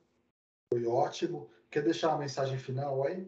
foi 0.73 0.87
ótimo. 0.87 1.51
Quer 1.71 1.83
deixar 1.83 2.11
uma 2.11 2.19
mensagem 2.19 2.59
final 2.59 3.05
aí? 3.05 3.27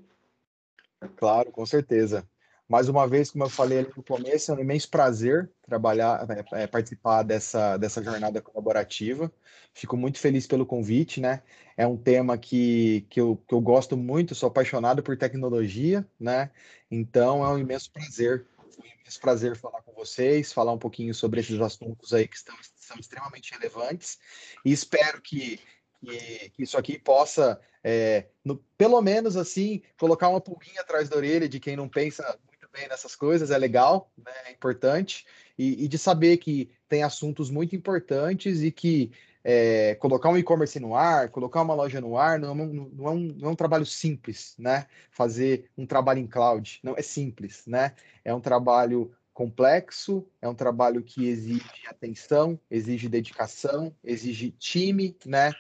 Claro, 1.17 1.51
com 1.51 1.65
certeza. 1.65 2.29
Mais 2.75 2.89
uma 2.89 3.07
vez, 3.07 3.31
como 3.31 3.45
eu 3.45 3.49
falei 3.49 3.79
ali 3.79 3.93
no 3.97 4.03
começo, 4.03 4.51
é 4.51 4.55
um 4.57 4.59
imenso 4.59 4.91
prazer 4.91 5.49
trabalhar, 5.63 6.27
é, 6.29 6.65
é, 6.65 6.67
participar 6.67 7.23
dessa, 7.23 7.77
dessa 7.77 8.03
jornada 8.03 8.43
colaborativa. 8.43 9.33
Fico 9.73 9.97
muito 9.97 10.19
feliz 10.19 10.45
pelo 10.45 10.67
convite, 10.67 11.21
né? 11.21 11.45
É 11.77 11.87
um 11.87 11.97
tema 11.97 12.37
que, 12.37 13.07
que, 13.09 13.21
eu, 13.21 13.41
que 13.47 13.55
eu 13.55 13.61
gosto 13.61 13.97
muito, 13.97 14.35
sou 14.35 14.49
apaixonado 14.49 15.05
por 15.05 15.17
tecnologia, 15.17 16.05
né? 16.19 16.51
Então 16.91 17.45
é 17.45 17.49
um 17.49 17.59
imenso 17.61 17.93
prazer, 17.93 18.45
um 18.77 18.85
imenso 18.85 19.21
prazer 19.21 19.57
falar 19.57 19.81
com 19.83 19.93
vocês, 19.93 20.53
falar 20.53 20.73
um 20.73 20.79
pouquinho 20.79 21.15
sobre 21.15 21.39
esses 21.39 21.61
assuntos 21.61 22.13
aí 22.13 22.27
que 22.27 22.37
estão, 22.37 22.57
são 22.75 22.97
extremamente 22.99 23.53
relevantes. 23.53 24.19
E 24.65 24.73
espero 24.73 25.23
que, 25.23 25.61
que, 26.01 26.51
que 26.51 26.63
isso 26.65 26.77
aqui 26.77 26.99
possa, 26.99 27.61
é, 27.85 28.27
no, 28.45 28.57
pelo 28.77 29.01
menos 29.01 29.37
assim, 29.37 29.81
colocar 29.97 30.29
uma 30.29 30.41
pulguinha 30.41 30.81
atrás 30.81 31.09
da 31.09 31.17
orelha 31.17 31.49
de 31.49 31.61
quem 31.61 31.77
não 31.77 31.89
pensa 31.89 32.37
bem 32.75 32.89
nessas 32.89 33.15
coisas, 33.15 33.53
é 33.53 33.57
legal, 33.57 34.11
né, 34.19 34.33
é 34.47 34.51
importante, 34.51 35.25
e, 35.57 35.85
e, 35.85 35.89
de 35.89 35.97
saber 35.97 36.39
que 36.39 36.69
tem 36.89 37.05
assuntos 37.05 37.49
muito 37.49 37.77
importantes 37.77 38.63
e 38.63 38.73
que 38.73 39.13
é, 39.45 39.95
colocar 39.95 40.29
um 40.29 40.37
e-commerce 40.37 40.81
no 40.81 40.97
ar, 40.97 41.29
colocar 41.29 41.63
uma 41.63 41.75
loja 41.75 42.01
no 42.01 42.19
ar, 42.19 42.41
não, 42.41 42.53
não, 42.55 42.67
não, 42.67 43.07
é 43.07 43.11
um, 43.11 43.21
não, 43.39 43.49
é 43.49 43.53
um, 43.53 43.55
trabalho 43.55 43.87
simples, 43.87 44.57
né? 44.59 44.87
Fazer 45.11 45.71
um 45.79 45.87
trabalho 45.87 46.19
em 46.19 46.27
cloud, 46.27 46.81
não 46.83 46.97
é 46.97 47.03
simples, 47.03 47.63
né? 47.67 47.95
É 48.25 48.35
um 48.35 48.41
trabalho 48.41 49.13
complexo, 49.33 50.27
é 50.41 50.49
um 50.49 50.55
trabalho 50.55 51.03
que 51.03 51.29
exige 51.29 51.87
atenção, 51.87 52.59
exige 52.71 53.09
dedicação, 53.09 53.95
exige 54.03 54.51
time, 54.51 55.17
né? 55.25 55.53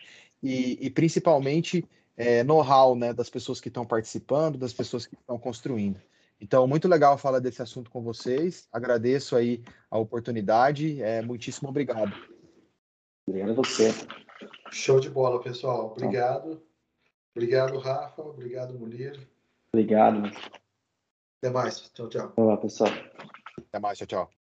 E, 0.42 0.78
e 0.80 0.90
principalmente 0.90 1.84
é, 2.16 2.42
know-how, 2.42 2.96
né? 2.96 3.12
Das 3.12 3.30
pessoas 3.30 3.60
que 3.60 3.68
estão 3.68 3.84
participando, 3.84 4.58
das 4.58 4.72
pessoas 4.72 5.06
que 5.06 5.14
estão 5.14 5.38
construindo. 5.38 6.00
Então, 6.40 6.66
muito 6.66 6.88
legal 6.88 7.16
falar 7.16 7.38
desse 7.38 7.62
assunto 7.62 7.90
com 7.90 8.02
vocês. 8.02 8.68
Agradeço 8.72 9.36
aí 9.36 9.62
a 9.90 9.98
oportunidade. 9.98 11.02
É, 11.02 11.22
muitíssimo 11.22 11.68
obrigado. 11.68 12.12
Obrigado 13.26 13.52
a 13.52 13.54
você. 13.54 13.90
Show 14.70 15.00
de 15.00 15.08
bola, 15.08 15.40
pessoal. 15.42 15.92
Obrigado. 15.92 16.62
Obrigado, 17.34 17.78
Rafa. 17.78 18.22
Obrigado, 18.22 18.78
Munir. 18.78 19.28
Obrigado. 19.72 20.30
Até 21.38 21.50
mais. 21.50 21.90
Tchau, 21.90 22.08
tchau. 22.08 22.32
Olá, 22.36 22.56
pessoal. 22.56 22.90
Até 23.58 23.78
mais. 23.78 23.98
Tchau, 23.98 24.06
tchau. 24.06 24.43